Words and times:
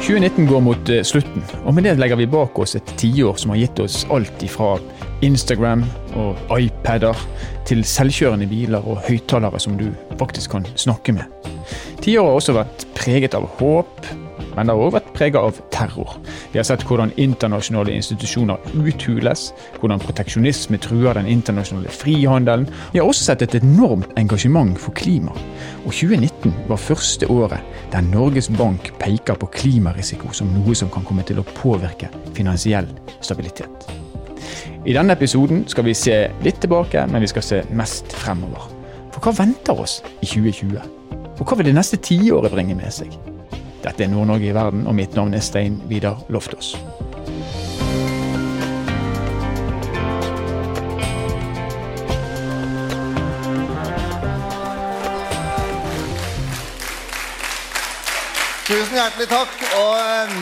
2019 0.00 0.46
går 0.46 0.60
mot 0.64 0.88
eh, 0.88 1.02
slutten, 1.04 1.42
og 1.64 1.74
med 1.76 1.84
det 1.84 1.98
legger 2.00 2.16
vi 2.16 2.26
bak 2.30 2.56
oss 2.58 2.72
et 2.78 2.92
tiår 2.98 3.36
som 3.38 3.52
har 3.52 3.60
gitt 3.60 3.82
oss 3.84 3.98
alt 4.10 4.42
ifra 4.42 4.72
Instagram 5.22 5.84
og 6.16 6.40
iPader 6.56 7.18
til 7.68 7.84
selvkjørende 7.86 8.48
biler 8.48 8.86
og 8.88 9.02
høyttalere 9.04 9.60
som 9.60 9.76
du 9.78 9.90
faktisk 10.16 10.56
kan 10.56 10.64
snakke 10.80 11.12
med. 11.14 11.28
Tiåret 12.00 12.30
har 12.30 12.38
også 12.40 12.56
vært 12.56 12.86
preget 12.96 13.36
av 13.36 13.44
håp, 13.60 14.08
men 14.56 14.66
det 14.66 14.74
har 14.74 14.82
også 14.82 14.96
vært 14.98 15.12
preget 15.16 15.40
av 15.40 15.60
terror. 15.74 16.16
Vi 16.52 16.58
har 16.60 16.66
sett 16.68 16.84
hvordan 16.86 17.12
internasjonale 17.20 17.94
institusjoner 17.96 18.58
uthules, 18.74 19.50
hvordan 19.80 20.02
proteksjonisme 20.02 20.80
truer 20.82 21.18
den 21.18 21.28
internasjonale 21.30 21.92
frihandelen. 21.94 22.68
Vi 22.92 23.00
har 23.00 23.08
også 23.08 23.30
sett 23.30 23.44
et 23.46 23.58
enormt 23.60 24.12
engasjement 24.20 24.76
for 24.80 24.96
klima. 24.96 25.34
Og 25.84 25.92
2019 25.94 26.54
var 26.68 26.82
første 26.82 27.30
året 27.30 27.80
der 27.92 28.06
Norges 28.10 28.50
Bank 28.58 28.92
peker 29.00 29.38
på 29.40 29.50
klimarisiko 29.54 30.34
som 30.36 30.52
noe 30.54 30.76
som 30.78 30.90
kan 30.92 31.06
komme 31.06 31.24
til 31.26 31.40
å 31.40 31.48
påvirke 31.56 32.10
finansiell 32.36 32.88
stabilitet. 33.20 33.90
I 34.86 34.94
denne 34.96 35.12
episoden 35.12 35.66
skal 35.68 35.84
vi 35.84 35.94
se 35.94 36.22
litt 36.44 36.62
tilbake, 36.62 37.04
men 37.12 37.20
vi 37.20 37.28
skal 37.28 37.44
se 37.44 37.62
mest 37.76 38.14
fremover. 38.16 38.70
For 39.12 39.26
hva 39.26 39.34
venter 39.44 39.82
oss 39.82 40.00
i 40.22 40.28
2020? 40.30 40.80
Og 41.40 41.44
hva 41.44 41.58
vil 41.58 41.70
det 41.70 41.76
neste 41.76 42.00
tiåret 42.00 42.52
bringe 42.52 42.76
med 42.78 42.92
seg? 42.94 43.29
Dette 43.80 44.04
er 44.04 44.10
Nord-Norge 44.12 44.50
i 44.50 44.52
verden, 44.52 44.84
og 44.84 44.94
mitt 44.96 45.14
navn 45.16 45.32
er 45.32 45.40
Stein 45.40 45.80
Vidar 45.88 46.20
Loftaas. 46.28 46.74
Tusen 58.70 58.94
hjertelig 58.94 59.26
takk. 59.26 59.56
Og 59.80 60.36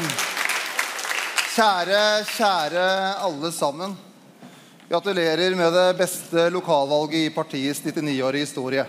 kjære, 1.54 2.02
kjære 2.34 2.84
alle 3.24 3.52
sammen. 3.54 3.94
Gratulerer 4.90 5.54
med 5.56 5.72
det 5.72 5.86
beste 5.96 6.50
lokalvalget 6.52 7.22
i 7.22 7.32
partiets 7.32 7.80
99-årige 7.86 8.44
historie. 8.44 8.84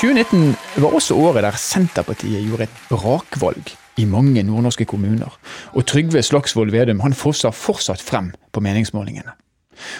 2019 0.00 0.54
var 0.80 0.94
også 0.96 1.12
året 1.12 1.44
der 1.44 1.56
Senterpartiet 1.60 2.46
gjorde 2.46 2.64
et 2.64 2.76
brakvalg 2.88 3.66
i 4.00 4.06
mange 4.08 4.40
nordnorske 4.48 4.86
kommuner. 4.88 5.34
Og 5.76 5.84
Trygve 5.84 6.22
Slagsvold 6.24 6.72
Vedum 6.72 7.02
han 7.04 7.12
fosser 7.12 7.52
fortsatt 7.52 8.00
frem 8.00 8.30
på 8.48 8.62
meningsmålingene. 8.64 9.34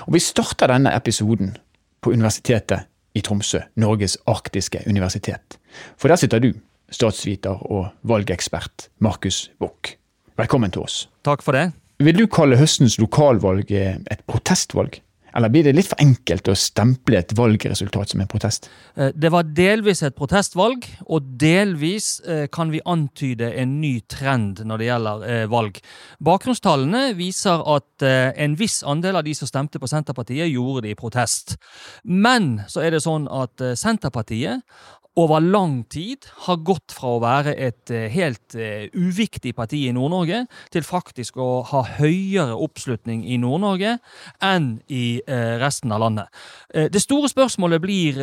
Og 0.08 0.14
Vi 0.16 0.22
starter 0.24 0.72
denne 0.72 0.94
episoden 0.96 1.52
på 2.00 2.14
Universitetet 2.16 2.88
i 3.12 3.20
Tromsø, 3.20 3.60
Norges 3.76 4.16
arktiske 4.24 4.80
universitet. 4.88 5.58
For 5.98 6.08
der 6.08 6.16
sitter 6.16 6.40
du, 6.40 6.54
statsviter 6.88 7.60
og 7.68 7.92
valgekspert 8.00 8.88
Markus 9.04 9.50
Bock. 9.60 9.98
Velkommen 10.40 10.72
til 10.72 10.80
oss. 10.80 11.10
Takk 11.28 11.44
for 11.44 11.52
det. 11.52 11.74
Vil 12.00 12.16
du 12.16 12.26
kalle 12.26 12.56
høstens 12.56 12.96
lokalvalg 12.96 13.68
et 13.68 14.24
protestvalg? 14.26 15.02
Eller 15.41 15.48
blir 15.48 15.64
det 15.64 15.72
litt 15.72 15.88
for 15.88 16.00
enkelt 16.05 16.50
å 16.52 16.55
stemple 16.58 17.16
et 17.16 17.30
valgresultat 17.33 18.12
som 18.12 18.20
en 18.20 18.28
protest? 18.28 18.69
Eh, 18.92 19.08
det 19.16 19.30
var 19.33 19.48
delvis 19.56 20.02
et 20.05 20.16
protestvalg, 20.16 20.84
og 21.08 21.30
delvis 21.41 22.10
eh, 22.28 22.44
kan 22.52 22.69
vi 22.69 22.82
antyde 22.84 23.48
en 23.62 23.78
ny 23.80 23.94
trend 24.05 24.60
når 24.69 24.82
det 24.82 24.91
gjelder 24.91 25.24
eh, 25.30 25.47
valg. 25.48 25.80
Bakgrunnstallene 26.20 27.14
viser 27.16 27.64
at 27.72 28.05
en 28.05 28.55
viss 28.56 28.78
andel 28.88 29.19
av 29.19 29.24
de 29.27 29.32
som 29.36 29.48
stemte 29.48 29.80
på 29.80 29.88
Senterpartiet, 29.88 30.48
gjorde 30.48 30.86
det 30.86 30.94
i 30.94 30.98
protest. 30.98 31.56
Men 32.04 32.62
så 32.69 32.84
er 32.84 32.94
det 32.94 33.02
sånn 33.04 33.27
at 33.28 33.60
Senterpartiet 33.77 34.64
over 35.19 35.41
lang 35.41 35.84
tid 35.91 36.27
har 36.47 36.61
gått 36.62 36.94
fra 36.94 37.16
å 37.16 37.20
være 37.22 37.55
et 37.58 37.91
eh, 37.91 38.06
helt 38.14 38.55
uh, 38.55 38.86
uviktig 38.94 39.53
parti 39.58 39.83
i 39.89 39.94
Nord-Norge 39.94 40.44
til 40.70 40.84
faktisk 40.86 41.41
å 41.42 41.48
ha 41.66 41.80
høyere 41.98 42.54
oppslutning 42.54 43.25
i 43.26 43.38
Nord-Norge 43.43 43.97
enn 44.47 44.69
i 44.87 45.19
uh, 45.26 45.59
resten 45.59 45.91
av 45.91 46.04
landet. 46.04 46.31
Det 46.70 47.00
store 47.03 47.26
spørsmålet 47.26 47.82
blir 47.82 48.19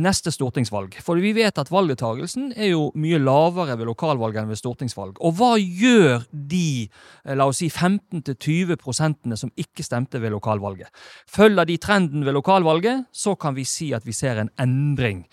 neste 0.00 0.32
stortingsvalg. 0.32 0.94
For 1.04 1.20
vi 1.20 1.34
vet 1.36 1.58
at 1.60 1.68
valgdeltakelsen 1.72 2.54
er 2.56 2.70
jo 2.70 2.86
mye 2.96 3.18
lavere 3.20 3.76
ved 3.76 3.90
lokalvalg 3.90 4.38
enn 4.40 4.48
ved 4.48 4.56
stortingsvalg. 4.56 5.18
Og 5.20 5.34
hva 5.36 5.50
gjør 5.60 6.24
de 6.32 6.88
la 7.36 7.46
oss 7.50 7.60
si 7.60 7.68
15-20 7.68 8.78
prosentene 8.80 9.36
som 9.36 9.52
ikke 9.60 9.84
stemte 9.84 10.22
ved 10.22 10.32
lokalvalget? 10.32 10.88
Følger 11.28 11.68
de 11.68 11.76
trenden 11.82 12.24
ved 12.24 12.36
lokalvalget, 12.38 13.04
så 13.12 13.36
kan 13.36 13.58
vi 13.58 13.66
si 13.68 13.90
at 13.92 14.08
vi 14.08 14.16
ser 14.16 14.40
en 14.40 14.52
endring 14.62 15.26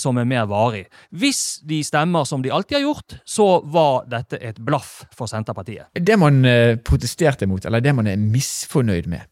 som 0.00 0.18
er 0.18 0.28
mer 0.28 0.39
varig. 0.48 0.84
Hvis 1.10 1.60
de 1.66 1.82
stemmer 1.84 2.24
som 2.28 2.42
de 2.42 2.52
alltid 2.54 2.78
har 2.78 2.86
gjort, 2.86 3.16
så 3.24 3.48
var 3.64 4.06
dette 4.10 4.40
et 4.40 4.58
blaff 4.58 5.02
for 5.16 5.30
Senterpartiet. 5.30 5.90
Det 5.94 6.18
man 6.20 6.44
eh, 6.48 6.76
protesterte 6.76 7.48
mot, 7.50 7.64
eller 7.64 7.84
det 7.84 7.94
man 7.96 8.08
er 8.10 8.20
misfornøyd 8.20 9.10
med, 9.10 9.26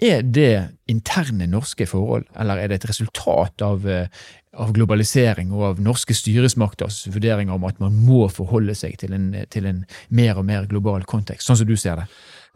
er 0.00 0.22
det 0.24 0.52
interne 0.88 1.46
norske 1.50 1.86
forhold, 1.86 2.24
eller 2.40 2.58
er 2.58 2.70
det 2.70 2.80
et 2.80 2.88
resultat 2.88 3.62
av, 3.62 3.86
eh, 3.88 4.08
av 4.56 4.72
globalisering 4.72 5.52
og 5.52 5.64
av 5.68 5.80
norske 5.84 6.16
styresmakters 6.16 7.04
vurderinger 7.12 7.54
om 7.54 7.66
at 7.68 7.80
man 7.80 7.98
må 8.06 8.26
forholde 8.32 8.74
seg 8.74 8.96
til 8.98 9.14
en, 9.14 9.32
til 9.52 9.68
en 9.68 9.84
mer 10.08 10.40
og 10.40 10.48
mer 10.48 10.66
global 10.70 11.04
kontekst, 11.04 11.46
sånn 11.46 11.60
som 11.60 11.68
du 11.68 11.76
ser 11.76 12.00
det? 12.00 12.08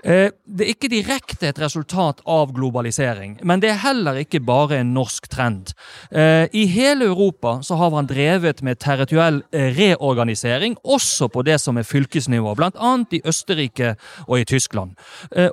Eh, 0.04 0.30
det 0.44 0.66
er 0.66 0.72
ikke 0.74 0.90
direkte 0.92 1.48
et 1.48 1.58
resultat 1.62 2.20
av 2.28 2.50
globalisering, 2.52 3.38
men 3.48 3.62
det 3.62 3.70
er 3.72 3.80
heller 3.80 4.18
ikke 4.20 4.42
bare 4.44 4.82
en 4.82 4.92
norsk 4.92 5.30
trend. 5.32 5.72
Eh, 6.12 6.44
I 6.52 6.66
hele 6.68 7.08
Europa 7.08 7.56
så 7.64 7.78
har 7.80 7.90
man 7.94 8.08
drevet 8.10 8.60
med 8.62 8.82
territoriell 8.84 9.40
eh, 9.50 9.72
reorganisering, 9.72 10.76
også 10.84 11.30
på 11.32 11.42
det 11.48 11.56
som 11.62 11.80
er 11.80 11.88
fylkesnivå, 11.88 12.52
bl.a. 12.58 12.92
i 13.16 13.22
Østerrike 13.24 13.94
og 14.28 14.40
i 14.40 14.44
Tyskland. 14.44 14.92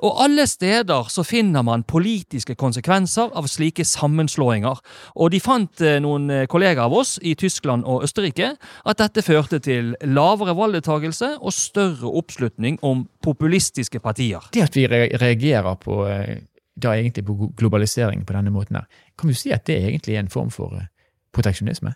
Og 0.02 0.20
alle 0.22 0.44
steder 0.46 1.08
så 1.10 1.24
finner 1.24 1.62
man 1.64 1.84
politiske 1.88 2.54
konsekvenser 2.58 3.32
av 3.34 3.48
slike 3.50 3.84
sammenslåinger. 3.86 4.80
Og 5.16 5.32
de 5.32 5.40
fant, 5.40 5.82
noen 6.02 6.46
kollegaer 6.50 6.86
av 6.86 6.96
oss 6.96 7.16
i 7.22 7.34
Tyskland 7.38 7.86
og 7.88 8.04
Østerrike, 8.06 8.52
at 8.84 9.00
dette 9.00 9.24
førte 9.24 9.60
til 9.62 9.94
lavere 10.04 10.54
valgdeltakelse 10.58 11.36
og 11.40 11.56
større 11.56 12.12
oppslutning 12.20 12.78
om 12.82 13.06
populistiske 13.22 14.02
partier. 14.02 14.41
Det 14.52 14.64
at 14.64 14.76
vi 14.76 14.86
reagerer 14.88 15.74
på, 15.80 16.02
eh, 16.08 16.42
da 16.74 16.94
egentlig 16.96 17.24
på 17.26 17.52
globalisering 17.56 18.24
på 18.26 18.36
denne 18.36 18.50
måten 18.50 18.80
her, 18.80 18.86
kan 19.18 19.28
vi 19.28 19.36
si 19.38 19.52
at 19.52 19.66
det 19.66 19.78
er 19.82 20.18
en 20.18 20.32
form 20.32 20.50
for 20.50 20.74
eh, 20.78 20.88
proteksjonisme? 21.32 21.94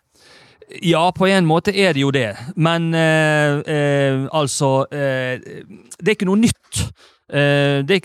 Ja, 0.82 1.12
på 1.14 1.28
en 1.30 1.46
måte 1.46 1.70
er 1.70 1.94
det 1.94 2.02
jo 2.02 2.10
det. 2.10 2.32
Men 2.56 2.90
eh, 2.94 3.60
eh, 3.70 4.26
altså 4.34 4.86
eh, 4.90 5.38
Det 5.38 6.08
er 6.08 6.16
ikke 6.16 6.28
noe 6.28 6.40
nytt. 6.42 6.80
Eh, 7.32 7.84
det, 7.84 8.00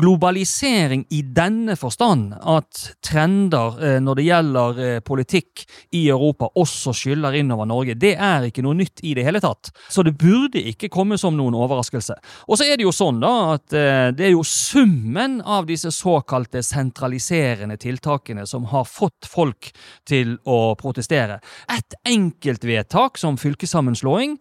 globalisering 0.00 1.04
i 1.10 1.20
denne 1.22 1.74
forstand, 1.76 2.30
at 2.40 2.78
trender 3.04 3.74
eh, 3.84 3.98
når 4.00 4.16
det 4.16 4.24
gjelder 4.24 4.78
eh, 4.80 5.00
politikk 5.04 5.64
i 5.92 6.06
Europa, 6.08 6.48
også 6.56 6.94
skyller 6.96 7.36
innover 7.36 7.68
Norge, 7.68 7.98
det 8.00 8.14
er 8.16 8.46
ikke 8.48 8.64
noe 8.64 8.78
nytt 8.78 9.02
i 9.04 9.12
det 9.18 9.26
hele 9.26 9.42
tatt. 9.44 9.68
Så 9.92 10.00
det 10.06 10.14
burde 10.16 10.62
ikke 10.72 10.88
komme 10.88 11.18
som 11.20 11.36
noen 11.36 11.58
overraskelse. 11.58 12.16
Og 12.48 12.56
så 12.56 12.64
er 12.64 12.80
det 12.80 12.86
jo 12.86 12.94
sånn 12.96 13.20
da, 13.20 13.32
at 13.58 13.76
det 14.16 14.24
er 14.24 14.32
jo 14.32 14.44
summen 14.46 15.40
av 15.44 15.68
disse 15.68 15.92
såkalte 15.92 16.62
sentraliserende 16.64 17.76
tiltakene 17.80 18.46
som 18.48 18.64
har 18.72 18.88
fått 18.88 19.28
folk 19.28 19.68
til 20.08 20.38
å 20.48 20.72
protestere. 20.80 21.42
Et 21.68 21.98
enkeltvedtak 22.08 23.20
som 23.20 23.36
fylkessammenslåing 23.40 24.38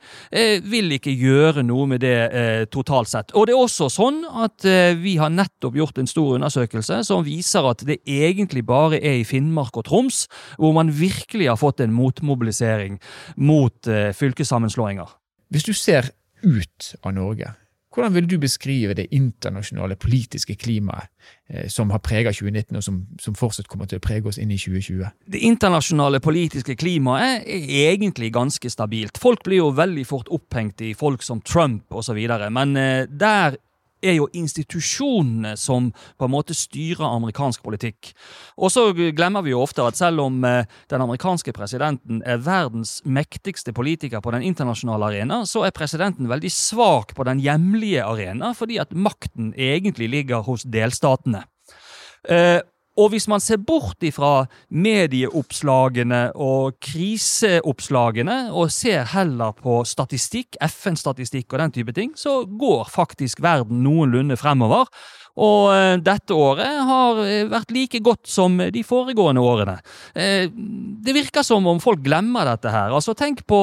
vil 0.72 0.96
ikke 0.96 1.12
gjøre 1.12 1.66
noe 1.68 1.90
med 1.91 2.03
det 2.06 2.70
totalt 2.72 3.12
sett. 3.12 3.36
Og 3.36 3.47
det 3.47 3.58
er 3.58 3.64
også 3.66 3.91
sånn 3.91 4.21
at 4.26 4.66
eh, 4.68 4.94
vi 5.00 5.16
har 5.22 5.32
nettopp 5.34 5.78
gjort 5.78 6.02
en 6.02 6.09
stor 6.09 6.36
undersøkelse 6.38 7.02
som 7.08 7.26
viser 7.26 7.68
at 7.70 7.86
det 7.88 8.02
egentlig 8.06 8.66
bare 8.68 9.00
er 9.00 9.22
i 9.22 9.28
Finnmark 9.28 9.78
og 9.80 9.88
Troms 9.90 10.26
hvor 10.58 10.76
man 10.78 10.94
virkelig 10.96 11.50
har 11.50 11.59
fått 11.59 11.84
en 11.84 11.96
motmobilisering 11.96 13.00
mot 13.38 13.88
eh, 13.88 14.12
fylkessammenslåinger. 14.18 15.09
Hvis 15.52 15.68
du 15.68 15.73
ser 15.76 16.14
ut 16.41 16.94
av 17.03 17.14
Norge, 17.14 17.52
hvordan 17.91 18.14
vil 18.14 18.28
du 18.29 18.38
beskrive 18.40 18.94
det 18.96 19.09
internasjonale 19.12 19.97
politiske 20.00 20.56
klimaet 20.56 21.09
eh, 21.50 21.68
som 21.68 21.91
har 21.91 22.00
preget 22.00 22.38
2019, 22.38 22.78
og 22.79 22.84
som, 22.84 23.02
som, 23.20 23.35
fortsatt 23.35 23.68
kommer 23.68 23.90
til 23.91 24.00
å 24.00 24.03
prege 24.03 24.32
oss 24.32 24.40
inn 24.40 24.53
i 24.53 24.59
2020? 24.59 25.09
Det 25.28 25.41
internasjonale 25.44 26.22
politiske 26.23 26.78
klimaet 26.79 27.44
er 27.44 27.66
egentlig 27.91 28.32
ganske 28.32 28.72
stabilt. 28.72 29.20
Folk 29.20 29.44
blir 29.44 29.59
jo 29.59 29.73
veldig 29.76 30.06
fort 30.08 30.32
opphengt 30.32 30.82
i 30.88 30.94
folk 30.96 31.23
som 31.23 31.44
Trump 31.44 31.91
osv., 31.91 32.22
men 32.47 32.79
eh, 32.79 33.03
der 33.12 33.59
er 34.02 34.18
jo 34.18 34.28
institusjonene 34.38 35.56
som 35.59 35.92
på 35.92 36.28
en 36.28 36.34
måte 36.34 36.56
styrer 36.58 37.06
amerikansk 37.06 37.64
politikk. 37.66 38.12
Og 38.58 38.74
så 38.74 38.88
glemmer 38.94 39.46
vi 39.46 39.53
jo 39.53 39.62
ofte 39.64 39.86
at 39.86 40.00
selv 40.00 40.26
om 40.26 40.42
eh, 40.48 40.66
den 40.92 41.03
amerikanske 41.03 41.53
presidenten 41.56 42.22
er 42.26 42.42
verdens 42.44 43.00
mektigste 43.06 43.74
politiker 43.78 44.24
på 44.24 44.34
den 44.36 44.46
internasjonale 44.48 45.12
arena, 45.12 45.42
så 45.46 45.66
er 45.68 45.76
presidenten 45.76 46.30
veldig 46.32 46.52
svak 46.53 47.16
på 47.18 47.26
den 47.28 47.42
hjemlige 47.44 48.06
arena, 48.06 48.53
fordi 48.58 48.80
at 48.82 48.94
makten 48.94 49.53
egentlig 49.58 50.09
ligger 50.12 50.46
hos 50.47 50.66
delstatene. 50.68 51.46
Og 53.02 53.09
hvis 53.14 53.26
man 53.32 53.42
ser 53.42 53.58
bort 53.58 54.03
ifra 54.06 54.46
medieoppslagene 54.70 56.22
og 56.38 56.78
kriseoppslagene, 56.84 58.38
og 58.53 58.70
ser 58.74 59.08
heller 59.16 59.56
på 59.58 59.80
statistikk, 59.90 60.59
FN-statistikk 60.62 61.50
og 61.56 61.64
den 61.64 61.74
type 61.80 61.96
ting, 61.98 62.14
så 62.20 62.44
går 62.46 62.92
faktisk 62.94 63.42
verden 63.42 63.82
noenlunde 63.86 64.38
fremover. 64.38 64.86
Og 65.40 65.72
eh, 65.72 65.96
dette 66.03 66.36
året 66.36 66.82
har 66.88 67.22
eh, 67.24 67.48
vært 67.50 67.72
like 67.74 68.02
godt 68.03 68.28
som 68.30 68.59
de 68.59 68.84
foregående 68.84 69.44
årene. 69.44 69.78
Eh, 70.14 70.50
det 70.52 71.16
virker 71.16 71.46
som 71.47 71.68
om 71.72 71.80
folk 71.84 72.04
glemmer 72.04 72.50
dette 72.52 72.74
her. 72.74 72.92
Altså, 72.92 73.16
Tenk 73.18 73.46
på 73.50 73.59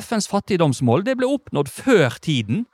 FNs 0.00 0.30
fattigdomsmål. 0.30 1.04
Det 1.06 1.18
ble 1.20 1.28
oppnådd 1.28 1.70
før 1.70 2.16
tiden. 2.22 2.64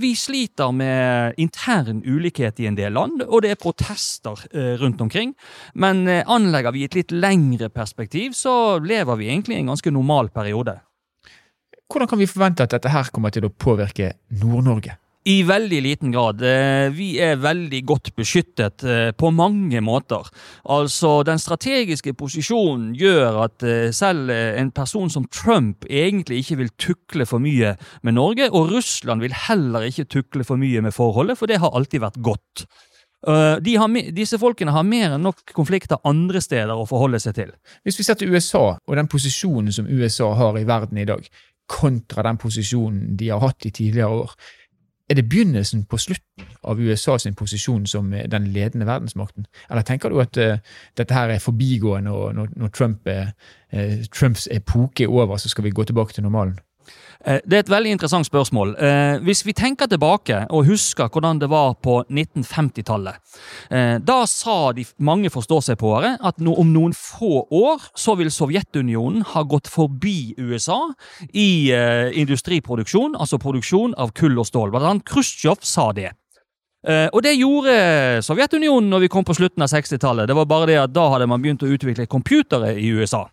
Vi 0.00 0.14
sliter 0.16 0.72
med 0.72 1.34
intern 1.36 2.00
ulikhet 2.06 2.60
i 2.60 2.66
en 2.66 2.78
del 2.78 2.94
land, 2.96 3.20
og 3.26 3.42
det 3.44 3.50
er 3.52 3.60
protester 3.60 4.40
rundt 4.80 5.00
omkring. 5.04 5.34
Men 5.74 6.08
anlegger 6.08 6.72
vi 6.72 6.86
et 6.88 6.96
litt 6.96 7.12
lengre 7.12 7.68
perspektiv, 7.68 8.32
så 8.32 8.80
lever 8.80 9.20
vi 9.20 9.28
egentlig 9.28 9.58
i 9.58 9.60
en 9.60 9.70
ganske 9.74 9.92
normal 9.92 10.32
periode. 10.32 10.78
Hvordan 11.90 12.08
kan 12.08 12.22
vi 12.22 12.30
forvente 12.30 12.64
at 12.64 12.72
dette 12.72 12.90
her 12.90 13.12
kommer 13.12 13.34
til 13.34 13.46
å 13.46 13.52
påvirke 13.52 14.14
Nord-Norge? 14.40 14.96
I 15.28 15.42
veldig 15.44 15.82
liten 15.84 16.12
grad. 16.14 16.40
Eh, 16.40 16.88
vi 16.96 17.10
er 17.20 17.36
veldig 17.36 17.80
godt 17.84 18.08
beskyttet 18.16 18.84
eh, 18.88 19.10
på 19.12 19.28
mange 19.36 19.80
måter. 19.84 20.24
Altså, 20.64 21.22
Den 21.28 21.38
strategiske 21.38 22.14
posisjonen 22.16 22.94
gjør 22.96 23.42
at 23.44 23.62
eh, 23.62 23.90
selv 23.92 24.30
en 24.32 24.70
person 24.72 25.10
som 25.12 25.26
Trump 25.28 25.84
egentlig 25.84 26.40
ikke 26.40 26.56
vil 26.62 26.70
tukle 26.80 27.26
for 27.28 27.38
mye 27.38 27.74
med 28.02 28.16
Norge, 28.16 28.48
og 28.48 28.72
Russland 28.72 29.20
vil 29.20 29.36
heller 29.36 29.84
ikke 29.90 30.08
tukle 30.08 30.44
for 30.44 30.56
mye 30.56 30.80
med 30.80 30.96
forholdet, 30.96 31.36
for 31.36 31.46
det 31.46 31.60
har 31.60 31.76
alltid 31.76 32.00
vært 32.00 32.16
godt. 32.24 32.64
De 33.20 33.74
har, 33.76 33.92
disse 34.16 34.38
folkene 34.40 34.72
har 34.72 34.86
mer 34.88 35.12
enn 35.12 35.26
nok 35.26 35.42
konflikter 35.52 36.00
andre 36.08 36.40
steder 36.40 36.72
å 36.72 36.86
forholde 36.88 37.18
seg 37.20 37.34
til. 37.36 37.50
Hvis 37.84 37.98
vi 38.00 38.06
ser 38.06 38.16
til 38.16 38.32
USA 38.32 38.62
og 38.80 38.96
den 38.96 39.10
posisjonen 39.12 39.68
som 39.76 39.90
USA 39.90 40.30
har 40.38 40.56
i 40.56 40.64
verden 40.64 40.96
i 40.96 41.04
dag, 41.04 41.28
kontra 41.68 42.24
den 42.26 42.40
posisjonen 42.40 43.18
de 43.20 43.28
har 43.28 43.44
hatt 43.44 43.68
i 43.68 43.74
tidligere 43.76 44.22
år, 44.22 44.32
er 45.10 45.14
det 45.14 45.28
begynnelsen 45.28 45.84
på 45.90 45.98
slutten 45.98 46.46
av 46.62 46.80
USA 46.80 47.18
sin 47.18 47.34
posisjon 47.34 47.86
som 47.86 48.12
den 48.12 48.46
ledende 48.54 48.86
verdensmakten? 48.86 49.46
Eller 49.70 49.82
tenker 49.82 50.08
du 50.08 50.20
at 50.22 50.38
uh, 50.38 50.58
dette 50.98 51.14
her 51.14 51.34
er 51.34 51.42
forbigående, 51.42 52.10
og 52.10 52.34
når, 52.34 52.48
når 52.56 52.68
Trump 52.68 53.10
er, 53.10 53.32
uh, 53.74 54.04
Trumps 54.14 54.48
epoke 54.50 55.04
er 55.04 55.10
over, 55.10 55.36
så 55.36 55.48
skal 55.48 55.64
vi 55.64 55.74
gå 55.74 55.84
tilbake 55.84 56.12
til 56.12 56.22
normalen? 56.22 56.58
Eh, 57.24 57.40
det 57.44 57.56
er 57.56 57.64
et 57.64 57.72
veldig 57.72 57.92
interessant 57.96 58.26
spørsmål. 58.26 58.74
Eh, 58.80 59.18
hvis 59.26 59.42
vi 59.44 59.52
tenker 59.56 59.90
tilbake 59.90 60.46
og 60.48 60.68
husker 60.68 61.10
hvordan 61.12 61.40
det 61.40 61.50
var 61.52 61.74
på 61.82 62.00
1950-tallet, 62.08 63.20
eh, 63.70 63.98
da 64.00 64.22
sa 64.26 64.72
de 64.72 64.86
mange 64.98 65.30
forståsegpåere 65.30 66.16
at 66.24 66.40
om 66.40 66.72
noen 66.72 66.94
få 66.96 67.44
år 67.50 67.90
så 67.94 68.16
vil 68.16 68.32
Sovjetunionen 68.32 69.24
ha 69.34 69.42
gått 69.42 69.68
forbi 69.68 70.34
USA 70.38 70.80
i 71.32 71.70
industriproduksjon, 72.16 73.16
altså 73.18 73.38
produksjon 73.38 73.94
av 73.98 74.14
kull 74.16 74.38
og 74.38 74.48
stål. 74.48 74.70
Blant 74.72 74.86
annet 74.86 75.08
Khrusjtsjov 75.08 75.60
sa 75.66 75.90
det. 75.92 76.12
Uh, 76.80 77.12
og 77.12 77.20
det 77.20 77.34
gjorde 77.36 77.72
Sovjetunionen 78.24 78.88
når 78.88 79.02
vi 79.04 79.10
kom 79.12 79.24
på 79.26 79.34
slutten 79.36 79.60
av 79.60 79.68
60-tallet. 79.68 80.30
Det 80.30 80.36
var 80.38 80.46
bare 80.48 80.68
det 80.70 80.78
at 80.80 80.94
Da 80.94 81.10
hadde 81.12 81.26
man 81.28 81.42
begynt 81.42 81.60
å 81.60 81.68
utvikle 81.68 82.08
computere 82.08 82.72
i 82.80 82.88
USA. 82.96 83.26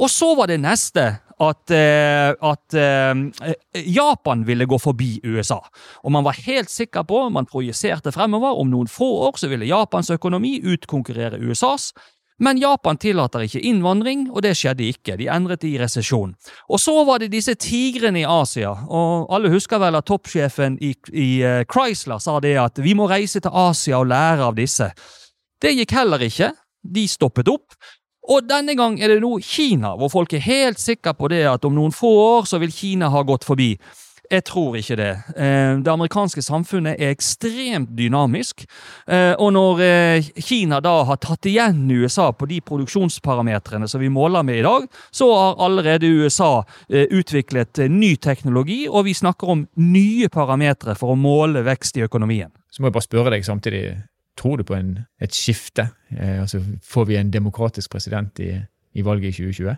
Og 0.00 0.08
så 0.08 0.30
var 0.38 0.48
det 0.48 0.62
neste 0.62 1.04
at, 1.42 1.70
uh, 1.70 2.50
at 2.50 2.76
uh, 2.80 3.54
Japan 3.84 4.44
ville 4.48 4.66
gå 4.66 4.78
forbi 4.80 5.20
USA. 5.24 5.60
Og 6.04 6.12
man 6.12 6.24
var 6.24 6.38
helt 6.46 6.70
sikker 6.72 7.04
på, 7.04 7.28
man 7.28 7.48
projiserte 7.48 8.12
fremover, 8.12 8.56
om 8.56 8.70
noen 8.72 8.88
få 8.88 9.08
år 9.28 9.40
så 9.40 9.50
ville 9.52 9.68
Japans 9.68 10.10
økonomi 10.14 10.58
utkonkurrere 10.64 11.40
USAs. 11.44 11.92
Men 12.38 12.58
Japan 12.60 12.98
tillater 13.00 13.46
ikke 13.46 13.62
innvandring, 13.64 14.26
og 14.28 14.42
det 14.44 14.52
skjedde 14.58 14.84
ikke. 14.84 15.14
De 15.16 15.28
endret 15.32 15.64
i 15.64 15.78
resesjon. 15.80 16.34
Og 16.68 16.80
så 16.80 16.92
var 17.08 17.22
det 17.22 17.30
disse 17.32 17.54
tigrene 17.56 18.20
i 18.20 18.28
Asia, 18.28 18.74
og 18.92 19.32
alle 19.32 19.52
husker 19.54 19.80
vel 19.80 19.96
at 19.96 20.08
toppsjefen 20.08 20.76
i, 20.84 20.92
i 21.16 21.28
uh, 21.44 21.62
Chrysler 21.64 22.20
sa 22.20 22.36
det 22.44 22.56
at 22.60 22.80
vi 22.84 22.92
må 22.96 23.08
reise 23.08 23.40
til 23.40 23.56
Asia 23.56 24.02
og 24.02 24.10
lære 24.12 24.50
av 24.50 24.58
disse. 24.58 24.90
Det 25.62 25.72
gikk 25.78 25.96
heller 25.96 26.26
ikke. 26.28 26.52
De 26.84 27.06
stoppet 27.08 27.48
opp. 27.48 27.72
Og 28.26 28.48
denne 28.48 28.74
gang 28.78 28.98
er 28.98 29.12
det 29.12 29.20
nå 29.22 29.36
Kina, 29.44 29.94
hvor 29.98 30.10
folk 30.10 30.34
er 30.34 30.42
helt 30.42 30.82
sikre 30.82 31.14
på 31.14 31.30
det 31.30 31.44
at 31.46 31.64
om 31.64 31.76
noen 31.76 31.94
få 31.94 32.10
år 32.22 32.50
så 32.50 32.58
vil 32.62 32.74
Kina 32.74 33.10
ha 33.12 33.22
gått 33.26 33.46
forbi. 33.46 33.74
Jeg 34.26 34.42
tror 34.48 34.74
ikke 34.78 34.96
det. 34.98 35.12
Eh, 35.38 35.76
det 35.84 35.92
amerikanske 35.92 36.42
samfunnet 36.42 36.98
er 36.98 37.12
ekstremt 37.14 37.92
dynamisk. 37.94 38.64
Eh, 39.06 39.34
og 39.38 39.52
når 39.54 39.82
eh, 39.84 40.30
Kina 40.42 40.80
da 40.82 40.96
har 41.06 41.20
tatt 41.22 41.46
igjen 41.46 41.84
USA 41.92 42.32
på 42.34 42.48
de 42.50 42.58
produksjonsparametrene 42.66 43.86
som 43.90 44.02
vi 44.02 44.10
måler 44.10 44.42
med 44.46 44.60
i 44.60 44.66
dag, 44.66 44.88
så 45.14 45.30
har 45.30 45.62
allerede 45.62 46.10
USA 46.10 46.64
utviklet 46.90 47.78
ny 47.90 48.16
teknologi, 48.16 48.86
og 48.88 49.06
vi 49.06 49.14
snakker 49.14 49.52
om 49.52 49.64
nye 49.78 50.28
parametre 50.32 50.96
for 50.98 51.14
å 51.14 51.20
måle 51.20 51.62
vekst 51.66 52.00
i 52.00 52.04
økonomien. 52.06 52.50
Så 52.70 52.82
må 52.82 52.90
jeg 52.90 52.98
bare 52.98 53.06
spørre 53.06 53.34
deg 53.36 53.46
samtidig, 53.46 53.84
tror 54.36 54.60
du 54.60 54.66
på 54.68 54.76
en, 54.76 54.98
et 55.20 55.34
skifte? 55.34 55.88
altså, 56.16 56.60
får 56.84 57.04
vi 57.08 57.16
en 57.16 57.32
demokratisk 57.32 57.90
president 57.90 58.38
i, 58.40 58.52
i 58.94 59.04
valget 59.04 59.34
i 59.34 59.46
2020? 59.48 59.76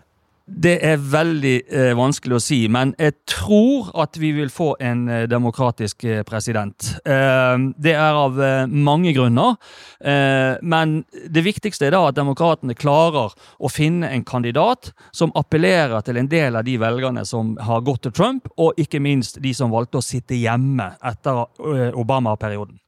Det 0.49 0.79
er 0.81 0.97
veldig 0.97 1.55
eh, 1.69 1.91
vanskelig 1.97 2.35
å 2.35 2.41
si, 2.41 2.57
men 2.71 2.91
jeg 2.99 3.13
tror 3.29 3.91
at 4.01 4.17
vi 4.17 4.31
vil 4.33 4.49
få 4.51 4.71
en 4.81 5.03
eh, 5.11 5.25
demokratisk 5.29 6.03
eh, 6.07 6.23
president. 6.27 6.87
Eh, 7.05 7.65
det 7.77 7.93
er 7.93 8.17
av 8.17 8.39
eh, 8.41 8.65
mange 8.65 9.13
grunner, 9.13 9.59
eh, 10.01 10.57
men 10.61 11.03
det 11.29 11.45
viktigste 11.45 11.87
er 11.87 11.93
da 11.93 12.01
at 12.09 12.17
demokratene 12.17 12.77
klarer 12.77 13.35
å 13.35 13.71
finne 13.71 14.09
en 14.09 14.25
kandidat 14.25 14.91
som 15.13 15.33
appellerer 15.37 16.01
til 16.05 16.17
en 16.17 16.31
del 16.31 16.57
av 16.57 16.65
de 16.65 16.79
velgerne 16.81 17.25
som 17.29 17.53
har 17.69 17.85
gått 17.85 18.07
til 18.07 18.17
Trump, 18.17 18.49
og 18.57 18.79
ikke 18.81 19.03
minst 19.03 19.41
de 19.43 19.53
som 19.53 19.73
valgte 19.73 20.01
å 20.01 20.05
sitte 20.05 20.39
hjemme 20.39 20.95
etter 21.05 21.45
Obama-perioden. 21.93 22.79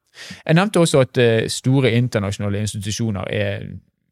Jeg 0.46 0.58
nevnte 0.58 0.82
også 0.82 1.06
at 1.06 1.20
store 1.52 1.92
internasjonale 1.98 2.66
institusjoner 2.66 3.32
er 3.32 3.72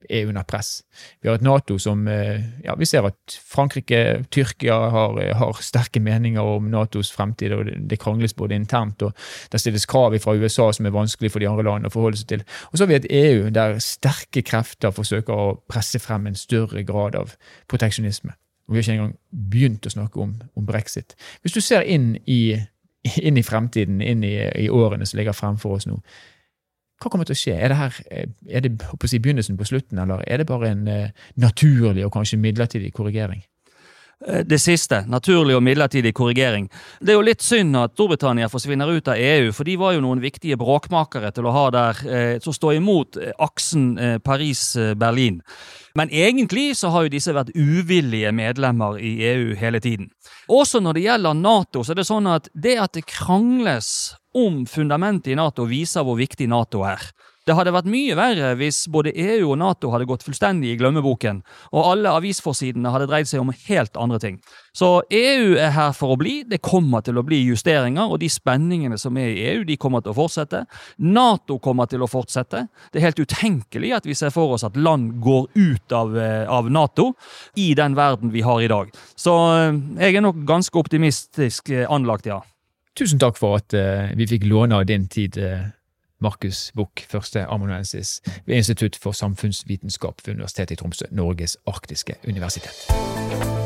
er 0.10 0.28
under 0.28 0.44
press. 0.44 0.84
Vi 1.22 1.30
har 1.30 1.38
et 1.38 1.46
Nato 1.46 1.78
som 1.82 2.08
eh, 2.08 2.42
ja, 2.64 2.76
Vi 2.76 2.86
ser 2.86 3.06
at 3.08 3.38
Frankrike, 3.52 4.26
Tyrkia 4.32 4.78
har, 4.94 5.20
eh, 5.22 5.36
har 5.38 5.62
sterke 5.62 6.00
meninger 6.00 6.42
om 6.42 6.70
Natos 6.72 7.12
fremtid, 7.12 7.54
og 7.54 7.70
det 7.90 8.00
krangles 8.00 8.34
både 8.34 8.56
internt, 8.56 9.02
og 9.02 9.14
det 9.52 9.62
stilles 9.62 9.86
krav 9.86 10.18
fra 10.20 10.36
USA 10.36 10.72
som 10.72 10.86
er 10.86 10.96
vanskelig 10.96 11.32
for 11.32 11.40
de 11.40 11.50
andre 11.50 11.64
landene 11.68 11.92
å 11.92 11.94
forholde 11.94 12.18
seg 12.18 12.28
til. 12.28 12.46
Og 12.72 12.78
så 12.78 12.86
har 12.86 12.92
vi 12.92 13.00
et 13.00 13.10
EU 13.10 13.50
der 13.54 13.80
sterke 13.84 14.44
krefter 14.46 14.96
forsøker 14.96 15.34
å 15.34 15.58
presse 15.70 16.00
frem 16.00 16.28
en 16.28 16.40
større 16.40 16.84
grad 16.84 17.16
av 17.20 17.36
proteksjonisme. 17.70 18.34
Og 18.68 18.74
vi 18.74 18.80
har 18.80 18.86
ikke 18.86 18.98
engang 18.98 19.16
begynt 19.50 19.86
å 19.86 19.94
snakke 19.94 20.22
om, 20.22 20.36
om 20.56 20.66
brexit. 20.66 21.16
Hvis 21.42 21.56
du 21.58 21.62
ser 21.62 21.82
inn 21.82 22.16
i, 22.26 22.60
inn 23.28 23.40
i 23.40 23.46
fremtiden, 23.46 24.02
inn 24.02 24.26
i, 24.28 24.36
i 24.66 24.70
årene 24.70 25.08
som 25.08 25.20
ligger 25.20 25.38
fremfor 25.38 25.78
oss 25.78 25.88
nå, 25.90 26.00
hva 27.00 27.08
kommer 27.12 27.28
til 27.28 27.38
å 27.38 27.40
skje? 27.40 27.56
Er 27.56 27.72
det, 27.72 27.78
her, 27.80 28.00
eh, 28.12 28.32
er 28.52 28.64
det 28.66 28.74
på 28.80 29.08
si, 29.08 29.22
begynnelsen 29.24 29.58
på 29.60 29.68
slutten, 29.70 30.02
eller 30.04 30.24
er 30.28 30.42
det 30.42 30.50
bare 30.50 30.74
en 30.74 30.82
uh, 30.92 31.28
naturlig 31.40 32.04
og 32.04 32.12
kanskje 32.12 32.42
midlertidig 32.44 32.92
korrigering? 32.94 33.40
Eh, 34.28 34.44
det 34.46 34.60
siste. 34.60 35.06
Naturlig 35.08 35.56
og 35.56 35.64
midlertidig 35.64 36.14
korrigering. 36.14 36.70
Det 37.00 37.14
er 37.14 37.20
jo 37.20 37.26
litt 37.28 37.44
synd 37.46 37.78
at 37.80 37.96
Storbritannia 37.96 38.50
forsvinner 38.52 38.92
ut 38.92 39.08
av 39.08 39.16
EU, 39.16 39.52
for 39.56 39.68
de 39.68 39.78
var 39.80 39.96
jo 39.96 40.04
noen 40.04 40.20
viktige 40.24 40.60
bråkmakere 40.60 41.32
til 41.36 41.48
å 41.48 41.56
ha 41.56 41.66
der, 41.72 42.02
som 42.44 42.56
står 42.56 42.80
imot 42.80 43.20
aksen 43.40 43.92
eh, 43.98 44.18
Paris-Berlin. 44.20 45.40
Men 45.96 46.12
egentlig 46.12 46.76
så 46.78 46.92
har 46.94 47.06
jo 47.06 47.14
disse 47.16 47.34
vært 47.36 47.54
uvillige 47.56 48.32
medlemmer 48.36 49.00
i 49.00 49.18
EU 49.32 49.56
hele 49.60 49.80
tiden. 49.84 50.12
Også 50.52 50.82
når 50.84 50.98
det 50.98 51.06
gjelder 51.08 51.40
Nato, 51.40 51.84
så 51.84 51.94
er 51.94 52.02
det 52.02 52.10
sånn 52.10 52.30
at 52.30 52.52
det 52.54 52.78
at 52.82 52.94
det 52.98 53.08
krangles 53.10 54.16
om 54.36 54.66
fundamentet 54.70 55.34
i 55.34 55.40
Nato, 55.40 55.66
viser 55.70 56.06
hvor 56.06 56.20
viktig 56.20 56.48
Nato 56.52 56.84
er. 56.88 57.02
Det 57.50 57.56
hadde 57.58 57.72
vært 57.74 57.88
mye 57.90 58.14
verre 58.14 58.52
hvis 58.60 58.84
både 58.94 59.10
EU 59.18 59.48
og 59.48 59.56
Nato 59.58 59.90
hadde 59.90 60.06
gått 60.06 60.22
fullstendig 60.22 60.76
i 60.76 60.78
glemmeboken, 60.78 61.40
og 61.74 61.88
alle 61.96 62.12
avisforsidene 62.20 62.92
hadde 62.94 63.08
dreid 63.10 63.30
seg 63.30 63.42
om 63.42 63.50
helt 63.66 63.98
andre 63.98 64.20
ting. 64.22 64.36
Så 64.78 65.00
EU 65.10 65.56
er 65.58 65.74
her 65.74 65.96
for 65.98 66.14
å 66.14 66.18
bli. 66.20 66.44
Det 66.46 66.60
kommer 66.62 67.02
til 67.02 67.18
å 67.18 67.24
bli 67.26 67.40
justeringer, 67.48 68.06
og 68.06 68.22
de 68.22 68.30
spenningene 68.30 69.00
som 69.02 69.18
er 69.18 69.32
i 69.32 69.48
EU, 69.56 69.64
de 69.66 69.80
kommer 69.82 70.06
til 70.06 70.14
å 70.14 70.20
fortsette. 70.20 70.62
Nato 71.10 71.58
kommer 71.64 71.90
til 71.90 72.06
å 72.06 72.12
fortsette. 72.12 72.68
Det 72.94 73.02
er 73.02 73.08
helt 73.08 73.24
utenkelig 73.24 73.96
at 73.98 74.06
vi 74.06 74.18
ser 74.20 74.30
for 74.36 74.54
oss 74.54 74.68
at 74.68 74.78
land 74.78 75.18
går 75.24 75.50
ut 75.58 75.98
av, 75.98 76.14
eh, 76.22 76.46
av 76.46 76.70
Nato 76.70 77.16
i 77.58 77.72
den 77.74 77.98
verden 77.98 78.30
vi 78.30 78.46
har 78.46 78.62
i 78.62 78.70
dag. 78.70 78.94
Så 79.18 79.34
eh, 79.56 79.82
jeg 80.06 80.22
er 80.22 80.28
nok 80.28 80.46
ganske 80.46 80.78
optimistisk 80.86 81.74
eh, 81.74 81.90
anlagt, 81.90 82.30
ja. 82.30 82.44
Tusen 83.00 83.20
takk 83.22 83.38
for 83.40 83.60
at 83.60 83.74
uh, 83.78 84.10
vi 84.18 84.26
fikk 84.28 84.44
låne 84.50 84.76
av 84.76 84.88
din 84.90 85.06
tid, 85.08 85.38
uh, 85.40 85.70
Markus 86.22 86.72
Buch, 86.76 87.06
førsteamanuensis 87.10 88.22
ved 88.46 88.56
Institutt 88.56 88.96
for 88.96 89.12
samfunnsvitenskap 89.12 90.14
ved 90.26 90.34
Universitetet 90.34 90.72
i 90.72 90.76
Tromsø, 90.76 91.06
Norges 91.12 91.58
arktiske 91.68 92.16
universitet. 92.28 93.59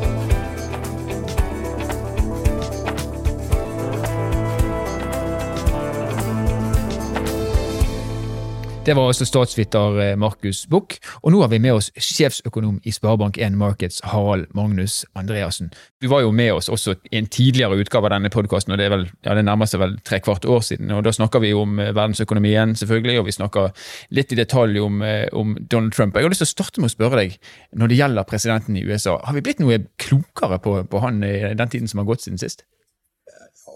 Det 8.84 8.94
var 8.96 9.08
altså 9.08 9.24
statsviter 9.24 10.00
eh, 10.04 10.18
Markus 10.20 10.66
Buch, 10.68 10.98
og 11.22 11.32
nå 11.32 11.40
har 11.40 11.48
vi 11.54 11.60
med 11.64 11.78
oss 11.78 11.86
sjefsøkonom 11.96 12.82
i 12.84 12.92
Sparebank1 12.92 13.56
Markets, 13.56 14.02
Harald 14.12 14.50
Magnus 14.52 15.06
Andreassen. 15.16 15.70
Du 16.04 16.10
var 16.12 16.26
jo 16.26 16.34
med 16.36 16.52
oss 16.52 16.68
også 16.68 16.98
i 17.08 17.22
en 17.22 17.30
tidligere 17.32 17.78
utgave 17.80 18.10
av 18.10 18.18
denne 18.18 18.32
podkasten, 18.34 18.76
og 18.76 18.82
det, 18.82 18.90
er 18.90 18.92
vel, 18.92 19.06
ja, 19.24 19.38
det 19.40 19.46
nærmer 19.48 19.72
seg 19.72 19.80
vel 19.86 19.96
tre 20.04 20.20
kvart 20.20 20.44
år 20.44 20.60
siden. 20.68 20.92
og 20.92 21.06
Da 21.08 21.16
snakker 21.16 21.40
vi 21.40 21.54
om 21.56 21.80
eh, 21.80 21.94
verdensøkonomien, 21.96 22.76
selvfølgelig, 22.76 23.18
og 23.22 23.30
vi 23.30 23.38
snakker 23.38 23.88
litt 24.20 24.36
i 24.36 24.42
detalj 24.42 24.84
om, 24.84 25.00
eh, 25.08 25.30
om 25.32 25.56
Donald 25.62 25.96
Trump. 25.96 26.20
Jeg 26.20 26.28
har 26.28 26.36
lyst 26.36 26.44
til 26.44 26.52
å 26.52 26.56
starte 26.58 26.84
med 26.84 26.92
å 26.92 26.96
spørre 26.98 27.24
deg, 27.24 27.40
når 27.72 27.88
det 27.88 28.04
gjelder 28.04 28.30
presidenten 28.36 28.76
i 28.76 28.84
USA, 28.84 29.16
har 29.24 29.40
vi 29.40 29.48
blitt 29.48 29.64
noe 29.64 29.80
klokere 29.96 30.60
på, 30.60 30.82
på 30.92 31.06
han 31.08 31.24
i 31.24 31.54
den 31.56 31.72
tiden 31.72 31.88
som 31.88 32.04
har 32.04 32.12
gått 32.12 32.28
siden 32.28 32.44
sist? 32.44 32.68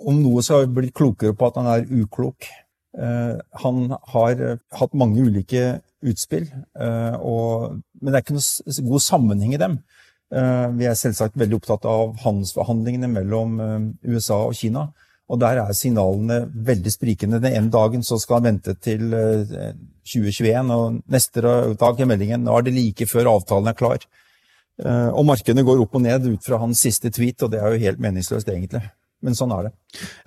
Om 0.04 0.20
noe 0.20 0.44
så 0.44 0.58
har 0.58 0.68
vi 0.68 0.82
blitt 0.82 1.00
klokere 1.00 1.32
på 1.32 1.48
at 1.48 1.64
han 1.64 1.76
er 1.78 1.88
uklok. 2.04 2.52
Eh, 2.98 3.40
han 3.52 3.98
har 4.14 4.42
eh, 4.42 4.58
hatt 4.80 4.96
mange 4.98 5.22
ulike 5.22 5.80
utspill, 6.02 6.48
eh, 6.80 7.16
og, 7.22 7.78
men 8.02 8.10
det 8.10 8.20
er 8.20 8.26
ikke 8.26 8.38
noe 8.38 8.88
god 8.90 9.06
sammenheng 9.06 9.54
i 9.54 9.62
dem. 9.62 9.80
Vi 10.28 10.84
er 10.84 10.96
selvsagt 11.00 11.38
veldig 11.40 11.56
opptatt 11.56 11.86
av 11.88 12.18
handelsforhandlingene 12.20 13.08
mellom 13.08 13.54
USA 14.04 14.42
og 14.50 14.58
Kina. 14.60 14.82
Og 15.32 15.40
der 15.40 15.62
er 15.62 15.72
signalene 15.72 16.42
veldig 16.68 16.92
sprikende. 16.92 17.40
Den 17.40 17.56
ene 17.56 17.72
dagen 17.72 18.04
så 18.04 18.18
skal 18.20 18.42
han 18.42 18.50
vente 18.50 18.76
til 18.76 19.06
2021, 19.08 20.74
og 20.76 21.00
neste 21.16 21.46
dag 21.80 22.04
er 22.04 22.12
meldingen 22.12 22.44
nå 22.44 22.60
er 22.60 22.68
det 22.68 22.76
like 22.76 23.08
før 23.08 23.32
avtalen 23.38 23.72
er 23.72 23.80
klar. 23.80 24.04
Og 24.84 25.24
markedene 25.32 25.64
går 25.64 25.86
opp 25.86 25.96
og 25.96 26.04
ned 26.04 26.28
ut 26.28 26.44
fra 26.44 26.60
hans 26.60 26.84
siste 26.84 27.08
tweet, 27.08 27.48
og 27.48 27.56
det 27.56 27.64
er 27.64 27.72
jo 27.72 27.86
helt 27.88 28.04
meningsløst, 28.04 28.52
egentlig 28.52 28.84
men 29.26 29.38
sånn 29.38 29.54
er 29.56 29.68
det. 29.68 29.72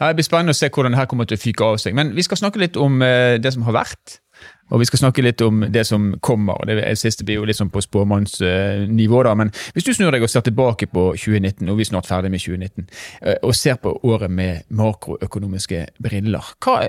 Ja, 0.01 0.09
det 0.09 0.17
blir 0.19 0.27
spennende 0.27 0.55
å 0.55 0.59
se 0.59 0.71
hvordan 0.73 0.97
det 0.97 0.99
her 0.99 1.11
kommer 1.11 1.29
til 1.29 1.39
å 1.39 1.43
fyke 1.43 1.67
av 1.67 1.79
seg. 1.83 1.95
Men 1.97 2.11
vi 2.17 2.25
skal 2.27 2.41
snakke 2.41 2.63
litt 2.63 2.79
om 2.81 2.99
uh, 3.05 3.37
det 3.39 3.53
som 3.55 3.63
har 3.69 3.77
vært, 3.77 4.19
og 4.71 4.81
vi 4.81 4.87
skal 4.89 5.03
snakke 5.03 5.23
litt 5.23 5.43
om 5.45 5.63
det 5.71 5.83
som 5.87 6.09
kommer. 6.25 6.63
Det 6.67 6.95
siste 6.99 7.27
blir 7.27 7.41
jo 7.41 7.47
litt 7.47 7.59
sånn 7.59 7.71
på 7.71 7.83
spåmannsnivå, 7.85 9.21
uh, 9.21 9.25
da. 9.29 9.37
Men 9.39 9.53
hvis 9.77 9.87
du 9.87 9.93
snur 9.95 10.15
deg 10.15 10.27
og 10.27 10.33
ser 10.33 10.45
tilbake 10.47 10.89
på 10.91 11.07
2019, 11.15 11.71
og 11.71 11.79
vi 11.79 11.87
er 11.87 11.91
snart 11.91 12.11
ferdig 12.11 12.33
med 12.35 12.43
2019, 12.43 12.89
uh, 12.89 13.37
og 13.47 13.57
ser 13.59 13.79
på 13.83 13.95
året 14.11 14.33
med 14.35 14.67
makroøkonomiske 14.81 15.85
briller, 16.03 16.55
hva, 16.65 16.81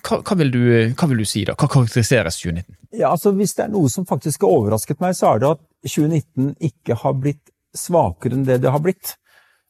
hva, 0.00 0.20
hva, 0.20 0.38
vil 0.42 0.54
du, 0.54 0.62
hva, 0.90 1.10
vil 1.10 1.22
du, 1.22 1.28
si 1.28 1.46
da? 1.46 1.58
Hva 1.58 1.70
karakteriseres 1.70 2.40
2019? 2.42 2.80
Ja, 2.94 3.10
altså 3.10 3.34
Hvis 3.34 3.56
det 3.58 3.68
er 3.68 3.74
noe 3.74 3.90
som 3.90 4.06
faktisk 4.06 4.46
har 4.46 4.54
overrasket 4.58 5.02
meg, 5.02 5.14
så 5.18 5.34
er 5.34 5.42
det 5.42 5.54
at 5.56 5.66
2019 5.86 6.54
ikke 6.70 6.98
har 7.02 7.18
blitt 7.18 7.44
svakere 7.74 8.38
enn 8.38 8.46
det 8.46 8.60
det 8.62 8.70
har 8.70 8.82
blitt. 8.82 9.16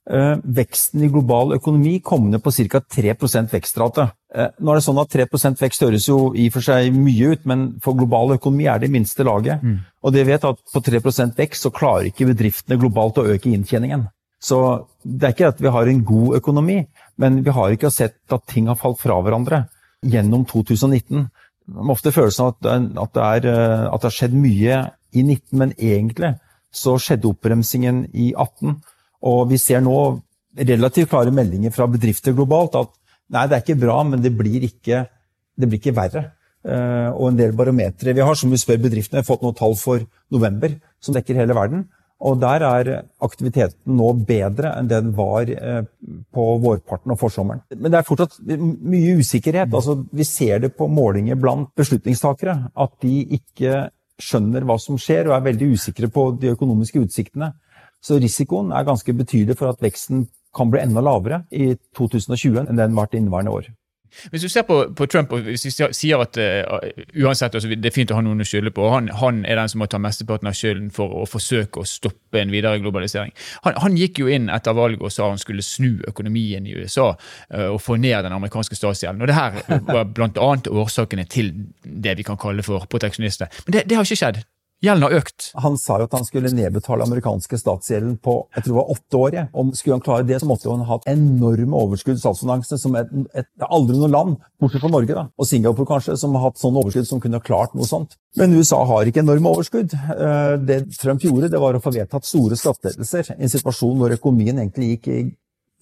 Eh, 0.04 0.36
veksten 0.44 1.00
i 1.00 1.08
global 1.08 1.54
økonomi 1.56 1.94
kom 2.04 2.26
ned 2.28 2.42
på 2.44 2.52
ca. 2.52 2.80
3 2.80 3.14
vekstrate. 3.48 4.10
Eh, 4.34 4.50
nå 4.60 4.72
er 4.72 4.76
det 4.76 4.84
sånn 4.84 5.00
at 5.00 5.08
3 5.08 5.24
vekst 5.56 5.80
høres 5.80 6.08
jo 6.08 6.34
i 6.36 6.48
og 6.50 6.52
for 6.52 6.66
seg 6.66 6.92
mye 6.92 7.32
ut, 7.32 7.46
men 7.46 7.80
for 7.80 7.96
global 7.96 8.36
økonomi 8.36 8.66
er 8.68 8.78
det 8.78 8.90
minste 8.92 9.24
laget. 9.24 9.62
Mm. 9.62 9.78
Og 10.04 10.12
det 10.12 10.26
vet 10.26 10.44
at 10.44 10.60
på 10.74 10.84
3 10.84 11.00
vekst 11.38 11.64
så 11.64 11.72
klarer 11.72 12.10
ikke 12.10 12.28
bedriftene 12.34 12.76
globalt 12.76 13.16
å 13.16 13.24
øke 13.24 13.48
inntjeningen. 13.48 14.10
Så 14.44 14.86
det 15.02 15.24
er 15.24 15.32
ikke 15.32 15.52
at 15.54 15.60
vi 15.64 15.72
har 15.72 15.88
en 15.88 16.04
god 16.04 16.36
økonomi, 16.36 16.86
men 17.16 17.42
vi 17.42 17.50
har 17.50 17.72
ikke 17.72 17.90
sett 17.90 18.20
at 18.28 18.44
ting 18.46 18.68
har 18.68 18.76
falt 18.76 19.00
fra 19.00 19.16
hverandre 19.24 19.64
gjennom 20.04 20.44
2019. 20.44 21.30
Man 21.66 21.86
har 21.88 21.96
ofte 21.96 22.12
følelsen 22.12 22.44
av 22.44 22.52
at, 22.52 22.66
at, 23.00 23.14
det 23.14 23.22
er, 23.24 23.52
eh, 23.54 23.86
at 23.88 24.02
det 24.02 24.10
har 24.10 24.18
skjedd 24.18 24.36
mye 24.36 24.80
i 25.16 25.22
19, 25.22 25.56
men 25.56 25.72
egentlig 25.78 26.34
så 26.74 26.98
skjedde 27.00 27.30
oppbremsingen 27.30 28.04
i 28.12 28.34
18. 28.34 28.82
Og 29.24 29.48
vi 29.50 29.58
ser 29.60 29.82
nå 29.84 29.96
relativt 30.54 31.10
klare 31.10 31.32
meldinger 31.34 31.72
fra 31.74 31.88
bedrifter 31.90 32.34
globalt 32.36 32.76
at 32.78 32.92
nei, 33.32 33.46
det 33.48 33.56
er 33.56 33.64
ikke 33.64 33.80
bra, 33.80 33.98
men 34.06 34.22
det 34.22 34.34
blir 34.36 34.66
ikke, 34.68 35.04
det 35.56 35.68
blir 35.68 35.80
ikke 35.80 35.96
verre. 35.96 36.28
Uh, 36.64 37.10
og 37.12 37.28
en 37.28 37.40
del 37.40 37.52
barometere 37.56 38.14
vi 38.16 38.24
har, 38.24 38.36
som 38.40 38.52
vi 38.52 38.60
spør 38.60 38.80
bedriftene, 38.86 39.20
har 39.20 39.28
fått 39.28 39.42
noen 39.44 39.56
tall 39.58 39.76
for 39.76 40.04
november 40.32 40.78
som 41.02 41.16
dekker 41.16 41.36
hele 41.40 41.56
verden. 41.56 41.86
Og 42.24 42.38
der 42.40 42.62
er 42.64 42.90
aktiviteten 43.24 43.98
nå 43.98 44.12
bedre 44.24 44.70
enn 44.78 44.88
den 44.88 45.10
var 45.16 45.50
uh, 45.50 45.82
på 46.32 46.46
vårparten 46.62 47.12
og 47.12 47.20
forsommeren. 47.20 47.64
Men 47.74 47.92
det 47.92 48.00
er 48.00 48.08
fortsatt 48.08 48.38
mye 48.44 49.18
usikkerhet. 49.20 49.74
Altså, 49.74 49.98
vi 50.08 50.24
ser 50.28 50.62
det 50.64 50.72
på 50.78 50.88
målinger 50.88 51.36
blant 51.40 51.72
beslutningstakere. 51.76 52.56
At 52.72 52.96
de 53.04 53.18
ikke 53.40 53.88
skjønner 54.22 54.64
hva 54.64 54.78
som 54.80 54.96
skjer 55.00 55.28
og 55.28 55.36
er 55.36 55.48
veldig 55.50 55.72
usikre 55.74 56.08
på 56.12 56.30
de 56.40 56.54
økonomiske 56.54 57.02
utsiktene. 57.02 57.50
Så 58.04 58.18
risikoen 58.20 58.72
er 58.72 58.84
ganske 58.86 59.16
betydelig 59.16 59.56
for 59.60 59.72
at 59.72 59.80
veksten 59.82 60.26
kan 60.54 60.70
bli 60.70 60.82
enda 60.84 61.02
lavere 61.02 61.44
i 61.50 61.72
2020 61.96 62.68
enn 62.68 62.78
den 62.78 62.94
ble 62.94 63.08
inneværende 63.18 63.54
år. 63.54 63.72
Hvis 64.30 64.42
du 64.42 64.48
ser 64.48 64.62
på, 64.62 64.76
på 64.96 65.06
Trump 65.06 65.32
og 65.34 65.46
hvis 65.46 65.64
vi 65.66 65.72
sier 65.74 66.20
at 66.22 66.38
uh, 66.38 66.76
uansett 67.24 67.54
altså, 67.54 67.68
det 67.68 67.88
er 67.88 67.94
fint 67.94 68.12
å 68.12 68.18
ha 68.18 68.22
noen 68.24 68.44
å 68.44 68.46
skylde 68.46 68.70
på, 68.74 68.86
han, 68.92 69.08
han, 69.20 69.42
er 69.48 69.58
den 69.58 69.72
som 69.72 69.82
må 69.82 69.88
ta 69.90 69.98
mesteparten 70.02 70.50
av 70.50 70.54
skylden 70.54 70.92
for 70.94 71.10
å 71.22 71.24
forsøke 71.28 71.82
å 71.82 71.88
stoppe 71.88 72.40
en 72.40 72.52
videre 72.54 72.78
globalisering. 72.82 73.34
Han, 73.66 73.78
han 73.82 73.98
gikk 73.98 74.22
jo 74.22 74.30
inn 74.30 74.46
etter 74.54 74.76
valget 74.76 75.02
og 75.02 75.12
sa 75.14 75.32
han 75.32 75.42
skulle 75.42 75.66
snu 75.66 75.98
økonomien 76.08 76.66
i 76.66 76.76
USA 76.78 77.10
uh, 77.10 77.68
og 77.72 77.80
få 77.82 77.98
ned 78.00 78.20
den 78.26 78.36
amerikanske 78.36 78.78
statsgjelden. 78.78 79.24
Og 79.24 79.30
Det 79.30 79.38
her 79.38 79.60
var 79.90 80.06
bl.a. 80.14 80.50
årsakene 80.84 81.26
til 81.26 81.52
det 81.82 82.18
vi 82.20 82.26
kan 82.26 82.40
kalle 82.40 82.64
for 82.66 82.86
proteksjonister. 82.90 83.50
Men 83.66 83.78
det, 83.78 83.88
det 83.90 83.98
har 83.98 84.06
ikke 84.06 84.22
skjedd. 84.22 84.44
Gjelden 84.84 85.06
har 85.06 85.14
økt. 85.16 85.46
Han 85.64 85.78
sa 85.80 85.96
jo 86.00 86.06
at 86.08 86.14
han 86.16 86.26
skulle 86.26 86.52
nedbetale 86.52 87.06
amerikanske 87.06 87.58
statsgjelden 87.60 88.18
på 88.24 88.34
jeg 88.54 88.64
tror 88.64 88.72
det 88.72 88.78
var 88.78 88.92
åtte 88.94 89.20
år. 89.20 89.36
Ja. 89.38 89.44
Om 89.52 89.72
Skulle 89.76 89.96
han 89.96 90.04
klare 90.04 90.26
det, 90.28 90.40
så 90.42 90.48
måtte 90.48 90.70
han 90.70 90.84
ha 90.84 90.98
hatt 90.98 91.08
enorme 91.10 91.80
overskudd 91.80 92.20
statsfinansene 92.20 92.80
som 92.80 92.98
et, 92.98 93.10
et, 93.32 93.40
et, 93.44 93.66
aldri 93.68 93.96
noe 93.98 94.10
land, 94.12 94.36
bortsett 94.60 94.84
fra 94.84 94.92
Norge 94.92 95.16
da, 95.16 95.24
og 95.32 95.48
Singapore 95.48 95.88
kanskje, 95.88 96.18
som 96.20 96.36
har 96.36 96.48
hatt 96.48 96.60
sånn 96.60 96.76
overskudd 96.80 97.08
som 97.08 97.22
kunne 97.22 97.40
ha 97.40 97.44
klart 97.44 97.74
noe 97.78 97.88
sånt. 97.88 98.18
Men 98.38 98.56
USA 98.58 98.82
har 98.88 99.08
ikke 99.08 99.24
enorme 99.24 99.54
overskudd. 99.54 99.94
Eh, 99.94 100.54
det 100.68 100.80
Trump 101.00 101.24
gjorde, 101.24 101.52
det 101.52 101.62
var 101.62 101.76
å 101.76 101.82
få 101.82 101.94
vedtatt 101.94 102.28
store 102.28 102.58
skattelettelser 102.60 103.34
i 103.38 103.46
en 103.46 103.54
situasjon 103.56 103.98
hvor 104.00 104.14
økonomien 104.14 104.60
egentlig 104.60 104.94
gikk 104.94 105.10
i, 105.14 105.20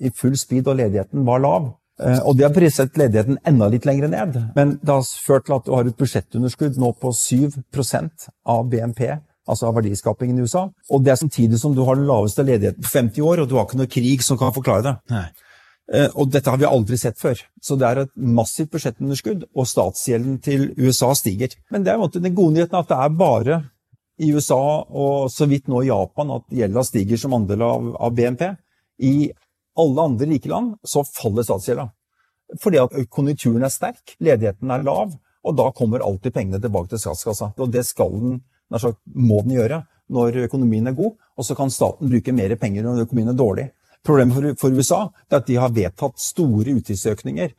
i 0.07 0.13
full 0.15 0.37
speed 0.39 0.71
og 0.71 0.79
ledigheten 0.79 1.27
var 1.27 1.43
lav. 1.43 1.73
Eh, 2.03 2.23
og 2.27 2.39
det 2.39 2.47
har 2.47 2.55
presset 2.55 2.97
ledigheten 2.99 3.39
enda 3.49 3.69
litt 3.71 3.87
lenger 3.89 4.11
ned. 4.13 4.39
Men 4.57 4.77
det 4.83 4.95
har 4.95 5.05
ført 5.27 5.47
til 5.47 5.57
at 5.59 5.67
du 5.67 5.75
har 5.77 5.89
et 5.89 5.99
budsjettunderskudd 5.99 6.81
nå 6.81 6.93
på 7.03 7.13
7% 7.17 8.27
av 8.55 8.67
BNP, 8.73 9.05
altså 9.49 9.71
av 9.71 9.79
verdiskapingen 9.79 10.41
i 10.41 10.47
USA. 10.47 10.67
Og 10.91 11.05
det 11.05 11.15
er 11.15 11.23
samtidig 11.23 11.61
som 11.63 11.77
du 11.77 11.85
har 11.87 11.99
den 11.99 12.09
laveste 12.11 12.45
ledigheten 12.47 12.83
på 12.83 12.93
50 12.93 13.31
år, 13.31 13.43
og 13.43 13.51
du 13.51 13.57
har 13.59 13.69
ikke 13.69 13.81
noe 13.83 13.93
krig 13.93 14.25
som 14.27 14.41
kan 14.41 14.55
forklare 14.55 14.87
det. 14.89 14.97
Nei. 15.15 15.27
Eh, 15.93 16.09
og 16.15 16.31
dette 16.33 16.51
har 16.51 16.61
vi 16.61 16.69
aldri 16.69 16.99
sett 17.01 17.19
før. 17.21 17.41
Så 17.63 17.77
det 17.79 17.89
er 17.89 18.05
et 18.05 18.15
massivt 18.17 18.73
budsjettunderskudd, 18.75 19.47
og 19.53 19.69
statsgjelden 19.69 20.41
til 20.45 20.71
USA 20.79 21.13
stiger. 21.19 21.55
Men 21.71 21.85
det 21.85 21.95
er 21.95 22.19
den 22.19 22.35
gode 22.39 22.57
nyheten 22.57 22.79
at 22.79 22.91
det 22.91 22.99
er 22.99 23.17
bare 23.19 23.63
i 24.23 24.31
USA 24.33 24.85
og 24.87 25.31
så 25.33 25.49
vidt 25.51 25.71
nå 25.73 25.83
i 25.83 25.89
Japan 25.89 26.31
at 26.37 26.45
gjelda 26.53 26.85
stiger 26.87 27.19
som 27.19 27.35
andel 27.37 27.65
av, 27.67 27.89
av 27.99 28.15
BNP. 28.15 28.45
I 29.03 29.15
alle 29.79 30.07
andre 30.09 30.29
rike 30.31 30.50
land 30.50 30.75
så 30.85 31.05
faller 31.07 31.47
statsgjelda. 31.47 31.88
Fordi 32.61 32.81
at 32.83 32.97
konjunkturen 33.12 33.64
er 33.64 33.73
sterk, 33.73 34.17
ledigheten 34.21 34.73
er 34.73 34.85
lav, 34.85 35.14
og 35.43 35.57
da 35.59 35.71
kommer 35.75 36.05
alltid 36.05 36.35
pengene 36.35 36.61
tilbake 36.62 36.93
til 36.93 37.00
statskassa. 37.02 37.52
Og 37.57 37.73
det 37.73 37.85
skal 37.88 38.12
den, 38.12 38.37
sagt, 38.76 39.00
må 39.07 39.41
den 39.43 39.57
gjøre 39.57 39.83
når 40.12 40.43
økonomien 40.47 40.87
er 40.91 40.97
god, 40.97 41.17
og 41.38 41.47
så 41.47 41.57
kan 41.57 41.73
staten 41.73 42.11
bruke 42.11 42.35
mer 42.37 42.55
penger 42.61 42.85
når 42.85 43.07
økonomien 43.07 43.33
er 43.33 43.38
dårlig. 43.38 43.67
Problemet 44.05 44.37
for, 44.37 44.55
for 44.61 44.79
USA 44.79 45.02
er 45.31 45.38
at 45.38 45.49
de 45.49 45.59
har 45.62 45.75
vedtatt 45.75 46.21
store 46.21 46.75
utgiftsøkninger 46.76 47.52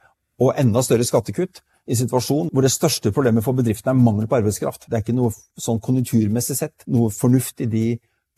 og 0.44 0.58
enda 0.60 0.84
større 0.84 1.08
skattekutt 1.08 1.64
i 1.88 1.98
situasjon 2.00 2.50
hvor 2.54 2.64
det 2.64 2.72
største 2.72 3.12
problemet 3.16 3.44
for 3.46 3.56
bedriftene 3.58 3.96
er 3.96 4.04
mangel 4.04 4.28
på 4.30 4.38
arbeidskraft. 4.40 4.88
Det 4.88 4.98
er 4.98 5.04
ikke 5.04 5.16
noe 5.18 5.34
sånn 5.60 5.82
konjunkturmessig 5.84 6.60
sett 6.60 6.86
noe 6.92 7.12
fornuft 7.16 7.64
i 7.64 7.70
de 7.72 7.86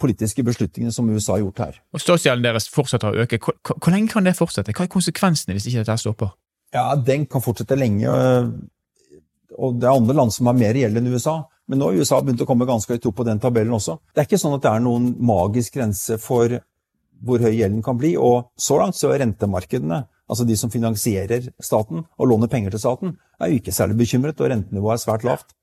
politiske 0.01 0.43
beslutningene 0.43 0.93
som 0.93 1.09
USA 1.09 1.37
har 1.37 1.45
gjort 1.45 1.61
her. 1.63 1.81
Og 1.95 2.03
Statsgjelden 2.03 2.43
deres 2.43 2.67
fortsetter 2.71 3.11
å 3.11 3.25
øke. 3.25 3.39
Hvor, 3.41 3.55
hvor, 3.71 3.91
lenge 3.93 4.11
kan 4.11 4.27
det 4.27 4.35
fortsette? 4.37 4.75
Hva 4.75 4.85
er 4.87 4.91
konsekvensene 4.91 5.55
hvis 5.55 5.69
ikke 5.69 5.83
dette 5.83 5.97
stopper? 6.01 6.33
Ja, 6.75 6.89
Den 6.95 7.25
kan 7.31 7.43
fortsette 7.43 7.77
lenge. 7.79 8.11
og 9.55 9.79
Det 9.79 9.87
er 9.87 9.95
andre 9.95 10.15
land 10.17 10.33
som 10.35 10.51
har 10.51 10.57
mer 10.57 10.75
gjeld 10.75 10.99
enn 10.99 11.11
USA. 11.13 11.41
Men 11.67 11.79
nå 11.81 11.89
har 11.89 12.01
USA 12.01 12.21
begynt 12.21 12.43
å 12.43 12.47
komme 12.49 12.67
ganske 12.69 12.93
høyt 12.93 13.05
opp 13.09 13.15
på 13.21 13.25
den 13.25 13.39
tabellen 13.41 13.73
også. 13.73 13.97
Det 14.13 14.21
er 14.21 14.27
ikke 14.27 14.41
sånn 14.41 14.57
at 14.57 14.65
det 14.65 14.73
er 14.73 14.83
noen 14.85 15.13
magisk 15.25 15.79
grense 15.79 16.19
for 16.21 16.59
hvor 17.25 17.41
høy 17.41 17.53
gjelden 17.55 17.81
kan 17.85 17.97
bli. 17.97 18.13
Og 18.19 18.51
så 18.59 18.77
langt 18.81 18.99
så 18.99 19.13
er 19.13 19.23
rentemarkedene, 19.23 20.03
altså 20.29 20.45
de 20.45 20.57
som 20.59 20.73
finansierer 20.73 21.49
staten 21.63 22.03
og 22.03 22.29
låner 22.29 22.51
penger 22.51 22.75
til 22.75 22.83
staten, 22.83 23.15
er 23.39 23.51
jo 23.51 23.61
ikke 23.61 23.73
særlig 23.73 23.97
bekymret, 24.03 24.41
og 24.41 24.51
rentenivået 24.51 24.99
er 24.99 25.05
svært 25.05 25.25
lavt. 25.25 25.55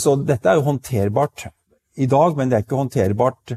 Så 0.00 0.14
dette 0.24 0.48
er 0.48 0.56
jo 0.56 0.64
håndterbart 0.70 1.50
i 1.96 2.08
dag, 2.08 2.36
men 2.36 2.50
det 2.50 2.58
er 2.58 2.64
ikke 2.64 2.78
håndterbart 2.80 3.54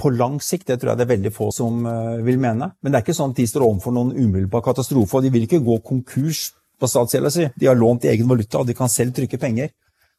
på 0.00 0.10
lang 0.14 0.40
sikt. 0.42 0.66
Det 0.68 0.80
tror 0.80 0.92
jeg 0.92 1.00
det 1.00 1.06
er 1.06 1.12
veldig 1.14 1.32
få 1.34 1.50
som 1.54 1.84
uh, 1.86 2.16
vil 2.24 2.40
mene. 2.42 2.72
Men 2.80 2.92
det 2.92 2.98
er 2.98 3.06
ikke 3.06 3.16
sånn 3.16 3.34
at 3.34 3.40
de 3.40 3.46
står 3.48 3.66
overfor 3.66 3.94
noen 3.94 4.14
umiddelbar 4.16 4.64
katastrofe, 4.66 5.18
og 5.18 5.26
de 5.26 5.32
vil 5.34 5.46
ikke 5.46 5.62
gå 5.64 5.78
konkurs 5.86 6.48
på 6.80 6.90
statsgjelda 6.90 7.32
si. 7.32 7.48
De 7.60 7.70
har 7.70 7.78
lånt 7.78 8.06
i 8.06 8.10
egen 8.12 8.28
valuta, 8.30 8.62
og 8.62 8.68
de 8.68 8.76
kan 8.76 8.90
selv 8.92 9.14
trykke 9.16 9.40
penger. 9.40 9.70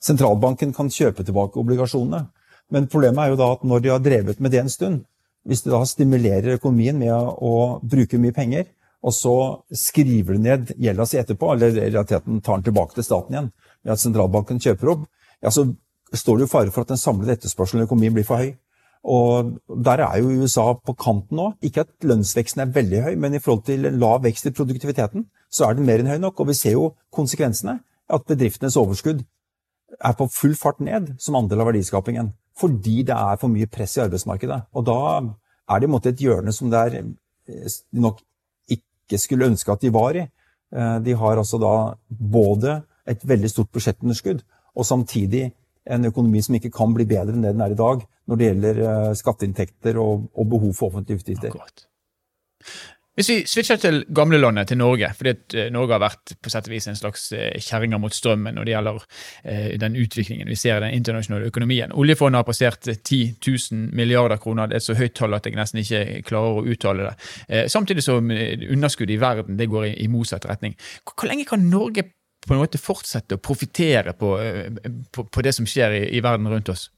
Sentralbanken 0.03 0.74
kan 0.75 0.91
kjøpe 0.91 1.25
tilbake 1.25 1.60
obligasjonene. 1.62 2.25
Men 2.74 2.88
problemet 2.89 3.24
er 3.24 3.34
jo 3.34 3.41
da 3.41 3.51
at 3.53 3.65
når 3.67 3.84
de 3.84 3.91
har 3.93 4.01
drevet 4.01 4.39
med 4.41 4.53
det 4.53 4.63
en 4.63 4.72
stund, 4.72 5.03
hvis 5.45 5.62
de 5.62 5.69
da 5.74 5.84
stimulerer 5.86 6.57
økonomien 6.57 6.98
med 6.98 7.13
å 7.13 7.77
bruke 7.86 8.17
mye 8.22 8.34
penger, 8.34 8.65
og 9.05 9.13
så 9.13 9.36
skriver 9.77 10.34
de 10.34 10.41
ned 10.41 10.72
gjelda 10.81 11.05
si 11.05 11.19
etterpå, 11.22 11.51
eller 11.53 11.75
i 11.75 11.91
realiteten 11.91 12.39
tar 12.41 12.57
den 12.57 12.72
tilbake 12.72 12.98
til 12.98 13.05
staten 13.05 13.36
igjen, 13.36 13.51
ved 13.86 13.93
at 13.93 14.01
sentralbanken 14.01 14.62
kjøper 14.63 14.95
opp, 14.95 15.03
ja, 15.45 15.51
så 15.53 15.67
står 16.13 16.38
det 16.38 16.45
jo 16.45 16.51
fare 16.51 16.71
for 16.71 16.85
at 16.85 16.93
den 16.93 17.01
samlede 17.01 17.38
etterspørselen 17.38 17.83
i 17.83 17.88
økonomien 17.88 18.13
blir 18.13 18.27
for 18.27 18.41
høy. 18.41 18.53
Og 19.05 19.59
Der 19.85 20.01
er 20.01 20.17
jo 20.17 20.41
USA 20.41 20.74
på 20.74 20.93
kanten 20.93 21.38
nå. 21.38 21.53
Ikke 21.62 21.85
at 21.85 21.89
lønnsveksten 22.01 22.62
er 22.62 22.74
veldig 22.74 23.01
høy, 23.01 23.15
men 23.15 23.33
i 23.33 23.39
forhold 23.39 23.65
til 23.65 23.79
lav 23.79 24.24
vekst 24.24 24.45
i 24.45 24.51
produktiviteten, 24.51 25.27
så 25.51 25.69
er 25.69 25.74
den 25.74 25.85
mer 25.85 26.01
enn 26.01 26.09
høy 26.09 26.17
nok. 26.17 26.39
Og 26.39 26.47
vi 26.47 26.53
ser 26.53 26.71
jo 26.71 26.95
konsekvensene. 27.13 27.79
At 28.09 28.25
bedriftenes 28.25 28.77
overskudd 28.77 29.24
er 30.01 30.13
på 30.17 30.27
full 30.29 30.55
fart 30.55 30.79
ned 30.79 31.13
som 31.21 31.35
andel 31.35 31.62
av 31.62 31.69
verdiskapingen. 31.71 32.33
Fordi 32.57 33.03
det 33.03 33.15
er 33.15 33.38
for 33.41 33.51
mye 33.51 33.67
press 33.67 33.97
i 33.97 34.03
arbeidsmarkedet. 34.05 34.62
Og 34.74 34.85
da 34.85 35.00
er 35.69 35.79
det 35.79 35.88
i 35.88 35.89
en 35.89 35.95
måte 35.95 36.09
et 36.13 36.21
hjørne 36.21 36.53
som 36.53 36.71
det 36.71 36.79
er, 36.79 36.89
de 36.89 37.53
eh, 37.53 37.77
nok 37.93 38.21
ikke 38.71 39.19
skulle 39.21 39.50
ønske 39.51 39.71
at 39.71 39.81
de 39.81 39.93
var 39.93 40.17
i. 40.17 40.25
Eh, 40.74 40.97
de 41.05 41.13
har 41.13 41.38
altså 41.38 41.59
da 41.62 41.75
både 42.09 42.81
et 43.05 43.21
veldig 43.27 43.50
stort 43.50 43.71
budsjettunderskudd 43.74 44.41
og 44.75 44.85
samtidig 44.85 45.51
en 45.85 46.09
økonomi 46.09 46.41
som 46.41 46.57
ikke 46.57 46.73
kan 46.73 46.93
bli 46.95 47.07
bedre 47.09 47.35
enn 47.35 47.45
det 47.45 47.53
den 47.55 47.65
er 47.65 47.75
i 47.75 47.79
dag 47.79 48.03
når 48.25 48.39
det 48.39 48.51
gjelder 48.51 48.83
eh, 48.89 49.13
skatteinntekter 49.19 50.01
og, 50.01 50.29
og 50.33 50.51
behov 50.55 50.73
for 50.73 50.91
offentlige 50.91 51.21
utgifter. 51.21 51.53
Akkurat. 51.53 51.87
Hvis 53.15 53.29
vi 53.31 53.35
switcher 53.47 53.77
til 53.79 54.01
gamlelandet, 54.11 54.67
til 54.67 54.77
Norge, 54.81 55.07
fordi 55.15 55.33
eh, 55.55 55.69
Norge 55.71 55.93
har 55.93 56.01
vært 56.03 56.33
på 56.41 56.51
sett 56.51 56.65
og 56.67 56.73
vis 56.73 56.89
en 56.89 56.97
slags 56.97 57.29
eh, 57.37 57.53
kjerringer 57.63 58.01
mot 58.01 58.13
strømmen 58.13 58.57
når 58.57 58.67
det 58.67 58.73
gjelder 58.73 59.05
den 59.79 59.95
utviklingen 60.01 60.49
vi 60.49 60.57
ser 60.59 60.81
i 60.81 60.87
den 60.87 60.97
internasjonale 60.97 61.51
økonomien. 61.53 61.93
Oljefondet 61.93 62.41
har 62.41 62.49
passert 62.49 62.89
10 62.89 63.21
000 63.45 63.95
milliarder 63.95 64.41
kroner. 64.41 64.67
Det 64.67 64.79
er 64.79 64.83
et 64.83 64.89
så 64.89 64.97
høyt 64.97 65.15
tall 65.15 65.37
at 65.37 65.45
jeg 65.45 65.55
nesten 65.55 65.83
ikke 65.83 66.25
klarer 66.27 66.59
å 66.59 66.65
uttale 66.65 67.07
det. 67.07 67.69
Samtidig 67.71 68.03
som 68.03 68.33
underskuddet 68.33 69.15
i 69.15 69.21
verden 69.21 69.59
det 69.59 69.69
går 69.71 69.91
i, 69.93 70.09
motsatt 70.11 70.49
retning. 70.49 70.75
Hvor 71.05 71.29
lenge 71.29 71.45
kan 71.47 71.69
Norge 71.69 72.09
på 72.45 72.55
en 72.55 72.61
måte 72.61 72.81
fortsette 72.81 73.37
å 73.37 73.41
profitere 73.41 74.13
på, 74.17 74.35
på, 75.11 75.25
på, 75.25 75.45
det 75.45 75.55
som 75.57 75.67
skjer 75.69 75.99
i, 75.99 76.03
i 76.17 76.23
verden 76.23 76.49
rundt 76.51 76.71
oss? 76.73 76.89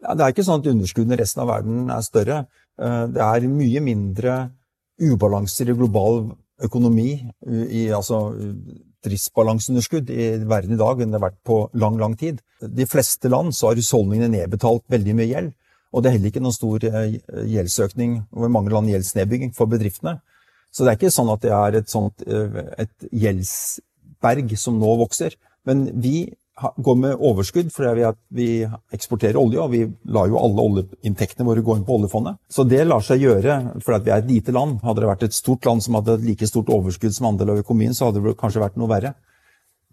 Ja, 0.00 0.14
det 0.16 0.24
er 0.24 0.34
ikke 0.34 0.46
sånn 0.46 0.62
at 0.62 0.70
underskuddene 0.72 1.16
i 1.18 1.20
resten 1.20 1.44
av 1.44 1.50
verden 1.52 1.90
er 1.92 2.04
større. 2.04 2.38
Eh, 2.80 3.04
det 3.12 3.24
er 3.24 3.48
mye 3.52 3.82
mindre 3.84 4.36
ubalanser 5.00 5.70
i 5.70 5.76
global 5.76 6.24
økonomi, 6.60 7.14
i 7.48 7.86
altså 7.96 8.34
driftsbalanseunderskudd 9.06 10.10
i 10.12 10.26
verden 10.44 10.74
i 10.76 10.80
dag 10.80 10.98
enn 11.00 11.12
det 11.12 11.16
har 11.16 11.30
vært 11.30 11.38
på 11.46 11.62
lang, 11.80 11.96
lang 12.00 12.16
tid. 12.20 12.42
De 12.60 12.84
fleste 12.84 13.30
land 13.32 13.54
så 13.56 13.70
har 13.70 13.80
husholdningene 13.80 14.28
nedbetalt 14.34 14.84
veldig 14.92 15.14
mye 15.16 15.28
gjeld, 15.30 15.54
og 15.90 16.02
det 16.02 16.10
er 16.10 16.16
heller 16.18 16.32
ikke 16.32 16.42
noen 16.44 16.56
stor 16.56 16.84
eh, 16.90 17.16
gjeldsøkning 17.54 18.18
i 18.20 18.50
mange 18.52 18.74
land 18.74 18.92
gjeldsnedbygging 18.92 19.54
for 19.56 19.72
bedriftene. 19.72 20.18
Så 20.70 20.84
det 20.84 20.92
er 20.92 21.00
ikke 21.00 21.14
sånn 21.14 21.32
at 21.32 21.42
det 21.42 21.54
er 21.56 21.78
et, 21.80 21.88
sånt, 21.90 22.22
et 22.22 23.08
et 23.08 23.08
gjeldsberg 24.20 24.58
som 24.58 24.78
nå 24.78 24.96
vokser. 24.96 25.34
Men 25.64 25.90
vi 26.00 26.32
går 26.76 26.96
med 26.96 27.16
overskudd 27.16 27.70
fordi 27.72 28.04
vi 28.28 28.66
eksporterer 28.92 29.36
olje, 29.36 29.60
og 29.60 29.70
vi 29.72 29.86
lar 30.12 30.28
jo 30.28 30.38
alle 30.38 30.60
oljeinntektene 30.60 31.46
våre 31.46 31.62
gå 31.62 31.76
inn 31.76 31.86
på 31.86 31.96
oljefondet. 31.96 32.36
Så 32.48 32.64
det 32.64 32.84
lar 32.84 33.00
seg 33.00 33.22
gjøre 33.22 33.80
fordi 33.80 34.04
vi 34.04 34.10
er 34.12 34.20
et 34.20 34.30
lite 34.30 34.52
land. 34.52 34.80
Hadde 34.82 35.00
det 35.00 35.08
vært 35.08 35.24
et 35.24 35.36
stort 35.36 35.64
land 35.64 35.82
som 35.82 35.96
hadde 35.96 36.18
et 36.18 36.26
like 36.26 36.46
stort 36.46 36.68
overskudd 36.68 37.14
som 37.16 37.30
andel 37.30 37.54
av 37.54 37.62
økonomien, 37.64 37.94
så 37.94 38.10
hadde 38.10 38.22
det 38.24 38.36
kanskje 38.38 38.64
vært 38.64 38.76
noe 38.76 38.90
verre. 38.90 39.14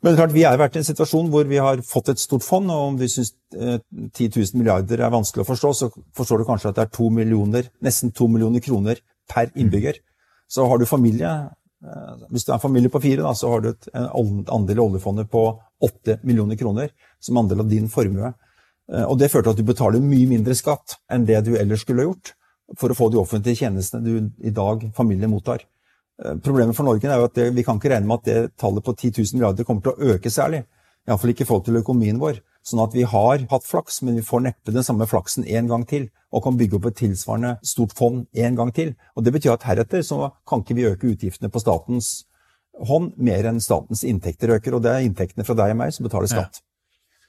Men 0.03 0.13
klart, 0.13 0.33
vi 0.35 0.43
har 0.45 0.59
vært 0.59 0.75
i 0.75 0.81
en 0.83 0.85
situasjon 0.85 1.31
hvor 1.33 1.47
vi 1.49 1.57
har 1.57 1.79
fått 1.81 2.11
et 2.11 2.21
stort 2.21 2.45
fond, 2.45 2.69
og 2.69 2.91
om 2.91 2.97
du 2.99 3.07
syns 3.09 3.31
10 3.49 4.27
000 4.29 4.59
milliarder 4.59 5.01
er 5.01 5.13
vanskelig 5.13 5.41
å 5.41 5.47
forstå, 5.47 5.71
så 5.73 5.89
forstår 6.19 6.43
du 6.43 6.49
kanskje 6.49 6.69
at 6.69 6.77
det 6.77 6.83
er 6.83 6.91
to 6.93 7.07
millioner, 7.09 7.71
nesten 7.81 8.13
to 8.13 8.27
millioner 8.29 8.61
kroner 8.61 9.01
per 9.31 9.49
innbygger. 9.57 9.97
Så 10.47 10.67
har 10.69 10.77
du 10.77 10.85
familie, 10.85 11.31
Eh, 11.33 11.56
hvis 12.33 12.45
du 12.45 12.51
er 12.51 12.55
en 12.55 12.63
familie 12.63 12.89
på 12.89 13.01
fire, 13.03 13.21
da, 13.21 13.35
så 13.37 13.51
har 13.51 13.61
du 13.61 13.69
et, 13.69 13.87
andel 13.93 14.79
i 14.79 14.81
oljefondet 14.81 15.29
på 15.29 15.43
8 15.83 16.19
millioner 16.25 16.57
kroner 16.57 16.89
som 17.21 17.37
andel 17.37 17.61
av 17.61 17.69
din 17.69 17.89
formue. 17.89 18.31
Eh, 18.93 19.03
og 19.03 19.17
Det 19.19 19.31
førte 19.31 19.51
til 19.51 19.55
at 19.55 19.61
du 19.61 19.67
betaler 19.67 20.03
mye 20.03 20.27
mindre 20.29 20.55
skatt 20.57 20.97
enn 21.11 21.27
det 21.27 21.43
du 21.45 21.55
ellers 21.57 21.83
skulle 21.85 22.07
gjort 22.07 22.33
for 22.77 22.91
å 22.91 22.97
få 22.97 23.09
de 23.11 23.19
offentlige 23.21 23.63
tjenestene 23.63 24.03
du 24.03 24.47
i 24.47 24.53
dag 24.53 24.89
familien 24.95 25.31
mottar. 25.31 25.63
Eh, 26.23 26.35
problemet 26.43 26.75
for 26.75 26.87
Norge 26.87 27.07
er 27.07 27.21
jo 27.21 27.29
at 27.29 27.37
det, 27.37 27.51
vi 27.55 27.65
kan 27.67 27.79
ikke 27.79 27.93
regne 27.93 28.09
med 28.09 28.21
at 28.21 28.29
det 28.29 28.57
tallet 28.59 28.83
på 28.83 28.95
10 28.95 29.13
000 29.19 29.37
milliarder 29.37 29.67
kommer 29.67 29.85
til 29.85 29.93
å 29.93 30.15
øke 30.15 30.33
særlig. 30.33 30.65
Iallfall 31.07 31.33
ikke 31.33 31.45
i 31.45 31.49
forhold 31.49 31.67
til 31.67 31.81
økonomien 31.81 32.19
vår. 32.19 32.41
Sånn 32.67 32.83
at 32.83 32.95
vi 32.95 33.05
har 33.07 33.45
hatt 33.51 33.63
flaks, 33.63 34.01
men 34.03 34.17
vi 34.19 34.25
får 34.27 34.43
neppe 34.43 34.73
den 34.75 34.83
samme 34.83 35.07
flaksen 35.07 35.45
en 35.47 35.69
gang 35.71 35.85
til. 35.87 36.09
Og 36.35 36.43
kan 36.43 36.57
bygge 36.59 36.75
opp 36.75 36.89
et 36.89 36.97
tilsvarende 36.99 37.53
stort 37.63 37.93
fond 37.95 38.25
en 38.35 38.57
gang 38.59 38.73
til. 38.75 38.95
Og 39.15 39.23
Det 39.23 39.33
betyr 39.33 39.53
at 39.55 39.67
heretter 39.69 40.03
så 40.03 40.33
kan 40.47 40.63
ikke 40.63 40.75
vi 40.75 40.89
øke 40.89 41.11
utgiftene 41.13 41.51
på 41.53 41.63
statens 41.63 42.25
hånd 42.87 43.15
mer 43.17 43.47
enn 43.47 43.63
statens 43.63 44.03
inntekter 44.03 44.51
øker. 44.57 44.75
Og 44.75 44.83
det 44.83 44.91
er 44.91 45.07
inntektene 45.07 45.47
fra 45.47 45.55
deg 45.55 45.75
og 45.77 45.79
meg 45.79 45.95
som 45.95 46.09
betaler 46.09 46.27
skatt. 46.27 46.59
Ja. 46.59 46.65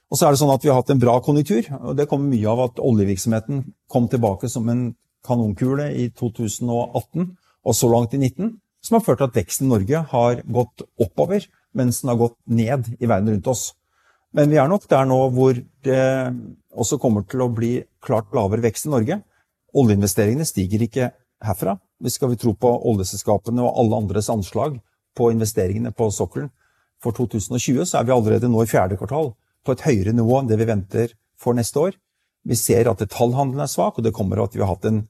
Og 0.09 0.17
så 0.17 0.25
er 0.25 0.33
det 0.33 0.41
sånn 0.41 0.51
at 0.51 0.65
vi 0.65 0.71
har 0.71 0.81
hatt 0.81 0.91
en 0.91 1.01
bra 1.01 1.19
konjunktur. 1.23 1.69
og 1.79 1.95
Det 1.95 2.09
kommer 2.09 2.33
mye 2.33 2.49
av 2.49 2.65
at 2.65 2.81
oljevirksomheten 2.81 3.63
kom 3.87 4.09
tilbake 4.09 4.49
som 4.49 4.67
en 4.69 4.95
kanonkule 5.25 5.91
i 5.93 6.09
2018 6.09 7.37
og 7.65 7.75
så 7.75 7.89
langt 7.91 8.15
i 8.15 8.19
2019, 8.19 8.57
som 8.81 8.95
har 8.95 9.03
ført 9.03 9.19
til 9.19 9.27
at 9.27 9.35
veksten 9.35 9.67
i 9.67 9.73
Norge 9.73 10.03
har 10.13 10.41
gått 10.47 10.85
oppover, 10.99 11.45
mens 11.75 12.01
den 12.01 12.11
har 12.13 12.19
gått 12.19 12.37
ned 12.47 12.87
i 12.97 13.09
verden 13.09 13.33
rundt 13.33 13.49
oss. 13.51 13.73
Men 14.37 14.51
vi 14.51 14.59
er 14.61 14.69
nok 14.69 14.85
der 14.89 15.07
nå 15.09 15.17
hvor 15.33 15.57
det 15.85 16.03
også 16.69 16.99
kommer 17.01 17.25
til 17.25 17.41
å 17.41 17.49
bli 17.53 17.79
klart 18.05 18.29
lavere 18.35 18.63
vekst 18.67 18.85
i 18.85 18.93
Norge. 18.93 19.19
Oljeinvesteringene 19.77 20.45
stiger 20.45 20.85
ikke 20.85 21.11
herfra. 21.45 21.77
Hvis 21.99 22.19
skal 22.19 22.31
vi 22.33 22.39
tro 22.39 22.53
på 22.53 22.69
oljeselskapene 22.91 23.63
og 23.65 23.81
alle 23.81 24.01
andres 24.03 24.29
anslag 24.31 24.77
på 25.17 25.31
investeringene 25.33 25.91
på 25.95 26.11
sokkelen 26.13 26.51
for 27.03 27.15
2020, 27.15 27.85
så 27.87 27.99
er 27.99 28.07
vi 28.07 28.13
allerede 28.15 28.51
nå 28.51 28.63
i 28.63 28.69
fjerde 28.69 28.99
kvartal 28.99 29.33
på 29.65 29.75
et 29.75 29.83
høyere 29.87 30.13
nivå 30.15 30.39
enn 30.39 30.49
det 30.51 30.59
vi 30.59 30.67
venter 30.69 31.15
for 31.39 31.57
neste 31.57 31.81
år. 31.81 31.97
Vi 32.47 32.55
ser 32.55 32.87
at 32.91 33.01
detaljhandelen 33.01 33.65
er 33.65 33.71
svak, 33.71 33.97
og 33.97 34.05
det 34.05 34.15
kommer 34.15 34.39
av 34.39 34.49
at 34.49 34.55
vi 34.55 34.63
har 34.63 34.71
hatt 34.71 34.87
en 34.87 35.03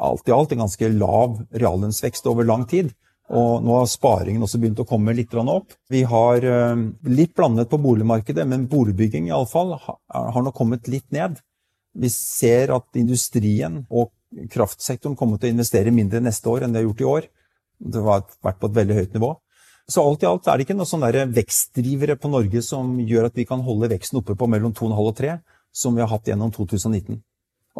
alt 0.00 0.28
i 0.28 0.32
alt 0.32 0.52
en 0.54 0.62
ganske 0.64 0.88
lav 0.94 1.40
reallønnsvekst 1.52 2.26
over 2.30 2.46
lang 2.48 2.64
tid. 2.68 2.94
Og 3.30 3.62
nå 3.64 3.76
har 3.78 3.86
sparingen 3.88 4.42
også 4.42 4.58
begynt 4.60 4.80
å 4.82 4.88
komme 4.88 5.14
litt 5.14 5.34
opp. 5.34 5.76
Vi 5.88 6.02
har 6.02 6.42
eh, 6.42 6.82
litt 7.06 7.34
blandet 7.38 7.70
på 7.70 7.78
boligmarkedet, 7.78 8.46
men 8.48 8.66
boligbygging 8.68 9.28
i 9.28 9.34
alle 9.36 9.48
fall 9.48 9.76
har 9.78 10.42
nå 10.42 10.52
kommet 10.52 10.90
litt 10.90 11.06
ned. 11.14 11.38
Vi 11.94 12.10
ser 12.10 12.74
at 12.74 12.98
industrien 12.98 13.84
og 13.88 14.10
kraftsektoren 14.52 15.16
kommer 15.16 15.38
til 15.38 15.50
å 15.50 15.54
investere 15.56 15.92
mindre 15.94 16.20
neste 16.24 16.48
år 16.48 16.64
enn 16.64 16.74
de 16.74 16.80
har 16.80 16.88
gjort 16.88 17.00
i 17.00 17.08
år. 17.14 17.30
Det 17.82 18.02
har 18.02 18.26
vært 18.42 18.60
på 18.60 18.70
et 18.70 18.78
veldig 18.80 18.98
høyt 19.00 19.16
nivå. 19.16 19.32
Så 19.88 20.02
alt 20.02 20.22
i 20.22 20.28
alt 20.28 20.46
er 20.46 20.58
det 20.58 20.66
ikke 20.66 20.78
noen 20.78 21.34
vekstdrivere 21.34 22.16
på 22.20 22.30
Norge 22.30 22.62
som 22.64 22.94
gjør 23.00 23.28
at 23.28 23.36
vi 23.36 23.46
kan 23.48 23.64
holde 23.66 23.90
veksten 23.90 24.20
oppe 24.20 24.36
på 24.38 24.48
mellom 24.48 24.74
2,5 24.76 24.94
og 25.02 25.16
3, 25.18 25.36
som 25.72 25.96
vi 25.96 26.04
har 26.04 26.10
hatt 26.12 26.28
gjennom 26.28 26.52
2019. 26.54 27.18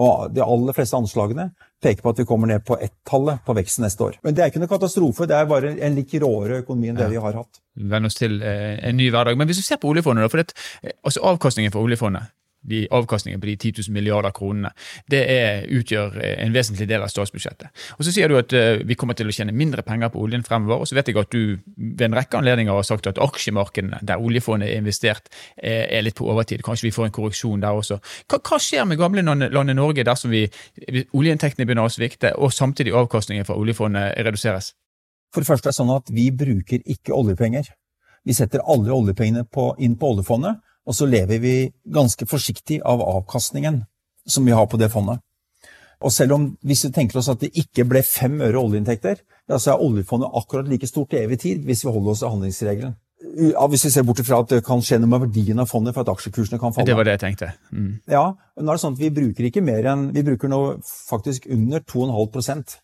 Og 0.00 0.32
De 0.32 0.40
aller 0.40 0.76
fleste 0.76 0.96
anslagene 0.96 1.50
peker 1.82 2.00
på 2.04 2.12
at 2.14 2.20
vi 2.22 2.26
kommer 2.28 2.48
ned 2.48 2.64
på 2.64 2.78
ett-tallet 2.80 3.42
på 3.44 3.56
veksten 3.58 3.84
neste 3.84 4.06
år. 4.06 4.18
Men 4.24 4.36
det 4.36 4.44
er 4.44 4.52
ikke 4.52 4.62
noe 4.62 4.70
katastrofe, 4.70 5.26
det 5.28 5.36
er 5.36 5.50
bare 5.50 5.74
en 5.74 5.98
litt 5.98 6.14
råere 6.22 6.62
økonomi 6.62 6.92
enn 6.92 7.00
det 7.00 7.08
ja. 7.08 7.12
vi 7.12 7.24
har 7.24 7.40
hatt. 7.42 7.60
Venn 7.92 8.08
oss 8.08 8.16
til 8.16 8.38
eh, 8.40 8.78
en 8.80 8.96
ny 8.96 9.10
hverdag. 9.12 9.36
Men 9.36 9.50
hvis 9.50 9.60
du 9.60 9.66
ser 9.66 9.80
på 9.82 9.90
oljefondet, 9.92 10.24
da, 10.24 10.32
for 10.32 10.40
det, 10.40 10.56
eh, 10.80 10.96
altså 11.04 11.24
avkastningen 11.32 11.74
for 11.74 11.84
oljefondet 11.84 12.32
de 12.62 12.84
avkastningen 12.90 13.40
på 13.40 13.46
de 13.46 13.56
10 13.56 13.72
000 13.88 13.94
milliarder 13.94 14.30
kronene, 14.34 14.70
det 15.10 15.22
er, 15.30 15.64
utgjør 15.72 16.18
en 16.22 16.54
vesentlig 16.54 16.86
del 16.90 17.02
av 17.02 17.10
statsbudsjettet. 17.10 17.70
Og 17.98 18.04
Så 18.06 18.14
sier 18.14 18.30
du 18.30 18.38
at 18.38 18.54
uh, 18.54 18.82
vi 18.86 18.96
kommer 18.98 19.18
til 19.18 19.30
å 19.30 19.34
tjene 19.34 19.54
mindre 19.56 19.82
penger 19.86 20.12
på 20.12 20.22
oljen 20.22 20.44
fremover. 20.46 20.82
Og 20.82 20.90
så 20.90 20.98
vet 20.98 21.10
jeg 21.10 21.18
at 21.20 21.32
du 21.32 21.58
ved 21.76 22.06
en 22.06 22.18
rekke 22.18 22.38
anledninger 22.38 22.74
har 22.74 22.86
sagt 22.86 23.08
at 23.10 23.20
aksjemarkedene 23.22 24.02
der 24.06 24.22
oljefondet 24.22 24.70
er 24.70 24.82
investert, 24.82 25.32
er, 25.56 25.86
er 25.88 26.06
litt 26.06 26.18
på 26.18 26.28
overtid. 26.30 26.62
Kanskje 26.66 26.88
vi 26.88 26.94
får 26.94 27.08
en 27.08 27.16
korreksjon 27.18 27.64
der 27.64 27.82
også. 27.82 27.98
Hva, 28.30 28.38
hva 28.38 28.60
skjer 28.62 28.86
med 28.88 29.00
gamle 29.00 29.24
landet 29.24 29.76
Norge 29.76 30.06
dersom 30.06 30.32
oljeinntektene 30.32 31.66
begynner 31.66 31.88
å 31.88 31.92
svikte, 31.92 32.34
og 32.38 32.54
samtidig 32.54 32.94
avkastningen 32.96 33.46
fra 33.48 33.58
oljefondet 33.58 34.18
reduseres? 34.22 34.72
For 35.32 35.42
det 35.42 35.48
første 35.48 35.70
er 35.70 35.72
det 35.72 35.80
sånn 35.80 35.94
at 35.94 36.10
vi 36.12 36.26
bruker 36.36 36.82
ikke 36.94 37.14
oljepenger. 37.16 37.70
Vi 38.22 38.34
setter 38.36 38.62
alle 38.70 38.92
oljepengene 38.94 39.46
på, 39.48 39.72
inn 39.82 39.96
på 39.98 40.12
oljefondet 40.12 40.60
og 40.86 40.96
så 40.96 41.06
lever 41.06 41.38
vi 41.42 41.56
ganske 41.94 42.26
forsiktig 42.26 42.80
av 42.82 43.02
avkastningen 43.02 43.82
som 44.26 44.46
vi 44.46 44.54
har 44.54 44.66
på 44.66 44.80
det 44.80 44.90
fondet. 44.92 45.22
Og 46.02 46.10
selv 46.12 46.34
om 46.36 46.48
hvis 46.66 46.86
vi 46.88 46.92
tenker 46.94 47.20
oss 47.20 47.30
at 47.30 47.42
det 47.42 47.52
ikke 47.58 47.86
ble 47.88 48.02
fem 48.06 48.40
øre 48.42 48.58
oljeinntekter, 48.58 49.22
ja, 49.50 49.58
så 49.58 49.74
er 49.74 49.84
oljefondet 49.84 50.34
akkurat 50.34 50.68
like 50.70 50.88
stort 50.90 51.12
til 51.12 51.22
evig 51.22 51.38
tid 51.42 51.64
hvis 51.66 51.84
vi 51.86 51.94
holder 51.94 52.14
oss 52.14 52.22
til 52.24 52.32
handlingsregelen. 52.32 52.96
Ja, 53.52 53.68
hvis 53.70 53.84
vi 53.86 53.92
ser 53.94 54.02
bort 54.02 54.20
fra 54.26 54.40
at 54.42 54.50
det 54.50 54.64
kan 54.66 54.82
skje 54.82 54.98
noe 54.98 55.12
med 55.12 55.28
verdien 55.28 55.62
av 55.62 55.70
fondet 55.70 55.94
for 55.94 56.02
at 56.02 56.10
aksjekursene 56.10 56.58
kan 56.58 56.74
falle. 56.74 56.88
Det 56.90 56.96
var 56.98 57.06
det 57.06 57.14
jeg 57.14 57.22
tenkte. 57.22 57.52
Mm. 57.70 57.92
Ja, 58.10 58.24
nå 58.58 58.66
er 58.66 58.74
det 58.74 58.82
sånn 58.82 58.96
at 58.96 59.02
Vi 59.02 59.12
bruker 59.14 59.46
ikke 59.46 59.62
mer 59.62 59.86
enn, 59.92 60.08
vi 60.14 60.24
bruker 60.26 60.50
nå 60.50 60.62
faktisk 60.82 61.46
under 61.46 61.84
2,5% 61.86 62.80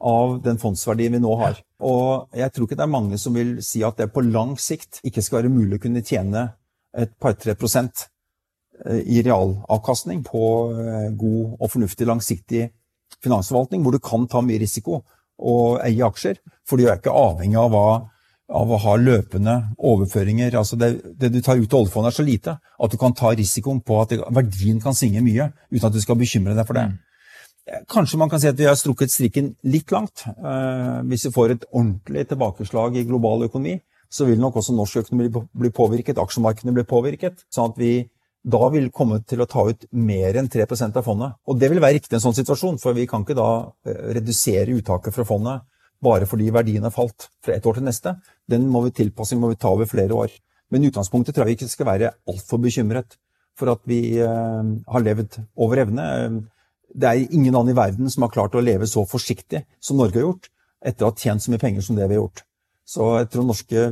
av 0.00 0.36
den 0.44 0.60
fondsverdien 0.60 1.16
vi 1.16 1.22
nå 1.24 1.32
har. 1.40 1.58
Og 1.84 2.36
jeg 2.36 2.52
tror 2.52 2.68
ikke 2.68 2.76
det 2.76 2.86
er 2.86 2.92
mange 2.92 3.18
som 3.20 3.36
vil 3.36 3.56
si 3.64 3.82
at 3.84 4.00
det 4.00 4.10
på 4.12 4.24
lang 4.24 4.54
sikt 4.60 5.00
ikke 5.06 5.24
skal 5.24 5.40
være 5.40 5.52
mulig 5.52 5.80
å 5.80 5.84
kunne 5.84 6.04
tjene 6.04 6.46
et 6.96 7.12
par-tre 7.20 7.54
prosent 7.58 8.06
eh, 8.86 9.02
i 9.04 9.22
realavkastning 9.26 10.22
på 10.26 10.44
eh, 10.74 11.08
god 11.18 11.56
og 11.58 11.72
fornuftig 11.72 12.08
langsiktig 12.08 12.68
finansforvaltning, 13.20 13.82
hvor 13.82 13.94
du 13.94 14.02
kan 14.02 14.26
ta 14.30 14.42
mye 14.44 14.60
risiko 14.62 15.02
og 15.40 15.80
eie 15.84 16.04
aksjer. 16.06 16.40
For 16.68 16.78
du 16.78 16.86
er 16.86 16.98
ikke 16.98 17.14
avhengig 17.16 17.58
av 17.60 17.74
hva 17.74 17.86
av 18.50 18.70
å 18.70 18.78
ha 18.82 18.96
løpende 18.98 19.56
overføringer. 19.78 20.56
altså 20.58 20.76
Det, 20.76 20.90
det 21.18 21.30
du 21.32 21.40
tar 21.42 21.60
ut 21.60 21.72
av 21.72 21.84
oljefondet 21.84 22.12
er 22.12 22.16
så 22.16 22.26
lite 22.26 22.56
at 22.58 22.90
du 22.90 22.98
kan 22.98 23.14
ta 23.16 23.32
risikoen 23.36 23.82
på 23.86 24.00
at 24.02 24.14
det, 24.14 24.24
verdien 24.34 24.80
kan 24.82 24.96
svinge 24.96 25.22
mye 25.24 25.52
uten 25.70 25.86
at 25.86 25.94
du 25.94 26.00
skal 26.02 26.18
bekymre 26.18 26.56
deg 26.58 26.66
for 26.66 26.78
det. 26.78 26.88
Mm. 26.90 27.84
Kanskje 27.90 28.18
man 28.18 28.30
kan 28.32 28.42
si 28.42 28.50
at 28.50 28.58
vi 28.58 28.66
har 28.66 28.78
strukket 28.78 29.12
strikken 29.12 29.52
litt 29.70 29.92
langt. 29.94 30.24
Eh, 30.26 30.96
hvis 31.06 31.28
vi 31.28 31.34
får 31.34 31.54
et 31.54 31.68
ordentlig 31.70 32.26
tilbakeslag 32.32 32.98
i 32.98 33.06
global 33.06 33.46
økonomi, 33.46 33.76
så 34.10 34.26
vil 34.26 34.40
nok 34.42 34.58
også 34.60 34.74
norsk 34.74 35.04
økonomi 35.04 35.28
bli 35.30 35.70
påvirket, 35.74 36.18
aksjemarkedene 36.18 36.74
bli 36.74 36.86
påvirket. 36.88 37.44
sånn 37.50 37.70
at 37.70 37.78
vi 37.78 37.92
da 38.42 38.68
vil 38.72 38.88
komme 38.90 39.20
til 39.28 39.42
å 39.42 39.48
ta 39.48 39.66
ut 39.68 39.84
mer 39.92 40.38
enn 40.40 40.48
3% 40.48 40.96
av 40.96 41.04
fondet. 41.04 41.36
Og 41.46 41.58
det 41.60 41.68
vil 41.70 41.82
være 41.82 41.98
riktig 41.98 42.16
en 42.16 42.24
sånn 42.24 42.36
situasjon, 42.38 42.78
for 42.80 42.96
vi 42.96 43.06
kan 43.06 43.24
ikke 43.24 43.36
da 43.36 43.50
eh, 43.84 44.06
redusere 44.16 44.76
uttaket 44.78 45.14
fra 45.14 45.26
fondet 45.28 45.66
bare 46.00 46.24
fordi 46.24 46.46
verdien 46.48 46.86
har 46.86 46.94
falt 46.94 47.28
fra 47.44 47.52
et 47.52 47.66
år 47.68 47.76
til 47.76 47.84
neste. 47.84 48.14
Den 48.48 48.64
må 48.72 48.80
vi 48.86 48.94
tilpasse, 48.96 49.36
må 49.36 49.52
vi 49.52 49.58
ta 49.60 49.68
over 49.68 49.88
flere 49.88 50.16
år. 50.16 50.32
Men 50.72 50.86
utgangspunktet 50.88 51.36
tror 51.36 51.44
jeg 51.44 51.52
vi 51.52 51.58
ikke 51.58 51.74
skal 51.74 51.90
være 51.90 52.14
altfor 52.30 52.62
bekymret 52.62 53.18
for 53.58 53.74
at 53.74 53.82
vi 53.90 54.16
eh, 54.16 54.70
har 54.94 55.04
levd 55.04 55.42
over 55.60 55.84
evne. 55.84 56.06
Det 56.90 57.10
er 57.10 57.26
ingen 57.28 57.52
annen 57.52 57.74
i 57.74 57.76
verden 57.76 58.08
som 58.10 58.24
har 58.24 58.32
klart 58.32 58.56
å 58.56 58.64
leve 58.64 58.88
så 58.88 59.04
forsiktig 59.06 59.66
som 59.82 60.00
Norge 60.00 60.16
har 60.16 60.30
gjort, 60.30 60.48
etter 60.80 61.04
å 61.04 61.10
ha 61.10 61.18
tjent 61.18 61.44
så 61.44 61.52
mye 61.52 61.60
penger 61.60 61.84
som 61.84 61.98
det 61.98 62.08
vi 62.08 62.16
har 62.16 62.24
gjort. 62.24 62.46
Så 62.90 63.06
jeg 63.20 63.28
tror 63.30 63.46
norske 63.46 63.84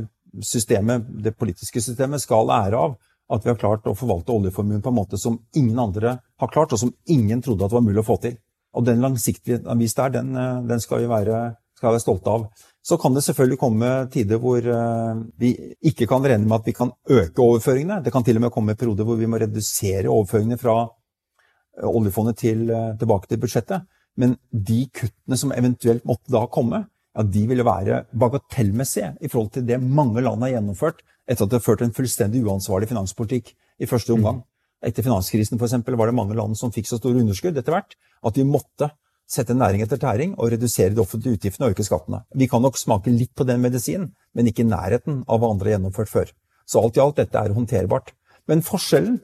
systemet, 0.45 1.07
det 1.23 1.37
politiske 1.39 1.81
systemet, 1.81 2.21
skal 2.21 2.51
ære 2.51 2.79
av 2.79 2.97
at 3.29 3.45
vi 3.45 3.51
har 3.51 3.59
klart 3.61 3.87
å 3.87 3.95
forvalte 3.97 4.33
oljeformuen 4.33 4.81
på 4.81 4.91
en 4.91 4.97
måte 4.97 5.19
som 5.21 5.37
ingen 5.55 5.77
andre 5.79 6.17
har 6.41 6.51
klart, 6.51 6.73
og 6.73 6.81
som 6.81 6.93
ingen 7.07 7.43
trodde 7.45 7.65
at 7.65 7.71
det 7.71 7.77
var 7.77 7.85
mulig 7.85 8.01
å 8.01 8.07
få 8.07 8.17
til. 8.23 8.35
Og 8.75 8.85
den 8.85 9.01
langsiktigheten 9.03 9.79
vi 9.79 9.89
der, 9.97 10.11
den, 10.13 10.35
eh, 10.35 10.61
den 10.69 10.81
skal 10.81 11.03
vi 11.03 11.09
være, 11.09 11.39
være 11.81 12.01
stolte 12.01 12.29
av. 12.29 12.49
Så 12.81 12.97
kan 12.97 13.13
det 13.13 13.23
selvfølgelig 13.23 13.59
komme 13.61 13.89
tider 14.11 14.41
hvor 14.41 14.57
eh, 14.57 15.23
vi 15.37 15.53
ikke 15.85 16.07
kan 16.09 16.25
regne 16.25 16.47
med 16.47 16.59
at 16.59 16.69
vi 16.69 16.75
kan 16.77 16.91
øke 17.09 17.45
overføringene. 17.45 18.01
Det 18.03 18.13
kan 18.13 18.25
til 18.25 18.37
og 18.37 18.45
med 18.47 18.53
komme 18.53 18.75
perioder 18.75 19.05
hvor 19.05 19.17
vi 19.19 19.29
må 19.29 19.39
redusere 19.41 20.09
overføringene 20.09 20.59
fra 20.61 20.77
eh, 20.83 21.89
oljefondet 21.89 22.37
til, 22.37 22.65
tilbake 22.99 23.29
til 23.29 23.41
budsjettet. 23.41 23.85
Men 24.17 24.37
de 24.51 24.83
kuttene 24.89 25.37
som 25.37 25.53
eventuelt 25.55 26.05
måtte 26.05 26.33
da 26.33 26.47
komme, 26.51 26.87
ja, 27.15 27.23
de 27.23 27.45
ville 27.49 27.65
være 27.65 28.03
bagatellmessige 28.11 29.15
i 29.21 29.31
forhold 29.31 29.53
til 29.55 29.65
det 29.67 29.79
mange 29.81 30.21
land 30.21 30.45
har 30.45 30.55
gjennomført 30.57 31.01
etter 31.29 31.45
at 31.45 31.51
de 31.51 31.59
har 31.59 31.65
ført 31.65 31.83
en 31.85 31.93
fullstendig 31.93 32.41
uansvarlig 32.45 32.89
finanspolitikk 32.89 33.51
i 33.79 33.89
første 33.89 34.13
omgang. 34.15 34.41
Etter 34.85 35.03
finanskrisen 35.05 35.59
for 35.59 35.67
eksempel, 35.67 35.97
var 35.99 36.09
det 36.09 36.17
mange 36.17 36.37
land 36.37 36.55
som 36.57 36.71
fikk 36.73 36.87
så 36.87 36.97
store 36.99 37.21
underskudd 37.21 37.57
etter 37.59 37.75
hvert 37.75 37.97
at 38.25 38.35
de 38.37 38.47
måtte 38.47 38.89
sette 39.29 39.53
næring 39.53 39.83
etter 39.85 39.99
tæring 40.01 40.33
og 40.39 40.53
redusere 40.53 40.95
de 40.95 41.01
offentlige 41.03 41.37
utgiftene 41.37 41.67
og 41.67 41.75
øke 41.75 41.85
skattene. 41.85 42.23
Vi 42.33 42.47
kan 42.49 42.63
nok 42.65 42.79
smake 42.81 43.13
litt 43.13 43.35
på 43.37 43.45
den 43.45 43.61
medisinen, 43.61 44.13
men 44.33 44.49
ikke 44.49 44.63
i 44.63 44.69
nærheten 44.69 45.21
av 45.27 45.41
hva 45.41 45.51
andre 45.53 45.69
har 45.69 45.77
gjennomført 45.77 46.09
før. 46.09 46.31
Så 46.65 46.81
alt 46.81 46.97
i 46.97 47.03
alt, 47.03 47.19
dette 47.19 47.37
er 47.37 47.53
håndterbart. 47.53 48.13
Men 48.49 48.65
forskjellen 48.65 49.19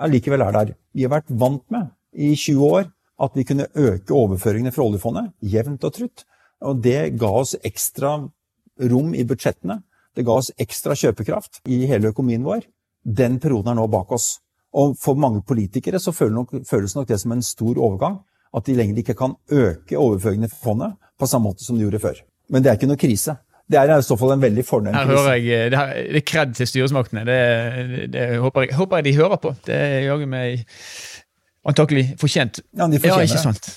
er 0.00 0.12
likevel 0.12 0.44
er 0.46 0.56
der. 0.56 0.72
Vi 0.96 1.04
har 1.04 1.12
vært 1.12 1.28
vant 1.28 1.64
med 1.72 1.92
i 2.14 2.32
20 2.32 2.64
år 2.64 2.88
at 3.24 3.36
vi 3.36 3.44
kunne 3.46 3.68
øke 3.74 4.14
overføringene 4.16 4.72
fra 4.74 4.86
oljefondet 4.86 5.34
jevnt 5.54 5.84
og 5.84 5.94
trutt. 5.98 6.24
Og 6.64 6.80
det 6.84 7.14
ga 7.20 7.30
oss 7.42 7.54
ekstra 7.62 8.16
rom 8.90 9.12
i 9.14 9.24
budsjettene 9.28 9.82
det 10.14 10.22
ga 10.22 10.36
oss 10.38 10.52
ekstra 10.60 10.94
kjøpekraft 10.98 11.62
i 11.66 11.84
hele 11.90 12.12
økonomien 12.12 12.44
vår. 12.46 12.66
Den 13.04 13.40
perioden 13.42 13.72
er 13.72 13.80
nå 13.80 13.86
bak 13.90 14.12
oss. 14.14 14.38
Og 14.74 14.94
for 14.98 15.18
mange 15.18 15.42
politikere 15.46 16.00
så 16.02 16.14
føles 16.14 16.94
nok 16.94 17.08
det 17.08 17.18
som 17.20 17.34
en 17.34 17.42
stor 17.42 17.78
overgang. 17.78 18.20
At 18.54 18.68
de 18.68 18.76
lenger 18.78 19.00
ikke 19.02 19.16
kan 19.18 19.34
øke 19.50 19.98
overføringene 19.98 20.50
fra 20.52 20.60
fondet 20.62 20.94
på 21.18 21.26
samme 21.26 21.50
måte 21.50 21.66
som 21.66 21.78
de 21.78 21.82
gjorde 21.82 22.02
før. 22.02 22.22
Men 22.50 22.62
det 22.62 22.70
er 22.70 22.78
ikke 22.78 22.90
noe 22.90 23.00
krise. 23.00 23.36
Det 23.70 23.78
er 23.80 23.90
i 23.90 24.02
så 24.04 24.16
fall 24.20 24.34
en 24.34 24.42
veldig 24.42 24.64
fornem 24.66 24.94
krise. 24.94 25.06
Her 25.08 25.18
hører 25.18 25.34
jeg, 25.34 25.70
Det 25.72 25.78
er, 25.80 25.94
det 26.12 26.20
er 26.20 26.26
kred 26.30 26.54
til 26.54 26.70
styresmaktene. 26.70 27.24
Det, 27.26 27.38
det 28.12 28.26
håper, 28.38 28.68
jeg, 28.68 28.76
håper, 28.78 29.00
jeg, 29.00 29.04
de 29.04 29.16
hører 29.16 29.40
på. 29.42 29.54
Det 29.66 29.80
gjør 30.04 30.26
meg 30.30 30.66
antakelig 31.64 32.04
fortjent. 32.20 32.62
Ja, 32.76 32.86
de 32.86 33.00
fortjener 33.00 33.24
ja, 33.24 33.30
ikke 33.32 33.46
sant? 33.48 33.70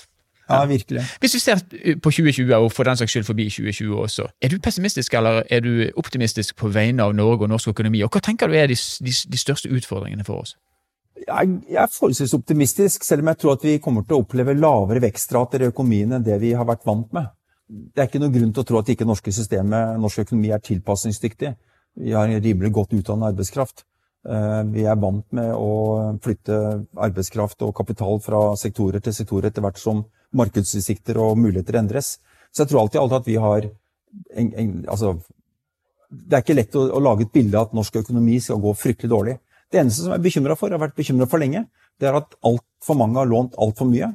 Ja, 0.48 0.64
virkelig. 0.64 1.02
Hvis 1.20 1.34
vi 1.34 1.40
ser 1.42 1.60
på 2.02 2.10
2020, 2.10 2.54
og 2.56 2.72
for 2.72 2.88
den 2.88 2.96
saks 2.96 3.12
skyld 3.12 3.24
forbi 3.28 3.48
2020 3.50 3.98
også, 4.00 4.28
er 4.42 4.48
du 4.48 4.58
pessimistisk 4.64 5.14
eller 5.14 5.42
er 5.50 5.60
du 5.60 5.90
optimistisk 5.96 6.56
på 6.56 6.70
vegne 6.72 7.04
av 7.04 7.12
Norge 7.14 7.44
og 7.44 7.52
norsk 7.52 7.68
økonomi? 7.74 8.00
Og 8.02 8.10
hva 8.14 8.22
tenker 8.24 8.48
du 8.48 8.56
er 8.56 8.70
de, 8.70 8.76
de, 9.04 9.12
de 9.32 9.40
største 9.40 9.68
utfordringene 9.68 10.24
for 10.24 10.44
oss? 10.44 10.56
Jeg, 11.18 11.50
jeg 11.68 11.82
er 11.82 11.90
forholdsvis 11.92 12.34
optimistisk, 12.38 13.04
selv 13.04 13.24
om 13.24 13.32
jeg 13.32 13.40
tror 13.42 13.58
at 13.58 13.66
vi 13.66 13.78
kommer 13.82 14.06
til 14.06 14.16
å 14.16 14.22
oppleve 14.22 14.54
lavere 14.56 15.02
vekstrater 15.04 15.64
i 15.64 15.68
økonomien 15.72 16.16
enn 16.16 16.24
det 16.24 16.38
vi 16.40 16.54
har 16.56 16.68
vært 16.68 16.86
vant 16.88 17.12
med. 17.12 17.28
Det 17.68 18.00
er 18.00 18.08
ikke 18.08 18.22
noen 18.22 18.32
grunn 18.32 18.52
til 18.54 18.64
å 18.64 18.68
tro 18.68 18.80
at 18.80 18.88
ikke 18.94 19.08
norske 19.08 19.32
systemet, 19.34 19.98
norsk 20.00 20.24
økonomi 20.24 20.54
er 20.54 20.62
tilpasningsdyktig. 20.64 21.52
Vi 21.98 22.14
har 22.16 22.30
en 22.30 22.40
rimelig 22.40 22.72
godt 22.72 22.94
utdannet 22.96 23.34
arbeidskraft. 23.34 23.84
Eh, 24.26 24.62
vi 24.74 24.82
er 24.82 24.98
vant 24.98 25.24
med 25.36 25.52
å 25.54 26.18
flytte 26.24 26.56
arbeidskraft 26.98 27.62
og 27.62 27.74
kapital 27.78 28.18
fra 28.20 28.40
sektorer 28.58 29.02
til 29.04 29.14
sektorer 29.14 29.48
etter 29.48 29.62
hvert 29.62 29.78
som 29.78 30.02
markedsutsikter 30.36 31.20
og 31.22 31.38
muligheter 31.38 31.78
endres. 31.78 32.16
Så 32.50 32.64
jeg 32.64 32.72
tror 32.72 32.82
alltid, 32.82 33.00
alltid 33.00 33.18
at 33.20 33.28
vi 33.28 33.36
har 33.38 33.68
en, 34.34 34.48
en, 34.52 34.72
altså, 34.88 35.18
Det 36.10 36.36
er 36.36 36.40
ikke 36.40 36.56
lett 36.56 36.76
å, 36.80 36.86
å, 36.96 37.00
lage 37.04 37.26
et 37.26 37.32
bilde 37.32 37.58
av 37.58 37.68
at 37.68 37.74
norsk 37.76 37.98
økonomi 38.00 38.38
skal 38.40 38.60
gå 38.62 38.72
fryktelig 38.80 39.10
dårlig. 39.12 39.34
Det 39.68 39.82
eneste 39.82 40.00
som 40.00 40.14
jeg 40.14 40.18
er 40.22 40.24
bekymra 40.24 40.56
for, 40.56 40.72
har 40.72 40.80
vært 40.80 40.96
bekymra 40.96 41.26
for 41.28 41.42
lenge, 41.42 41.66
det 42.00 42.08
er 42.08 42.16
at 42.16 42.32
altfor 42.48 42.96
mange 42.96 43.20
har 43.20 43.28
lånt 43.28 43.58
altfor 43.60 43.90
mye 43.90 44.08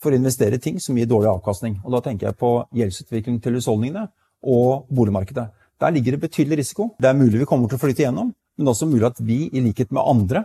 for 0.00 0.14
å 0.14 0.20
investere 0.20 0.56
i 0.56 0.62
ting 0.62 0.78
som 0.80 0.96
gir 0.96 1.10
dårlig 1.10 1.32
avkastning. 1.32 1.80
Og 1.84 1.92
Da 1.96 2.00
tenker 2.06 2.30
jeg 2.30 2.38
på 2.38 2.52
gjeldsutvikling 2.78 3.40
til 3.42 3.58
husholdningene 3.58 4.06
og 4.46 4.86
boligmarkedet. 4.94 5.48
Der 5.80 5.90
ligger 5.90 6.14
det 6.14 6.22
betydelig 6.22 6.62
risiko. 6.62 6.92
Det 7.00 7.10
er 7.10 7.18
mulig 7.18 7.42
vi 7.42 7.48
kommer 7.50 7.68
til 7.68 7.80
å 7.80 7.82
flytte 7.82 8.06
gjennom, 8.06 8.30
men 8.60 8.70
også 8.70 8.88
mulig 8.88 9.08
at 9.08 9.20
vi, 9.24 9.46
i 9.48 9.62
likhet 9.64 9.92
med 9.96 10.04
andre, 10.04 10.44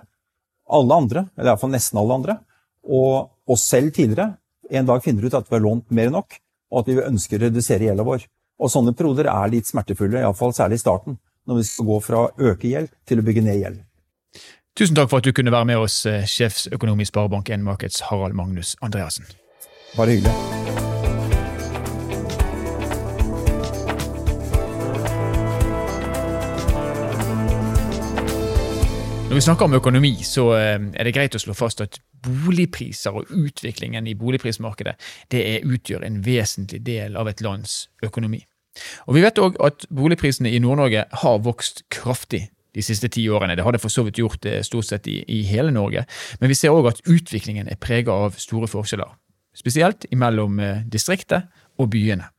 alle 0.71 0.97
andre, 1.03 1.25
eller 1.35 1.51
iallfall 1.51 1.73
nesten 1.73 1.99
alle 2.01 2.15
andre, 2.15 2.37
og 2.85 3.51
oss 3.51 3.67
selv 3.67 3.91
tidligere, 3.93 4.37
en 4.71 4.87
dag 4.87 5.03
finner 5.03 5.27
ut 5.27 5.35
at 5.37 5.49
vi 5.49 5.57
har 5.57 5.65
lånt 5.65 5.91
mer 5.93 6.09
enn 6.09 6.17
nok, 6.17 6.39
og 6.71 6.81
at 6.81 6.89
vi 6.89 7.03
ønsker 7.03 7.37
å 7.37 7.49
redusere 7.49 7.89
gjelda 7.89 8.05
vår. 8.07 8.25
Og 8.63 8.71
sånne 8.71 8.95
perioder 8.97 9.29
er 9.29 9.51
litt 9.51 9.67
smertefulle, 9.69 10.23
iallfall 10.23 10.55
særlig 10.55 10.79
i 10.79 10.85
starten, 10.85 11.19
når 11.45 11.59
vi 11.59 11.67
skal 11.67 11.89
gå 11.91 11.99
fra 12.07 12.23
å 12.23 12.49
øke 12.53 12.71
gjeld 12.71 12.89
til 13.05 13.21
å 13.21 13.27
bygge 13.27 13.45
ned 13.45 13.59
gjeld. 13.61 13.83
Tusen 14.75 14.97
takk 14.97 15.11
for 15.11 15.21
at 15.21 15.27
du 15.27 15.35
kunne 15.35 15.53
være 15.53 15.69
med 15.71 15.83
oss, 15.85 16.01
eh, 16.05 16.25
sjefsøkonom 16.27 16.99
i 16.99 17.07
Sparebank1 17.07 17.63
Markets 17.63 18.01
Harald 18.09 18.35
Magnus 18.35 18.75
Andreassen. 18.81 19.25
Bare 19.95 20.17
hyggelig. 20.17 20.94
Når 29.25 29.39
vi 29.39 29.41
snakker 29.41 29.65
om 29.65 29.73
økonomi, 29.73 30.11
så 30.21 30.43
eh, 30.53 30.75
er 30.93 31.07
det 31.07 31.13
greit 31.15 31.35
å 31.35 31.39
slå 31.41 31.55
fast 31.57 31.81
at 31.81 31.97
boligpriser 32.25 33.15
og 33.17 33.31
utviklingen 33.33 34.05
i 34.05 34.13
boligprismarkedet 34.17 34.93
det 35.33 35.41
utgjør 35.65 36.05
en 36.05 36.19
vesentlig 36.25 36.83
del 36.85 37.17
av 37.17 37.29
et 37.31 37.41
lands 37.41 37.87
økonomi. 38.05 38.43
Og 39.07 39.17
Vi 39.17 39.23
vet 39.23 39.41
òg 39.41 39.57
at 39.65 39.87
boligprisene 39.89 40.51
i 40.53 40.59
Nord-Norge 40.61 41.07
har 41.23 41.41
vokst 41.41 41.83
kraftig 41.89 42.45
de 42.75 42.83
siste 42.85 43.09
ti 43.09 43.23
årene. 43.31 43.55
Det 43.57 43.65
har 43.65 43.73
det 43.73 43.81
for 43.81 43.93
så 43.93 44.05
vidt 44.05 44.21
gjort 44.21 44.45
eh, 44.45 44.61
stort 44.61 44.85
sett 44.85 45.09
i, 45.09 45.23
i 45.25 45.41
hele 45.49 45.73
Norge, 45.73 46.05
men 46.39 46.51
vi 46.51 46.57
ser 46.59 46.75
òg 46.75 46.91
at 46.91 47.01
utviklingen 47.09 47.71
er 47.71 47.81
prega 47.81 48.13
av 48.13 48.37
store 48.37 48.69
forskjeller. 48.69 49.09
Spesielt 49.57 50.05
mellom 50.13 50.59
eh, 50.59 50.83
distriktet 50.85 51.49
og 51.81 51.89
byene. 51.95 52.29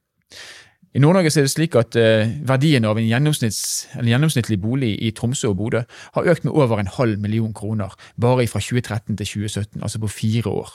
I 0.97 0.99
Nord-Norge 0.99 1.29
er 1.29 1.45
det 1.45 1.53
slik 1.53 1.75
at 1.77 1.97
uh, 2.01 2.25
verdien 2.49 2.87
av 2.89 2.97
en 2.97 3.05
gjennomsnittlig 3.05 4.57
bolig 4.63 4.95
i 5.05 5.11
Tromsø 5.13 5.51
og 5.51 5.59
Bodø 5.59 5.83
har 6.15 6.29
økt 6.33 6.47
med 6.47 6.57
over 6.57 6.81
en 6.81 6.89
halv 6.89 7.21
million 7.21 7.53
kroner 7.53 7.93
bare 8.17 8.47
fra 8.49 8.63
2013 8.65 9.19
til 9.19 9.27
2017, 9.27 9.83
altså 9.83 10.01
på 10.01 10.09
fire 10.09 10.49
år. 10.49 10.73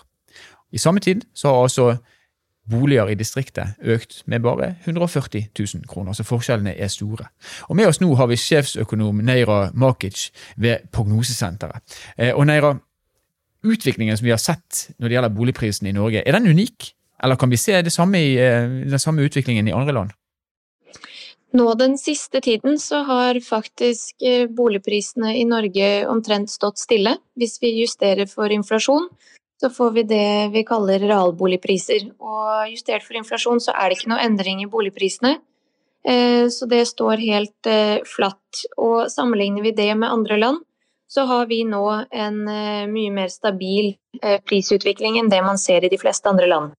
I 0.71 0.77
samme 0.77 1.01
tid 1.01 1.25
så 1.33 1.47
har 1.47 1.63
altså 1.63 1.87
boliger 2.69 3.09
i 3.09 3.17
distriktet 3.17 3.81
økt 3.81 4.21
med 4.29 4.45
bare 4.45 4.75
140 4.85 5.47
000 5.57 5.89
kroner, 5.89 6.13
så 6.13 6.23
forskjellene 6.23 6.77
er 6.77 6.93
store. 6.93 7.25
Og 7.73 7.75
Med 7.75 7.89
oss 7.89 8.01
nå 8.01 8.13
har 8.15 8.29
vi 8.29 8.37
sjefsøkonom 8.37 9.25
Neira 9.25 9.71
Makic 9.73 10.29
ved 10.55 10.85
Prognosesenteret. 10.93 11.81
Eh, 12.17 12.35
og 12.35 12.45
Neira, 12.45 12.75
utviklingen 13.65 14.17
som 14.17 14.25
vi 14.25 14.37
har 14.37 14.41
sett 14.41 14.91
når 14.99 15.07
det 15.07 15.15
gjelder 15.17 15.37
boligprisen 15.37 15.89
i 15.89 15.97
Norge, 15.97 16.21
er 16.21 16.37
den 16.37 16.53
unik? 16.53 16.93
Eller 17.23 17.35
kan 17.35 17.49
vi 17.49 17.57
se 17.57 17.89
samme 17.89 18.19
i, 18.19 18.37
eh, 18.37 18.69
den 18.89 18.99
samme 18.99 19.21
utviklingen 19.21 19.67
i 19.67 19.71
andre 19.71 19.93
land? 19.93 20.11
Nå 21.53 21.73
den 21.75 21.97
siste 21.97 22.41
tiden 22.41 22.79
så 22.79 23.03
har 23.03 23.39
faktisk 23.39 24.23
eh, 24.23 24.47
boligprisene 24.47 25.35
i 25.37 25.45
Norge 25.45 26.07
omtrent 26.07 26.49
stått 26.49 26.79
stille. 26.79 27.17
Hvis 27.35 27.59
vi 27.61 27.75
justerer 27.81 28.25
for 28.25 28.51
inflasjon, 28.51 29.09
så 29.61 29.69
får 29.69 29.91
vi 29.91 30.03
det 30.03 30.49
vi 30.53 30.63
kaller 30.63 31.03
realboligpriser. 31.03 32.07
Og 32.19 32.71
justert 32.71 33.03
for 33.03 33.19
inflasjon 33.19 33.59
så 33.59 33.75
er 33.75 33.89
det 33.89 33.99
ikke 33.99 34.13
noe 34.13 34.23
endring 34.23 34.63
i 34.63 34.69
boligprisene. 34.71 35.37
Eh, 36.07 36.47
så 36.49 36.65
det 36.65 36.87
står 36.87 37.21
helt 37.27 37.71
flatt. 38.07 38.65
Og 38.77 39.11
sammenligner 39.11 39.61
vi 39.61 39.75
det 39.75 39.91
med 39.93 40.09
andre 40.09 40.39
land, 40.39 40.63
så 41.11 41.27
har 41.27 41.45
vi 41.45 41.65
nå 41.67 41.83
en 42.09 42.37
mye 42.87 43.11
mer 43.11 43.27
stabil 43.27 43.97
prisutvikling 44.47 45.17
enn 45.19 45.27
det 45.29 45.41
man 45.43 45.59
ser 45.59 45.83
i 45.83 45.91
de 45.91 45.99
fleste 45.99 46.31
andre 46.31 46.47
land. 46.47 46.71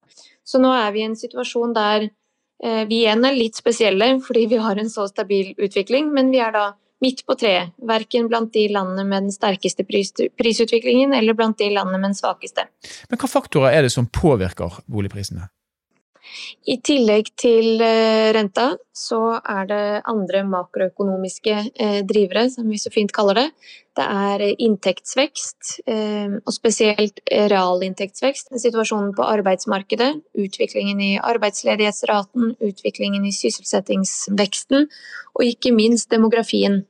Så 0.52 0.60
nå 0.60 0.68
er 0.76 0.92
vi 0.92 1.00
i 1.00 1.08
en 1.08 1.16
situasjon 1.16 1.72
der 1.76 2.10
Eh, 2.62 2.84
vi 2.86 3.00
igjen 3.02 3.26
er 3.26 3.34
litt 3.34 3.58
spesielle 3.58 4.14
fordi 4.26 4.46
vi 4.54 4.60
har 4.62 4.78
en 4.78 4.90
så 4.90 5.08
stabil 5.10 5.52
utvikling, 5.58 6.12
men 6.14 6.30
vi 6.34 6.42
er 6.42 6.54
da 6.54 6.68
midt 7.02 7.24
på 7.26 7.34
treet. 7.38 7.72
Verken 7.88 8.28
blant 8.30 8.52
de 8.54 8.68
landene 8.70 9.04
med 9.08 9.26
den 9.26 9.34
sterkeste 9.34 9.84
pris, 9.88 10.12
prisutviklingen 10.38 11.16
eller 11.18 11.34
blant 11.38 11.58
de 11.58 11.72
landene 11.72 11.98
med 11.98 12.12
den 12.12 12.20
svakeste. 12.20 12.68
Men 13.10 13.18
hva 13.18 13.30
faktorer 13.30 13.74
er 13.74 13.88
det 13.88 13.90
som 13.94 14.06
påvirker 14.06 14.78
boligprisene? 14.86 15.48
I 16.68 16.78
tillegg 16.84 17.32
til 17.38 17.82
eh, 17.82 18.30
renta, 18.34 18.72
så 18.94 19.18
er 19.38 19.68
det 19.70 19.84
andre 20.10 20.42
makroøkonomiske 20.46 21.54
eh, 21.74 22.00
drivere, 22.08 22.46
som 22.52 22.68
vi 22.70 22.78
så 22.80 22.92
fint 22.94 23.12
kaller 23.14 23.40
det. 23.40 23.46
Det 23.98 24.04
er 24.04 24.44
inntektsvekst, 24.52 25.72
eh, 25.90 26.38
og 26.38 26.54
spesielt 26.54 27.20
realinntektsvekst. 27.28 28.54
Situasjonen 28.62 29.10
på 29.16 29.26
arbeidsmarkedet, 29.26 30.12
utviklingen 30.38 31.02
i 31.02 31.10
arbeidsledighetsraten, 31.18 32.54
utviklingen 32.62 33.26
i 33.28 33.34
sysselsettingsveksten, 33.36 34.88
og 35.34 35.44
ikke 35.48 35.74
minst 35.76 36.10
demografien. 36.14 36.82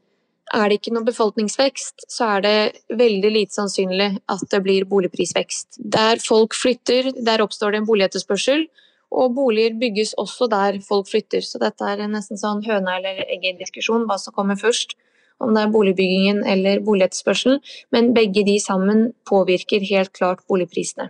Er 0.52 0.68
det 0.68 0.80
ikke 0.80 0.92
noe 0.92 1.06
befolkningsvekst, 1.06 2.04
så 2.12 2.34
er 2.36 2.42
det 2.44 2.56
veldig 2.98 3.30
lite 3.32 3.56
sannsynlig 3.56 4.10
at 4.28 4.42
det 4.52 4.60
blir 4.64 4.84
boligprisvekst. 4.90 5.80
Der 5.80 6.20
folk 6.20 6.52
flytter, 6.58 7.08
der 7.24 7.44
oppstår 7.44 7.72
det 7.72 7.80
en 7.80 7.88
boligetterspørsel, 7.88 8.66
og 9.12 9.34
boliger 9.36 9.76
bygges 9.80 10.14
også 10.20 10.48
der 10.50 10.78
folk 10.86 11.10
flytter. 11.10 11.44
Så 11.44 11.60
dette 11.62 11.86
er 11.86 12.04
nesten 12.08 12.40
sånn 12.40 12.62
høna 12.64 12.98
eller 12.98 13.24
egget-diskusjon, 13.26 14.06
hva 14.08 14.18
som 14.20 14.34
kommer 14.36 14.58
først. 14.60 14.96
Om 15.42 15.56
det 15.56 15.62
er 15.64 15.70
boligbyggingen 15.74 16.42
eller 16.46 16.82
boligetterspørselen. 16.86 17.58
Men 17.90 18.12
begge 18.14 18.44
de 18.46 18.58
sammen 18.62 19.08
påvirker 19.26 19.82
helt 19.88 20.12
klart 20.14 20.44
boligprisene. 20.46 21.08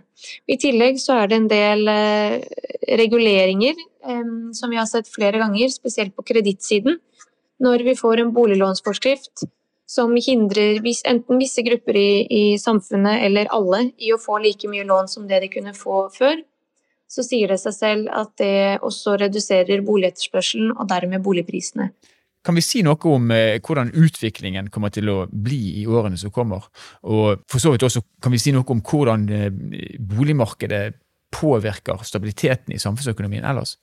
I 0.49 0.57
tillegg 0.57 0.97
så 1.01 1.19
er 1.21 1.29
det 1.29 1.37
en 1.37 1.49
del 1.51 1.91
eh, 1.91 2.39
reguleringer 2.97 3.77
eh, 3.77 4.31
som 4.57 4.73
vi 4.73 4.79
har 4.79 4.89
sett 4.89 5.11
flere 5.11 5.41
ganger, 5.41 5.69
spesielt 5.69 6.15
på 6.17 6.25
kredittsiden. 6.31 6.97
Når 7.61 7.85
vi 7.85 7.93
får 7.99 8.23
en 8.23 8.33
boliglånsforskrift 8.33 9.45
som 9.93 10.15
hindrer 10.17 10.81
enten 10.81 11.37
visse 11.37 11.61
grupper 11.61 11.99
i, 11.99 12.09
i 12.25 12.43
samfunnet 12.57 13.27
eller 13.27 13.51
alle 13.53 13.85
i 14.01 14.09
å 14.15 14.17
få 14.21 14.39
like 14.41 14.71
mye 14.71 14.87
lån 14.89 15.11
som 15.11 15.27
det 15.29 15.43
de 15.43 15.51
kunne 15.53 15.75
få 15.77 16.07
før, 16.15 16.41
så 17.13 17.25
sier 17.25 17.53
det 17.53 17.59
seg 17.61 17.75
selv 17.75 18.09
at 18.13 18.33
det 18.41 18.81
også 18.81 19.17
reduserer 19.21 19.85
boligetterspørselen 19.85 20.73
og 20.73 20.89
dermed 20.89 21.21
boligprisene. 21.25 21.91
Kan 22.43 22.57
vi 22.57 22.63
si 22.65 22.81
noe 22.83 22.99
om 23.07 23.29
eh, 23.31 23.61
hvordan 23.63 23.93
utviklingen 23.95 24.67
kommer 24.73 24.91
til 24.91 25.07
å 25.13 25.17
bli 25.27 25.79
i 25.79 25.85
årene 25.87 26.19
som 26.19 26.33
kommer? 26.33 26.65
Og 27.07 27.45
for 27.47 27.63
så 27.63 27.71
vidt 27.71 27.85
også 27.87 28.03
kan 28.23 28.33
vi 28.33 28.41
si 28.41 28.51
noe 28.51 28.67
om 28.73 28.81
hvordan 28.83 29.23
eh, 29.31 29.47
boligmarkedet 29.99 30.83
påvirker 31.33 32.03
stabiliteten 32.05 32.75
i 32.75 32.81
samfunnsøkonomien 32.81 33.47
ellers? 33.47 33.77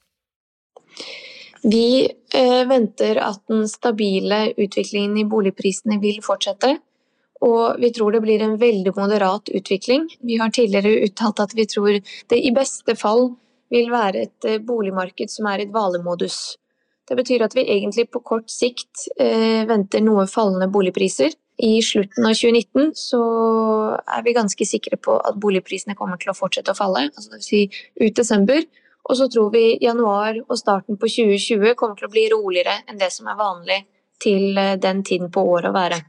Vi 1.65 2.05
eh, 2.05 2.63
venter 2.69 3.23
at 3.25 3.41
den 3.49 3.65
stabile 3.69 4.51
utviklingen 4.53 5.17
i 5.23 5.29
boligprisene 5.29 5.97
vil 6.03 6.21
fortsette. 6.25 6.77
Og 7.47 7.81
vi 7.81 7.91
tror 7.97 8.13
det 8.13 8.23
blir 8.25 8.43
en 8.45 8.59
veldig 8.61 8.93
moderat 8.97 9.49
utvikling. 9.49 10.09
Vi 10.21 10.37
har 10.41 10.53
tidligere 10.53 11.07
uttalt 11.07 11.41
at 11.41 11.55
vi 11.57 11.67
tror 11.67 11.97
det 12.01 12.39
i 12.39 12.53
beste 12.53 12.97
fall 13.01 13.31
vil 13.73 13.91
være 13.93 14.27
et 14.27 14.49
eh, 14.49 14.61
boligmarked 14.61 15.31
som 15.33 15.49
er 15.49 15.63
i 15.63 15.69
dvalemodus. 15.71 16.41
Det 17.09 17.17
betyr 17.19 17.43
at 17.43 17.57
vi 17.57 17.65
egentlig 17.67 18.07
på 18.13 18.23
kort 18.23 18.51
sikt 18.53 19.09
eh, 19.19 19.65
venter 19.67 20.03
noe 20.05 20.27
fallende 20.31 20.69
boligpriser. 20.71 21.33
I 21.61 21.81
slutten 21.85 22.25
av 22.25 22.37
2019 22.39 22.93
så 22.97 23.23
er 24.01 24.23
vi 24.25 24.37
ganske 24.37 24.67
sikre 24.69 24.97
på 24.97 25.17
at 25.19 25.41
boligprisene 25.41 25.97
kommer 25.99 26.21
til 26.21 26.33
å 26.33 26.37
fortsette 26.37 26.73
å 26.73 26.79
falle, 26.79 27.09
altså 27.11 27.35
dvs. 27.35 27.49
Si 27.49 27.65
ut 28.01 28.17
desember. 28.17 28.63
Og 29.11 29.17
så 29.19 29.27
tror 29.33 29.51
vi 29.53 29.65
januar 29.83 30.39
og 30.47 30.57
starten 30.61 31.01
på 31.01 31.09
2020 31.09 31.75
kommer 31.77 31.99
til 31.99 32.09
å 32.09 32.13
bli 32.13 32.29
roligere 32.33 32.79
enn 32.87 33.01
det 33.01 33.11
som 33.13 33.29
er 33.33 33.39
vanlig 33.41 33.83
til 34.23 34.59
eh, 34.61 34.77
den 34.81 35.05
tiden 35.07 35.33
på 35.33 35.45
året 35.57 35.73
å 35.73 35.77
være. 35.77 36.03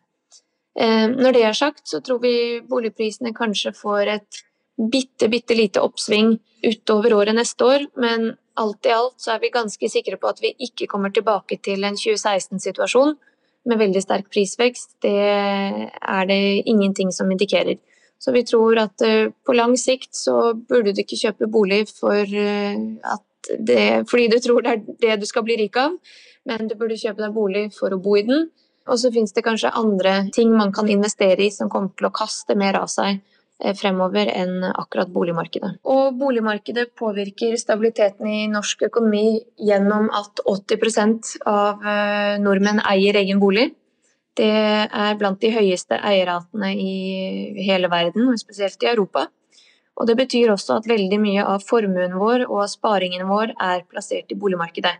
Eh, 0.80 1.08
når 1.12 1.36
det 1.36 1.44
er 1.48 1.58
sagt, 1.58 1.84
så 1.88 2.00
tror 2.00 2.22
vi 2.24 2.62
boligprisene 2.68 3.34
kanskje 3.36 3.74
får 3.76 4.14
et 4.16 4.44
bitte, 4.92 5.28
bitte 5.30 5.58
lite 5.58 5.84
oppsving 5.84 6.38
utover 6.64 7.14
året 7.18 7.36
neste 7.36 7.66
år, 7.66 7.86
men 8.00 8.32
alt 8.62 8.88
i 8.88 8.94
alt 8.96 9.18
så 9.22 9.36
er 9.36 9.42
vi 9.44 9.52
ganske 9.54 9.90
sikre 9.90 10.18
på 10.22 10.30
at 10.30 10.42
vi 10.44 10.54
ikke 10.68 10.88
kommer 10.92 11.12
tilbake 11.14 11.58
til 11.64 11.84
en 11.88 11.98
2016-situasjon 12.00 13.16
med 13.70 13.80
veldig 13.82 14.02
sterk 14.04 14.30
prisvekst. 14.34 14.96
Det 15.04 15.16
er 15.16 16.28
det 16.30 16.42
ingenting 16.66 17.12
som 17.14 17.32
indikerer. 17.32 17.78
Så 18.22 18.32
vi 18.32 18.44
tror 18.46 18.78
at 18.78 19.02
eh, 19.06 19.32
på 19.46 19.54
lang 19.58 19.74
sikt 19.82 20.14
så 20.16 20.54
burde 20.54 20.94
du 20.94 21.02
ikke 21.02 21.20
kjøpe 21.20 21.50
bolig 21.50 21.84
for 21.90 22.22
eh, 22.22 22.78
det, 23.58 23.86
fordi 24.10 24.28
du 24.30 24.38
tror 24.44 24.62
det 24.62 24.76
er 24.76 24.84
det 25.02 25.22
du 25.24 25.26
skal 25.26 25.46
bli 25.48 25.58
rik 25.58 25.78
av, 25.82 25.96
men 26.46 26.70
du 26.70 26.76
burde 26.78 27.00
kjøpe 27.02 27.24
deg 27.24 27.34
bolig 27.34 27.64
for 27.74 27.94
å 27.94 28.02
bo 28.02 28.14
i 28.20 28.26
den. 28.28 28.52
Og 28.92 29.00
så 29.00 29.12
finnes 29.14 29.32
det 29.32 29.46
kanskje 29.46 29.72
andre 29.78 30.16
ting 30.36 30.52
man 30.52 30.74
kan 30.76 30.90
investere 30.92 31.46
i 31.46 31.52
som 31.54 31.70
kommer 31.72 31.94
til 31.96 32.10
å 32.10 32.16
kaste 32.16 32.58
mer 32.60 32.76
av 32.82 32.90
seg 32.92 33.22
eh, 33.64 33.76
fremover 33.78 34.28
enn 34.34 34.66
akkurat 34.68 35.12
boligmarkedet. 35.14 35.78
Og 35.88 36.18
boligmarkedet 36.20 36.90
påvirker 37.00 37.56
stabiliteten 37.60 38.28
i 38.28 38.42
norsk 38.52 38.88
økonomi 38.90 39.40
gjennom 39.70 40.10
at 40.18 40.44
80 40.44 41.38
av 41.48 41.86
eh, 41.88 42.40
nordmenn 42.44 42.84
eier 42.92 43.22
egen 43.22 43.40
bolig. 43.40 43.70
Det 44.36 44.52
er 44.52 45.16
blant 45.20 45.42
de 45.44 45.52
høyeste 45.52 45.98
eierratene 46.08 46.72
i 46.80 46.96
hele 47.68 47.90
verden, 47.92 48.32
spesielt 48.40 48.84
i 48.84 48.92
Europa. 48.92 49.28
Og 50.00 50.08
det 50.08 50.16
betyr 50.18 50.54
også 50.54 50.80
at 50.80 50.88
veldig 50.88 51.20
mye 51.20 51.44
av 51.46 51.64
formuen 51.68 52.16
vår 52.18 52.46
og 52.48 52.64
sparingen 52.72 53.28
vår 53.30 53.56
er 53.60 53.84
plassert 53.92 54.32
i 54.32 54.40
boligmarkedet. 54.40 54.96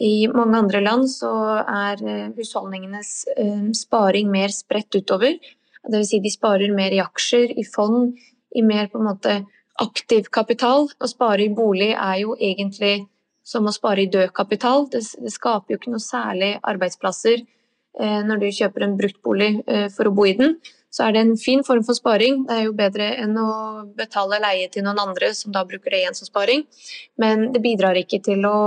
I 0.00 0.28
mange 0.32 0.56
andre 0.56 0.80
land 0.80 1.08
så 1.10 1.30
er 1.60 2.00
eh, 2.00 2.28
husholdningenes 2.36 3.10
eh, 3.36 3.66
sparing 3.76 4.30
mer 4.32 4.54
spredt 4.54 4.96
utover. 4.96 5.36
Dvs. 5.84 6.08
Si 6.08 6.20
de 6.22 6.32
sparer 6.32 6.72
mer 6.74 6.94
i 6.94 7.02
aksjer, 7.02 7.52
i 7.58 7.64
fond, 7.66 8.14
i 8.54 8.62
mer 8.64 8.88
på 8.88 9.00
en 9.00 9.08
måte 9.10 9.36
aktiv 9.82 10.30
kapital. 10.32 10.88
Å 10.88 11.10
spare 11.10 11.44
i 11.44 11.52
bolig 11.52 11.92
er 11.92 12.22
jo 12.22 12.36
egentlig 12.38 13.06
som 13.44 13.66
å 13.66 13.74
spare 13.74 14.04
i 14.04 14.10
død 14.10 14.32
kapital. 14.36 14.86
Det, 14.90 15.02
det 15.20 15.32
skaper 15.34 15.74
jo 15.74 15.80
ikke 15.80 15.92
noe 15.92 16.04
særlig 16.04 16.54
arbeidsplasser 16.62 17.42
eh, 17.42 18.20
når 18.24 18.44
du 18.44 18.48
kjøper 18.48 18.86
en 18.86 18.96
bruktbolig 19.00 19.52
eh, 19.66 19.88
for 19.92 20.08
å 20.08 20.14
bo 20.16 20.28
i 20.28 20.36
den 20.38 20.56
så 20.92 21.06
er 21.06 21.14
det 21.14 21.22
en 21.24 21.36
fin 21.40 21.62
form 21.64 21.84
for 21.86 21.96
sparing. 21.96 22.42
Det 22.48 22.56
er 22.58 22.66
jo 22.66 22.74
bedre 22.76 23.06
enn 23.22 23.32
å 23.40 23.52
betale 23.96 24.40
leie 24.42 24.68
til 24.72 24.84
noen 24.84 25.00
andre 25.00 25.32
som 25.36 25.54
da 25.54 25.64
bruker 25.68 25.94
det 25.94 26.02
igjen 26.02 26.18
som 26.18 26.28
sparing. 26.28 26.66
Men 27.22 27.48
det 27.54 27.62
bidrar 27.64 27.96
ikke 27.96 28.20
til 28.24 28.44
å, 28.48 28.58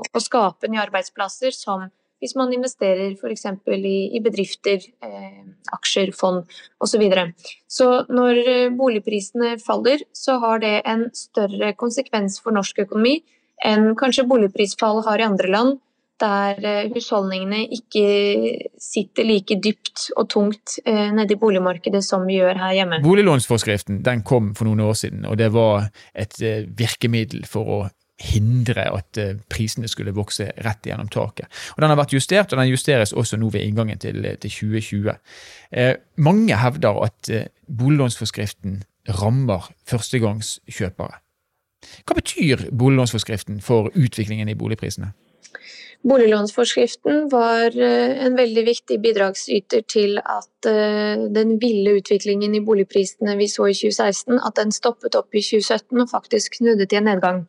å 0.00 0.24
skape 0.24 0.70
nye 0.72 0.82
arbeidsplasser 0.86 1.52
som 1.56 1.84
hvis 2.24 2.32
man 2.40 2.54
investerer 2.56 3.12
f.eks. 3.18 3.44
I, 3.68 3.96
i 4.16 4.20
bedrifter, 4.24 4.80
eh, 5.04 5.44
aksjer, 5.76 6.14
fond 6.16 6.40
osv. 6.80 6.94
Så, 6.94 7.00
videre. 7.02 7.26
så 7.68 7.88
når 8.08 8.40
eh, 8.40 8.68
boligprisene 8.72 9.58
faller, 9.60 10.06
så 10.16 10.38
har 10.40 10.62
det 10.64 10.78
en 10.88 11.10
større 11.12 11.74
konsekvens 11.76 12.38
for 12.40 12.56
norsk 12.56 12.80
økonomi 12.86 13.18
enn 13.64 13.92
kanskje 13.98 14.26
boligprisfall 14.28 15.02
har 15.06 15.20
i 15.20 15.26
andre 15.26 15.50
land, 15.52 15.76
der 16.22 16.60
eh, 16.62 16.90
husholdningene 16.94 17.64
ikke 17.74 18.04
sitter 18.80 19.26
like 19.26 19.58
dypt 19.62 20.08
og 20.16 20.28
tungt 20.30 20.78
eh, 20.86 21.10
nede 21.14 21.34
i 21.34 21.40
boligmarkedet 21.40 22.04
som 22.04 22.26
vi 22.28 22.38
gjør 22.38 22.60
her 22.60 22.76
hjemme. 22.78 23.00
Boliglånsforskriften 23.04 24.02
den 24.06 24.22
kom 24.26 24.52
for 24.54 24.68
noen 24.68 24.84
år 24.86 24.94
siden, 24.98 25.26
og 25.26 25.38
det 25.40 25.50
var 25.54 25.88
et 26.14 26.38
eh, 26.42 26.64
virkemiddel 26.78 27.46
for 27.50 27.76
å 27.76 27.82
hindre 28.24 28.84
at 28.94 29.18
prisene 29.50 29.88
skulle 29.90 30.14
vokse 30.14 30.46
rett 30.62 30.86
gjennom 30.86 31.08
taket. 31.10 31.48
Og 31.74 31.82
Den 31.82 31.90
har 31.90 31.98
vært 31.98 32.14
justert, 32.14 32.52
og 32.52 32.60
den 32.60 32.70
justeres 32.70 33.12
også 33.12 33.36
nå 33.42 33.48
ved 33.50 33.66
inngangen 33.66 33.98
til, 33.98 34.22
til 34.38 34.54
2020. 34.54 35.16
Eh, 35.74 35.96
mange 36.22 36.60
hevder 36.62 37.02
at 37.08 37.32
boliglånsforskriften 37.66 38.84
rammer 39.18 39.66
førstegangskjøpere. 39.90 41.18
Hva 42.06 42.16
betyr 42.16 42.68
boliglånsforskriften 42.70 43.60
for 43.60 43.90
utviklingen 43.92 44.48
i 44.48 44.56
boligprisene? 44.56 45.10
Boliglånsforskriften 46.04 47.28
var 47.32 47.72
eh, 47.80 48.26
en 48.26 48.34
veldig 48.36 48.64
viktig 48.66 48.98
bidragsyter 49.00 49.86
til 49.88 50.18
at 50.20 50.68
eh, 50.68 51.22
den 51.32 51.54
ville 51.62 51.94
utviklingen 51.96 52.52
i 52.58 52.60
boligprisene 52.64 53.38
vi 53.38 53.48
så 53.48 53.70
i 53.70 53.76
2016, 53.78 54.36
at 54.36 54.58
den 54.60 54.74
stoppet 54.76 55.16
opp 55.16 55.32
i 55.32 55.40
2017 55.40 56.04
og 56.04 56.10
faktisk 56.12 56.60
snudde 56.60 56.84
til 56.90 57.00
en 57.00 57.08
nedgang. 57.08 57.40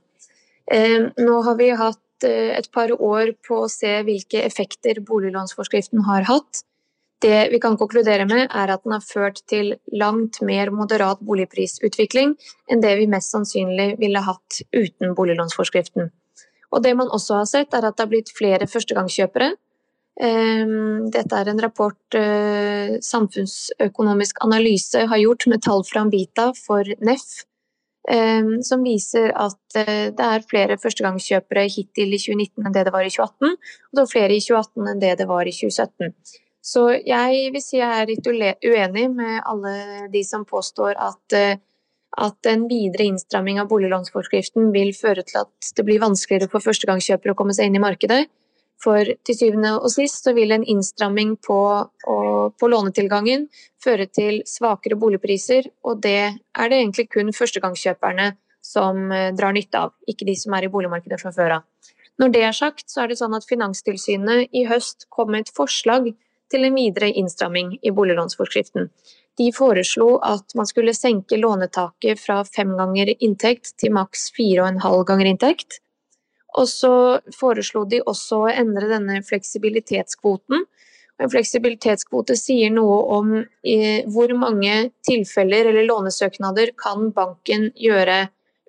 Eh, 0.72 1.12
nå 1.20 1.42
har 1.50 1.60
vi 1.60 1.70
hatt 1.76 2.00
et 2.26 2.70
par 2.72 2.94
år 2.96 3.34
på 3.44 3.58
å 3.66 3.70
se 3.70 3.92
hvilke 4.08 4.40
effekter 4.48 5.02
boliglånsforskriften 5.04 6.06
har 6.08 6.24
hatt. 6.30 6.64
Det 7.22 7.50
vi 7.52 7.60
kan 7.60 7.76
konkludere 7.78 8.24
med, 8.26 8.48
er 8.48 8.72
at 8.72 8.86
den 8.86 8.96
har 8.96 9.04
ført 9.04 9.44
til 9.52 9.74
langt 9.92 10.40
mer 10.42 10.72
moderat 10.72 11.20
boligprisutvikling 11.28 12.38
enn 12.72 12.82
det 12.82 12.96
vi 13.02 13.12
mest 13.12 13.36
sannsynlig 13.36 13.98
ville 14.00 14.24
hatt 14.24 14.64
uten 14.72 15.12
boliglånsforskriften. 15.18 16.08
Og 16.76 16.84
det 16.84 16.92
man 17.00 17.12
også 17.14 17.40
har 17.40 17.48
sett, 17.50 17.74
er 17.74 17.88
at 17.88 17.96
det 17.96 18.04
har 18.04 18.12
blitt 18.12 18.34
flere 18.36 18.68
førstegangskjøpere. 18.68 19.54
Ehm, 20.22 21.10
dette 21.12 21.36
er 21.36 21.50
en 21.52 21.60
rapport 21.60 22.16
eh, 22.16 22.96
Samfunnsøkonomisk 23.04 24.40
analyse 24.46 25.08
har 25.12 25.20
gjort 25.20 25.48
med 25.52 25.64
tall 25.64 25.84
fra 25.88 26.06
Ambita 26.06 26.52
for 26.56 26.88
NEF. 27.04 27.44
Ehm, 28.12 28.62
som 28.64 28.84
viser 28.86 29.32
at 29.34 29.80
eh, 29.82 30.12
det 30.16 30.26
er 30.26 30.48
flere 30.48 30.78
førstegangskjøpere 30.78 31.66
hittil 31.74 32.14
i 32.14 32.22
2019 32.22 32.68
enn 32.68 32.76
det 32.76 32.86
det 32.86 32.94
var 32.94 33.08
i 33.08 33.12
2018, 33.12 33.56
og 33.56 33.98
det 33.98 34.04
var 34.04 34.12
flere 34.12 34.36
i 34.36 34.44
2018 34.44 34.92
enn 34.92 35.02
det 35.02 35.14
det 35.22 35.30
var 35.32 35.48
i 35.50 35.56
2017. 35.56 36.14
Så 36.66 36.84
jeg 37.06 37.50
vil 37.54 37.62
si 37.62 37.78
jeg 37.78 38.02
er 38.02 38.10
litt 38.10 38.28
uenig 38.66 39.08
med 39.14 39.42
alle 39.46 39.74
de 40.14 40.22
som 40.26 40.46
påstår 40.50 40.96
at, 40.98 41.38
eh, 41.38 41.58
at 42.22 42.48
en 42.50 42.66
videre 42.70 43.10
innstramming 43.10 43.60
av 43.60 43.70
boliglånsforskriften 43.72 44.72
vil 44.76 44.94
føre 44.96 45.26
til 45.28 45.42
at 45.44 45.72
det 45.76 45.86
blir 45.88 46.02
vanskeligere 46.04 46.52
for 46.52 46.64
førstegangskjøpere 46.64 47.36
å 47.36 47.38
komme 47.38 47.56
seg 47.56 47.70
inn 47.70 47.80
i 47.80 47.84
markedet. 47.84 48.26
For 48.82 49.08
til 49.26 49.38
syvende 49.38 49.76
og 49.78 49.90
sist 49.94 50.26
så 50.26 50.34
vil 50.36 50.52
en 50.52 50.66
innstramming 50.68 51.36
på, 51.44 51.60
på, 52.06 52.70
lånetilgangen 52.72 53.48
føre 53.84 54.08
til 54.12 54.42
svakere 54.50 54.98
boligpriser, 55.00 55.70
og 55.88 56.02
det 56.04 56.20
er 56.20 56.72
det 56.72 56.82
egentlig 56.82 57.08
kun 57.14 57.32
førstegangskjøperne 57.36 58.34
som 58.66 59.12
eh, 59.14 59.32
drar 59.38 59.56
nytte 59.56 59.80
av, 59.88 59.96
ikke 60.10 60.28
de 60.28 60.36
som 60.40 60.56
er 60.58 60.68
i 60.68 60.72
boligmarkedet 60.74 61.22
fra 61.22 61.32
før 61.36 61.60
av. 61.60 61.66
Når 62.22 62.32
det 62.32 62.44
er 62.48 62.56
sagt, 62.56 62.88
så 62.92 63.04
er 63.04 63.12
det 63.12 63.20
sånn 63.20 63.36
at 63.36 63.48
Finanstilsynet 63.48 64.56
i 64.56 64.64
høst 64.70 65.08
kom 65.12 65.34
med 65.34 65.46
et 65.46 65.56
forslag 65.56 66.12
til 66.52 66.68
en 66.68 66.78
videre 66.78 67.12
innstramming 67.12 67.76
i 67.82 67.92
boliglånsforskriften. 67.96 68.90
De 69.38 69.50
foreslo 69.52 70.16
at 70.24 70.56
man 70.56 70.68
skulle 70.68 70.94
senke 70.96 71.38
lånetaket 71.38 72.22
fra 72.22 72.44
fem 72.48 72.72
ganger 72.78 73.12
inntekt 73.20 73.74
til 73.82 73.92
maks 73.96 74.30
fire 74.36 74.64
og 74.64 74.70
en 74.70 74.84
halv 74.86 75.04
ganger 75.10 75.32
inntekt. 75.34 75.82
Og 76.56 76.70
så 76.72 76.94
foreslo 77.36 77.84
de 77.92 78.00
også 78.08 78.46
å 78.46 78.54
endre 78.54 78.88
denne 78.88 79.20
fleksibilitetskvoten. 79.28 80.64
En 81.20 81.32
fleksibilitetskvote 81.32 82.36
sier 82.40 82.72
noe 82.72 82.96
om 83.18 83.34
hvor 84.12 84.32
mange 84.40 84.76
tilfeller 85.08 85.72
eller 85.72 85.88
lånesøknader 85.88 86.72
kan 86.80 87.10
banken 87.16 87.70
gjøre 87.76 88.26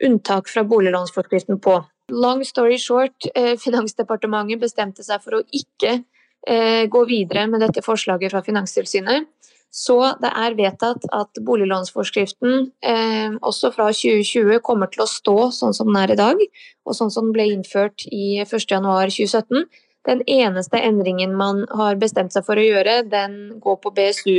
unntak 0.07 0.51
fra 0.51 0.65
boliglånsforskriften 0.67 1.61
på. 1.63 1.79
Long 2.13 2.45
story 2.45 2.79
short, 2.79 3.27
eh, 3.35 3.57
Finansdepartementet 3.59 4.61
bestemte 4.61 5.03
seg 5.03 5.23
for 5.25 5.39
å 5.39 5.43
ikke 5.51 6.05
eh, 6.47 6.87
gå 6.87 7.05
videre 7.09 7.47
med 7.51 7.65
dette 7.65 7.83
forslaget 7.83 8.31
fra 8.31 8.43
Finanstilsynet. 8.47 9.27
Så 9.73 9.97
det 10.23 10.31
er 10.33 10.57
vedtatt 10.57 11.05
at 11.13 11.41
boliglånsforskriften 11.45 12.71
eh, 12.81 13.35
også 13.45 13.73
fra 13.75 13.91
2020 13.93 14.63
kommer 14.65 14.89
til 14.93 15.05
å 15.05 15.11
stå 15.11 15.37
sånn 15.53 15.77
som 15.77 15.91
den 15.91 15.99
er 16.01 16.15
i 16.15 16.19
dag, 16.21 16.41
og 16.87 16.97
sånn 16.97 17.13
som 17.13 17.29
den 17.29 17.35
ble 17.37 17.51
innført 17.53 18.07
i 18.09 18.39
1.1.2017. 18.45 19.67
Den 20.07 20.23
eneste 20.31 20.81
endringen 20.81 21.35
man 21.37 21.65
har 21.77 21.99
bestemt 22.01 22.33
seg 22.33 22.47
for 22.47 22.57
å 22.57 22.65
gjøre, 22.65 23.03
den 23.11 23.59
går 23.61 23.81
på 23.83 23.93
BSU. 23.97 24.37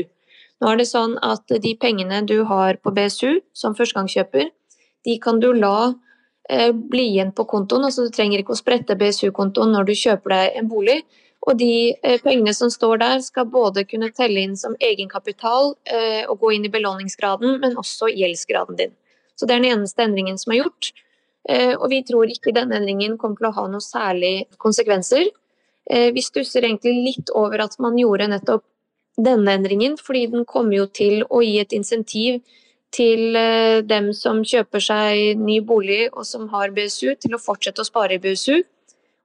Nå 0.58 0.72
er 0.72 0.80
det 0.80 0.88
sånn 0.90 1.18
at 1.22 1.46
de 1.62 1.74
pengene 1.78 2.24
du 2.26 2.40
har 2.50 2.80
på 2.82 2.94
BSU 2.96 3.44
som 3.54 3.76
førstegangskjøper, 3.78 4.50
de 5.06 5.18
kan 5.22 5.40
du 5.44 5.52
la 5.54 5.94
eh, 6.50 6.72
bli 6.74 7.12
igjen 7.12 7.34
på 7.36 7.46
kontoen. 7.46 7.86
altså 7.86 8.08
Du 8.08 8.16
trenger 8.16 8.42
ikke 8.42 8.56
å 8.56 8.60
sprette 8.60 8.98
BSU-kontoen 8.98 9.76
når 9.76 9.92
du 9.92 9.94
kjøper 9.96 10.34
deg 10.34 10.60
en 10.62 10.72
bolig. 10.72 10.98
Og 11.48 11.56
de 11.56 11.96
eh, 12.04 12.20
pengene 12.24 12.52
som 12.56 12.70
står 12.72 13.00
der, 13.02 13.20
skal 13.24 13.48
både 13.52 13.86
kunne 13.88 14.12
telle 14.16 14.44
inn 14.44 14.56
som 14.60 14.76
egenkapital 14.84 15.74
eh, 15.88 16.24
og 16.28 16.42
gå 16.44 16.54
inn 16.58 16.68
i 16.68 16.72
belåningsgraden, 16.74 17.60
men 17.64 17.78
også 17.80 18.12
gjeldsgraden 18.12 18.80
din. 18.80 18.96
Så 19.38 19.48
det 19.48 19.56
er 19.56 19.64
den 19.64 19.78
eneste 19.78 20.04
endringen 20.04 20.40
som 20.42 20.54
er 20.54 20.66
gjort. 20.66 20.92
Eh, 21.48 21.74
og 21.78 21.88
vi 21.94 22.02
tror 22.04 22.28
ikke 22.32 22.56
denne 22.56 22.82
endringen 22.82 23.16
kommer 23.22 23.40
til 23.40 23.50
å 23.52 23.56
ha 23.62 23.68
noen 23.72 23.84
særlige 23.84 24.48
konsekvenser. 24.60 25.30
Vi 25.88 26.20
stusser 26.20 26.66
egentlig 26.68 26.92
litt 27.00 27.30
over 27.32 27.62
at 27.64 27.78
man 27.80 27.96
gjorde 27.96 28.26
nettopp 28.28 28.66
denne 29.24 29.54
endringen, 29.56 29.94
fordi 29.96 30.26
den 30.34 30.44
kommer 30.44 30.76
jo 30.76 30.88
til 30.92 31.22
å 31.32 31.40
gi 31.40 31.62
et 31.62 31.72
insentiv 31.78 32.42
til 32.92 33.38
dem 33.88 34.10
som 34.12 34.42
kjøper 34.44 34.84
seg 34.84 35.40
ny 35.40 35.62
bolig 35.64 36.10
og 36.10 36.28
som 36.28 36.50
har 36.52 36.76
BSU, 36.76 37.14
til 37.16 37.38
å 37.38 37.40
fortsette 37.40 37.86
å 37.86 37.88
spare 37.88 38.18
i 38.18 38.20
BSU. 38.20 38.66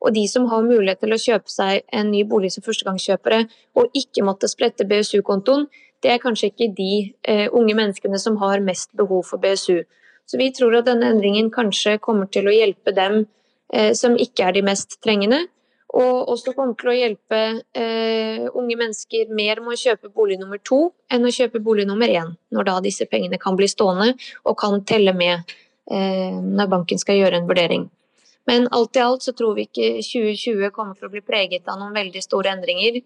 Og 0.02 0.14
de 0.16 0.26
som 0.28 0.48
har 0.50 0.66
mulighet 0.66 1.00
til 1.02 1.14
å 1.14 1.20
kjøpe 1.20 1.52
seg 1.52 1.84
en 1.94 2.10
ny 2.10 2.24
bolig 2.28 2.50
som 2.54 2.64
førstegangskjøpere 2.66 3.44
og 3.78 3.98
ikke 3.98 4.24
måtte 4.26 4.50
sprette 4.50 4.86
BSU-kontoen, 4.90 5.68
det 6.02 6.10
er 6.10 6.22
kanskje 6.22 6.50
ikke 6.50 6.72
de 6.74 6.92
eh, 7.22 7.46
unge 7.54 7.76
menneskene 7.78 8.18
som 8.18 8.40
har 8.42 8.64
mest 8.66 8.90
behov 8.98 9.22
for 9.28 9.42
BSU. 9.42 9.84
Så 10.26 10.38
vi 10.40 10.50
tror 10.54 10.74
at 10.80 10.88
denne 10.90 11.12
endringen 11.12 11.50
kanskje 11.54 12.00
kommer 12.02 12.26
til 12.32 12.50
å 12.50 12.54
hjelpe 12.54 12.94
dem 12.96 13.24
eh, 13.72 13.92
som 13.94 14.18
ikke 14.18 14.48
er 14.48 14.58
de 14.58 14.64
mest 14.66 14.98
trengende. 15.04 15.44
Og 15.92 16.30
også 16.32 16.54
kommer 16.56 16.74
til 16.80 16.88
å 16.88 16.96
hjelpe 16.96 17.40
eh, 17.76 18.46
unge 18.48 18.78
mennesker 18.80 19.32
mer 19.36 19.60
med 19.60 19.74
å 19.74 19.80
kjøpe 19.80 20.10
bolig 20.14 20.38
nummer 20.40 20.58
to 20.64 20.86
enn 21.12 21.28
å 21.28 21.34
kjøpe 21.34 21.60
bolig 21.62 21.84
nummer 21.86 22.08
én, 22.08 22.32
når 22.50 22.68
da 22.70 22.78
disse 22.84 23.06
pengene 23.10 23.38
kan 23.38 23.58
bli 23.58 23.68
stående 23.68 24.14
og 24.48 24.56
kan 24.58 24.80
telle 24.88 25.12
med 25.14 25.52
eh, 25.92 26.32
når 26.32 26.72
banken 26.72 27.02
skal 27.02 27.20
gjøre 27.20 27.42
en 27.42 27.50
vurdering. 27.50 27.90
Men 28.50 28.68
alt 28.74 28.96
i 28.96 29.02
alt 29.02 29.22
så 29.22 29.34
tror 29.36 29.54
vi 29.56 29.66
ikke 29.68 29.90
2020 30.02 30.72
kommer 30.74 30.96
til 30.98 31.08
å 31.08 31.12
bli 31.12 31.22
preget 31.24 31.68
av 31.70 31.78
noen 31.80 31.94
veldig 31.94 32.22
store 32.24 32.54
endringer. 32.56 33.02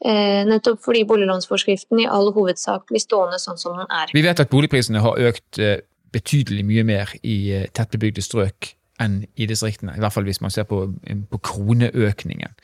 Eh, 0.00 0.42
nettopp 0.48 0.80
fordi 0.80 1.04
boliglånsforskriften 1.04 2.00
i 2.00 2.08
all 2.08 2.30
hovedsak 2.32 2.86
blir 2.88 3.02
stående 3.02 3.38
sånn 3.40 3.60
som 3.60 3.76
den 3.76 3.90
er. 3.92 4.12
Vi 4.16 4.24
vet 4.24 4.40
at 4.40 4.50
boligprisene 4.52 5.02
har 5.04 5.20
økt 5.28 5.60
eh, 5.60 5.82
betydelig 6.10 6.64
mye 6.66 6.84
mer 6.88 7.12
i 7.20 7.36
eh, 7.52 7.66
tettbebygde 7.76 8.24
strøk 8.24 8.72
enn 9.00 9.20
i 9.36 9.48
distriktene. 9.48 9.94
I 9.96 10.02
hvert 10.02 10.16
fall 10.16 10.26
hvis 10.28 10.40
man 10.40 10.52
ser 10.52 10.64
på, 10.68 10.82
på 11.30 11.40
kroneøkningen. 11.44 12.56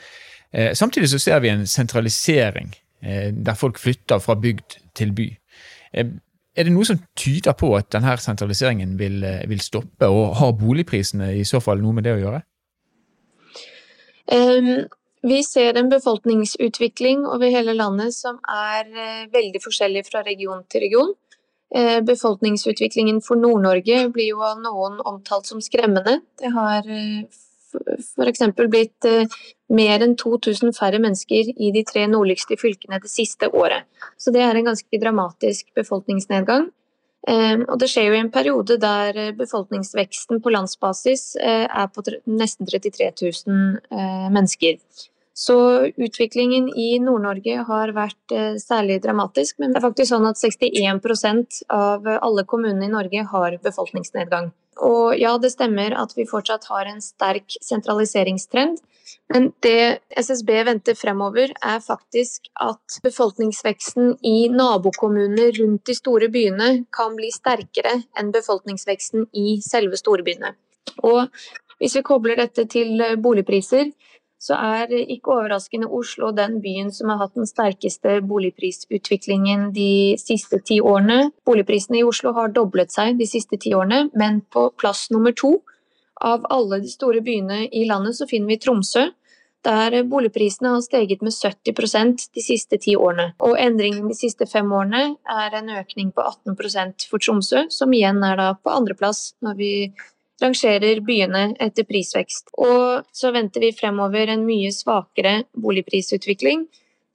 Samtidig 0.77 1.09
så 1.11 1.19
ser 1.21 1.41
vi 1.43 1.49
en 1.51 1.65
sentralisering 1.69 2.71
der 3.01 3.57
folk 3.59 3.81
flytter 3.81 4.21
fra 4.23 4.37
bygd 4.41 4.77
til 4.97 5.11
by. 5.17 5.27
Er 6.57 6.64
det 6.64 6.73
noe 6.73 6.87
som 6.88 7.01
tyder 7.19 7.53
på 7.59 7.69
at 7.77 7.90
denne 7.92 8.14
sentraliseringen 8.21 8.95
vil, 8.99 9.23
eh, 9.25 9.45
vil, 9.49 9.61
stoppe, 9.61 10.09
og 10.09 10.37
har 10.40 10.55
boligprisene 10.57 11.35
i 11.37 11.45
så 11.45 11.61
fall 11.61 11.83
noe 11.85 11.92
med 11.92 12.07
det 12.09 12.14
å 12.16 12.23
gjøre? 12.23 12.40
Um, 14.33 14.87
vi 15.23 15.42
ser 15.45 15.77
en 15.77 15.90
befolkningsutvikling 15.92 17.27
over 17.29 17.53
hele 17.53 17.77
landet 17.77 18.14
som 18.16 18.40
er 18.49 18.88
uh, 18.88 19.29
veldig 19.33 19.61
forskjellig 19.62 20.07
fra 20.09 20.25
region 20.27 20.64
til 20.73 20.87
region. 20.87 21.12
Uh, 21.77 22.01
befolkningsutviklingen 22.07 23.21
for 23.23 23.37
Nord-Norge 23.37 24.09
blir 24.14 24.33
jo 24.33 24.40
av 24.40 24.62
noen 24.64 24.99
omtalt 25.05 25.47
som 25.47 25.61
skremmende. 25.61 26.23
Det 26.40 26.55
har 26.57 26.88
uh, 26.88 27.27
f.eks. 27.74 28.42
blitt 28.57 29.09
eh, 29.09 29.37
mer 29.72 30.05
enn 30.05 30.16
2000 30.18 30.74
færre 30.76 31.00
mennesker 31.02 31.50
i 31.52 31.72
de 31.74 31.83
tre 31.87 32.07
nordligste 32.11 32.59
fylkene 32.61 33.00
det 33.02 33.12
siste 33.12 33.50
året. 33.50 33.87
Så 34.18 34.35
det 34.35 34.44
er 34.44 34.57
en 34.57 34.70
ganske 34.70 35.00
dramatisk 35.02 35.72
befolkningsnedgang. 35.79 36.70
Eh, 37.26 37.59
og 37.66 37.81
det 37.83 37.90
skjer 37.90 38.11
jo 38.11 38.16
i 38.16 38.22
en 38.22 38.33
periode 38.35 38.79
der 38.83 39.18
eh, 39.18 39.35
befolkningsveksten 39.37 40.42
på 40.42 40.55
landsbasis 40.55 41.35
er 41.42 41.90
på 41.92 42.07
nesten 42.31 42.70
33 42.70 43.12
000 43.48 44.31
mennesker. 44.35 44.81
Så 45.37 45.57
utviklingen 46.00 46.70
i 46.72 46.94
Nord-Norge 47.02 47.59
har 47.68 47.90
vært 47.92 48.33
særlig 48.62 49.02
dramatisk. 49.05 49.59
Men 49.61 49.74
det 49.74 49.83
er 49.83 49.85
faktisk 49.85 50.14
sånn 50.14 50.24
at 50.24 50.40
61% 50.40 51.59
av 51.76 52.09
alle 52.14 52.46
kommunene 52.48 52.88
i 52.88 52.94
Norge 52.94 53.26
har 53.35 53.59
befolkningsnedgang. 53.61 54.48
Og 54.85 55.17
ja, 55.17 55.37
det 55.41 55.53
stemmer 55.55 55.95
at 55.97 56.12
vi 56.17 56.27
fortsatt 56.29 56.67
har 56.69 56.89
en 56.91 57.01
sterk 57.01 57.57
sentraliseringstrend. 57.65 58.83
Men 59.33 59.49
det 59.65 60.03
SSB 60.19 60.51
venter 60.67 60.97
fremover, 60.99 61.53
er 61.62 61.81
faktisk 61.83 62.51
at 62.62 62.99
befolkningsveksten 63.03 64.17
i 64.27 64.49
nabokommuner 64.53 65.55
rundt 65.61 65.87
de 65.87 65.97
store 65.97 66.29
byene 66.33 66.71
kan 66.95 67.17
bli 67.19 67.31
sterkere 67.35 67.97
enn 68.19 68.33
befolkningsveksten 68.35 69.29
i 69.35 69.61
selve 69.65 69.99
storbyene. 69.99 70.53
Og 71.07 71.27
hvis 71.81 71.97
vi 71.99 72.05
kobler 72.07 72.39
dette 72.41 72.67
til 72.71 73.03
boligpriser, 73.23 73.91
så 74.38 74.55
er 74.55 74.92
ikke 74.92 75.33
overraskende 75.33 75.88
Oslo 75.88 76.31
den 76.37 76.59
byen 76.64 76.90
som 76.92 77.11
har 77.12 77.22
hatt 77.25 77.37
den 77.38 77.49
sterkeste 77.49 78.18
boligprisutviklingen 78.29 79.70
de 79.75 80.16
siste 80.20 80.61
ti 80.66 80.79
årene. 80.81 81.31
Boligprisene 81.49 82.01
i 82.01 82.07
Oslo 82.07 82.35
har 82.37 82.53
doblet 82.55 82.92
seg 82.92 83.16
de 83.18 83.29
siste 83.29 83.59
ti 83.62 83.72
årene, 83.75 84.11
men 84.14 84.42
på 84.53 84.68
plass 84.79 85.09
nummer 85.14 85.35
to 85.37 85.57
av 86.25 86.46
alle 86.53 86.81
de 86.81 86.90
store 86.90 87.22
byene 87.25 87.66
i 87.72 87.87
landet 87.88 88.16
så 88.16 88.29
finner 88.29 88.55
vi 88.55 88.61
Tromsø. 88.61 89.09
Der 89.66 89.96
boligprisene 90.07 90.77
har 90.77 90.83
steget 90.85 91.25
med 91.27 91.35
70% 91.35 92.29
de 92.37 92.42
siste 92.44 92.79
ti 92.79 92.94
årene. 92.94 93.33
Og 93.42 93.57
endringen 93.59 94.07
de 94.07 94.14
siste 94.14 94.46
fem 94.46 94.68
årene 94.72 95.16
er 95.33 95.57
en 95.59 95.72
økning 95.81 96.12
på 96.14 96.22
18% 96.22 97.09
for 97.11 97.22
Tromsø, 97.22 97.64
som 97.72 97.93
igjen 97.97 98.22
er 98.24 98.39
da 98.39 98.53
på 98.55 98.70
andreplass 98.70 99.32
når 99.43 99.59
vi 99.59 99.72
rangerer 100.43 101.01
byene 101.07 101.51
etter 101.62 101.87
prisvekst. 101.89 102.53
Og 102.61 103.07
så 103.14 103.32
venter 103.34 103.64
vi 103.64 103.74
fremover 103.76 104.32
en 104.32 104.45
mye 104.49 104.72
svakere 104.74 105.43
boligprisutvikling. 105.57 106.66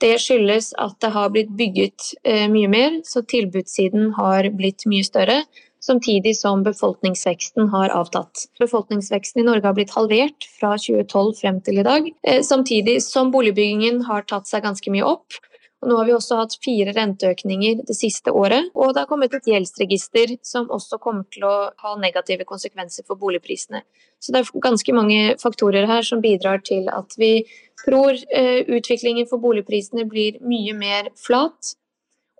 Det 0.01 0.15
skyldes 0.17 0.71
at 0.81 0.95
det 1.03 1.11
har 1.13 1.29
blitt 1.33 1.51
bygget 1.57 2.13
eh, 2.25 2.47
mye 2.49 2.69
mer, 2.71 3.01
så 3.05 3.21
tilbudssiden 3.21 4.15
har 4.17 4.49
blitt 4.57 4.87
mye 4.89 5.05
større. 5.05 5.43
Samtidig 5.81 6.35
som 6.37 6.61
befolkningsveksten 6.65 7.69
har 7.73 7.93
avtatt. 7.93 8.47
Befolkningsveksten 8.61 9.41
i 9.41 9.45
Norge 9.45 9.65
har 9.65 9.77
blitt 9.77 9.93
halvert 9.95 10.45
fra 10.59 10.75
2012 10.77 11.31
frem 11.39 11.61
til 11.65 11.81
i 11.81 11.85
dag. 11.85 12.09
Eh, 12.25 12.41
samtidig 12.45 12.99
som 13.05 13.31
boligbyggingen 13.33 14.03
har 14.09 14.25
tatt 14.29 14.49
seg 14.49 14.65
ganske 14.65 14.93
mye 14.93 15.05
opp. 15.05 15.41
Og 15.81 15.89
nå 15.89 15.97
har 15.97 16.05
vi 16.05 16.13
også 16.13 16.37
hatt 16.37 16.53
fire 16.61 16.93
renteøkninger 16.93 17.81
det 17.87 17.95
siste 17.97 18.29
året, 18.37 18.69
og 18.77 18.93
det 18.93 19.01
har 19.01 19.09
kommet 19.09 19.33
et 19.33 19.47
gjeldsregister 19.49 20.35
som 20.45 20.69
også 20.69 20.99
kommer 21.01 21.25
til 21.33 21.47
å 21.49 21.55
ha 21.81 21.93
negative 21.97 22.45
konsekvenser 22.45 23.07
for 23.07 23.17
boligprisene. 23.21 23.81
Så 24.21 24.33
det 24.33 24.43
er 24.43 24.61
ganske 24.61 24.93
mange 24.93 25.35
faktorer 25.41 25.89
her 25.89 26.05
som 26.05 26.21
bidrar 26.21 26.61
til 26.67 26.85
at 26.93 27.17
vi 27.17 27.47
tror 27.81 28.13
eh, 28.13 28.61
utviklingen 28.69 29.25
for 29.29 29.41
boligprisene 29.41 30.05
blir 30.09 30.37
mye 30.45 30.77
mer 30.77 31.09
flat. 31.17 31.73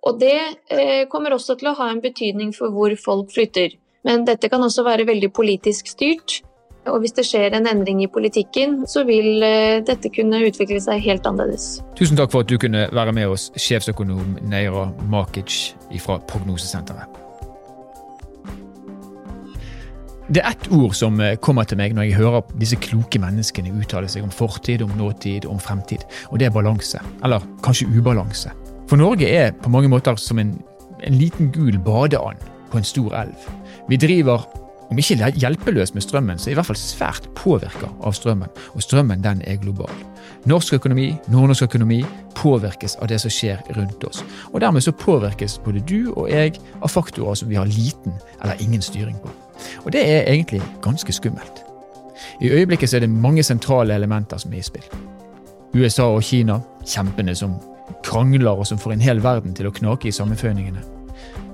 Og 0.06 0.22
det 0.22 0.38
eh, 0.70 1.08
kommer 1.10 1.34
også 1.34 1.58
til 1.58 1.72
å 1.72 1.76
ha 1.80 1.90
en 1.90 2.02
betydning 2.04 2.54
for 2.54 2.70
hvor 2.70 2.94
folk 2.94 3.34
flytter. 3.34 3.74
Men 4.06 4.22
dette 4.26 4.50
kan 4.50 4.62
også 4.62 4.86
være 4.86 5.06
veldig 5.10 5.30
politisk 5.34 5.90
styrt. 5.90 6.42
Og 6.90 6.98
hvis 6.98 7.14
det 7.14 7.22
skjer 7.28 7.54
en 7.54 7.68
endring 7.70 8.00
i 8.02 8.10
politikken, 8.10 8.80
så 8.90 9.04
vil 9.06 9.42
eh, 9.46 9.78
dette 9.86 10.10
kunne 10.10 10.40
utvikle 10.48 10.80
seg 10.82 11.02
helt 11.04 11.26
annerledes. 11.28 11.76
Tusen 11.98 12.18
takk 12.18 12.32
for 12.34 12.42
at 12.42 12.50
du 12.50 12.58
kunne 12.58 12.88
være 12.90 13.14
med 13.14 13.30
oss, 13.30 13.50
sjefsøkonom 13.54 14.40
Neira 14.50 14.88
Makic 15.10 15.76
fra 16.02 16.18
Prognosesenteret. 16.26 17.20
Det 20.32 20.40
er 20.40 20.54
ett 20.54 20.66
ord 20.74 20.94
som 20.96 21.20
eh, 21.20 21.36
kommer 21.44 21.68
til 21.68 21.78
meg 21.78 21.94
når 21.94 22.08
jeg 22.08 22.18
hører 22.18 22.54
disse 22.58 22.78
kloke 22.82 23.20
menneskene 23.22 23.74
uttale 23.78 24.10
seg 24.10 24.26
om 24.26 24.32
fortid, 24.34 24.82
om 24.82 24.90
nåtid, 24.98 25.46
om 25.46 25.60
fremtid, 25.62 26.02
og 26.30 26.40
det 26.40 26.48
er 26.48 26.54
balanse. 26.54 26.98
Eller 27.22 27.46
kanskje 27.62 27.90
ubalanse. 27.94 28.50
For 28.90 28.98
Norge 28.98 29.28
er 29.28 29.52
på 29.54 29.70
mange 29.70 29.90
måter 29.92 30.18
som 30.18 30.42
en, 30.42 30.56
en 30.98 31.14
liten 31.20 31.52
gul 31.54 31.78
badeand 31.78 32.42
på 32.72 32.80
en 32.80 32.88
stor 32.88 33.14
elv. 33.22 33.46
Vi 33.90 34.00
driver 34.00 34.48
om 34.92 34.98
ikke 35.00 35.30
hjelpeløs 35.40 35.94
med 35.94 36.04
strømmen, 36.04 36.38
så 36.38 36.50
i 36.50 36.54
hvert 36.54 36.68
fall 36.68 36.78
svært 36.78 37.28
påvirka 37.38 37.88
av 38.04 38.14
strømmen. 38.16 38.50
Og 38.76 38.84
strømmen 38.84 39.24
den 39.24 39.42
er 39.48 39.60
global. 39.62 39.92
Norsk 40.48 40.74
økonomi, 40.74 41.12
nordnorsk 41.32 41.66
økonomi 41.68 42.02
påvirkes 42.36 42.96
av 43.00 43.08
det 43.08 43.20
som 43.22 43.32
skjer 43.32 43.62
rundt 43.76 44.04
oss. 44.04 44.22
Og 44.52 44.60
dermed 44.60 44.84
så 44.84 44.92
påvirkes 44.92 45.58
både 45.64 45.84
du 45.88 46.12
og 46.12 46.30
jeg 46.30 46.58
av 46.80 46.92
faktorer 46.92 47.38
som 47.38 47.50
vi 47.50 47.58
har 47.60 47.70
liten 47.70 48.14
eller 48.42 48.60
ingen 48.60 48.82
styring 48.82 49.18
på. 49.22 49.32
Og 49.84 49.92
det 49.92 50.02
er 50.04 50.30
egentlig 50.30 50.62
ganske 50.82 51.12
skummelt. 51.12 51.64
I 52.40 52.50
øyeblikket 52.50 52.90
så 52.90 52.96
er 52.96 53.06
det 53.06 53.10
mange 53.10 53.42
sentrale 53.42 53.94
elementer 53.94 54.38
som 54.38 54.52
er 54.52 54.62
i 54.62 54.66
spill. 54.66 54.88
USA 55.74 56.10
og 56.12 56.22
Kina, 56.22 56.60
kjempene 56.86 57.34
som 57.34 57.56
krangler 58.04 58.50
og 58.50 58.66
som 58.66 58.78
får 58.78 58.92
en 58.92 59.04
hel 59.04 59.22
verden 59.24 59.54
til 59.54 59.70
å 59.70 59.74
knake 59.74 60.10
i 60.10 60.14
sammenføyningene. 60.14 60.91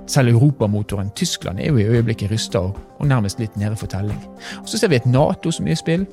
Selv 0.09 0.29
europamotoren 0.29 1.11
Tyskland 1.11 1.61
er 1.61 1.69
jo 1.69 1.77
i 1.77 1.85
øyeblikket 1.85 2.31
rysta 2.31 2.59
og, 2.59 2.77
og, 2.99 3.07
nærmest 3.07 3.41
litt 3.41 3.57
nede 3.57 3.77
for 3.77 3.87
telling. 3.87 4.19
Og 4.63 4.69
Så 4.69 4.79
ser 4.79 4.89
vi 4.89 4.97
et 4.97 5.07
Nato 5.07 5.51
som 5.51 5.67
er 5.67 5.77
i 5.77 5.77
spill. 5.77 6.07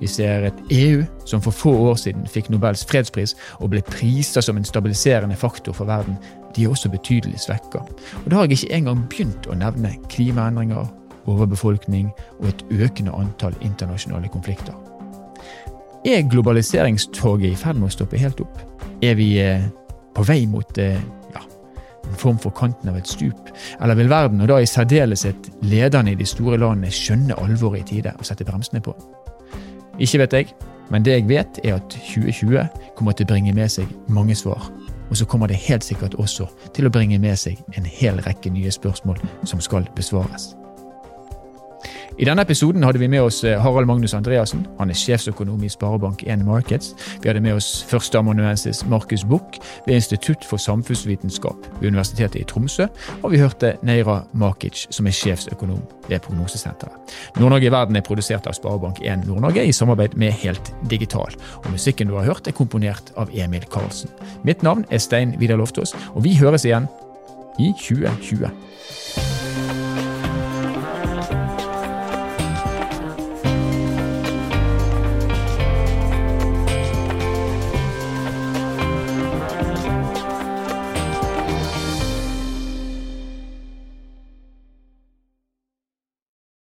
Vi 0.00 0.06
ser 0.06 0.46
et 0.46 0.60
EU 0.70 1.02
som 1.26 1.42
for 1.42 1.50
få 1.50 1.72
år 1.90 1.98
siden 1.98 2.26
fikk 2.30 2.50
Nobels 2.50 2.84
fredspris 2.86 3.34
og 3.58 3.70
ble 3.70 3.82
prisa 3.82 4.40
som 4.40 4.56
en 4.56 4.64
stabiliserende 4.64 5.36
faktor 5.36 5.74
for 5.74 5.90
verden. 5.90 6.16
De 6.54 6.64
er 6.64 6.70
også 6.70 6.88
betydelig 6.90 7.40
svekka. 7.40 7.82
Og 8.24 8.30
Da 8.30 8.36
har 8.36 8.46
jeg 8.46 8.52
ikke 8.52 8.74
engang 8.74 9.08
begynt 9.08 9.46
å 9.50 9.58
nevne 9.58 9.96
klimaendringer, 10.08 10.86
overbefolkning 11.26 12.10
og 12.38 12.48
et 12.48 12.64
økende 12.70 13.12
antall 13.12 13.54
internasjonale 13.60 14.28
konflikter. 14.28 14.74
Er 16.06 16.22
globaliseringstoget 16.22 17.50
i 17.50 17.56
ferd 17.56 17.76
med 17.76 17.90
å 17.90 17.92
stoppe 17.92 18.18
helt 18.18 18.40
opp? 18.40 18.58
Er 19.02 19.14
vi 19.14 19.34
eh, 19.42 19.66
på 20.14 20.22
vei 20.22 20.46
mot 20.46 20.78
eh, 20.78 20.96
en 20.96 21.19
form 22.20 22.38
for 22.38 22.54
kanten 22.56 22.92
av 22.92 22.98
et 23.00 23.08
stup? 23.08 23.50
Eller 23.80 23.98
vil 23.98 24.10
verden, 24.12 24.40
og 24.40 24.50
da 24.52 24.60
i 24.60 24.68
særdeleshet 24.68 25.50
lederne 25.62 26.12
i 26.12 26.18
de 26.20 26.28
store 26.28 26.60
landene, 26.60 26.92
skjønne 26.92 27.38
alvoret 27.40 27.82
i 27.82 27.96
tide 27.96 28.14
og 28.18 28.28
sette 28.28 28.46
bremsene 28.46 28.82
på? 28.84 28.94
Ikke 30.00 30.22
vet 30.22 30.36
jeg, 30.36 30.52
men 30.90 31.04
det 31.04 31.18
jeg 31.18 31.28
vet, 31.28 31.60
er 31.64 31.78
at 31.78 31.98
2020 32.12 32.94
kommer 32.98 33.16
til 33.16 33.28
å 33.28 33.32
bringe 33.32 33.54
med 33.56 33.72
seg 33.72 33.90
mange 34.08 34.36
svar. 34.38 34.70
Og 35.10 35.18
så 35.18 35.26
kommer 35.26 35.50
det 35.50 35.58
helt 35.66 35.84
sikkert 35.84 36.14
også 36.14 36.46
til 36.74 36.86
å 36.86 36.94
bringe 36.94 37.18
med 37.18 37.38
seg 37.38 37.58
en 37.74 37.86
hel 37.86 38.22
rekke 38.26 38.52
nye 38.54 38.70
spørsmål 38.70 39.18
som 39.44 39.62
skal 39.62 39.88
besvares. 39.96 40.52
I 42.20 42.26
denne 42.28 42.42
episoden 42.44 42.82
hadde 42.84 43.00
vi 43.00 43.06
med 43.08 43.22
oss 43.24 43.38
eh, 43.48 43.56
Harald 43.56 43.86
Magnus 43.88 44.12
Andreassen. 44.12 44.66
Han 44.76 44.90
er 44.92 44.98
sjefsøkonom 44.98 45.62
i 45.64 45.70
Sparebank1 45.72 46.42
Markets. 46.44 46.90
Vi 47.22 47.30
hadde 47.30 47.40
med 47.40 47.56
oss 47.56 47.68
førsteamanuensis 47.88 48.82
Markus 48.92 49.24
Buch 49.24 49.56
ved 49.86 49.94
Institutt 49.94 50.44
for 50.44 50.60
samfunnsvitenskap 50.60 51.64
ved 51.78 51.88
Universitetet 51.88 52.42
i 52.42 52.44
Tromsø. 52.44 52.90
Og 53.22 53.32
vi 53.32 53.40
hørte 53.40 53.72
Neira 53.80 54.18
Makic, 54.36 54.84
som 54.92 55.08
er 55.08 55.16
sjefsøkonom 55.16 55.80
ved 56.10 56.20
Prognosesenteret. 56.26 57.16
Nord-Norge 57.40 57.70
i 57.70 57.72
verden 57.72 57.96
er 57.96 58.04
produsert 58.04 58.44
av 58.44 58.58
Sparebank1 58.60 59.24
Nord-Norge 59.24 59.64
i 59.64 59.72
samarbeid 59.72 60.20
med 60.20 60.36
Helt 60.44 60.74
Digital. 60.92 61.32
Og 61.64 61.72
musikken 61.72 62.12
du 62.12 62.18
har 62.20 62.28
hørt, 62.28 62.44
er 62.44 62.52
komponert 62.52 63.14
av 63.16 63.32
Emil 63.32 63.64
Karlsen. 63.72 64.12
Mitt 64.44 64.60
navn 64.66 64.84
er 64.92 65.00
Stein 65.00 65.38
Vidar 65.40 65.56
Loftaas, 65.56 65.96
og 66.12 66.28
vi 66.28 66.36
høres 66.36 66.68
igjen 66.68 66.84
i 67.56 67.72
2020. 67.80 68.52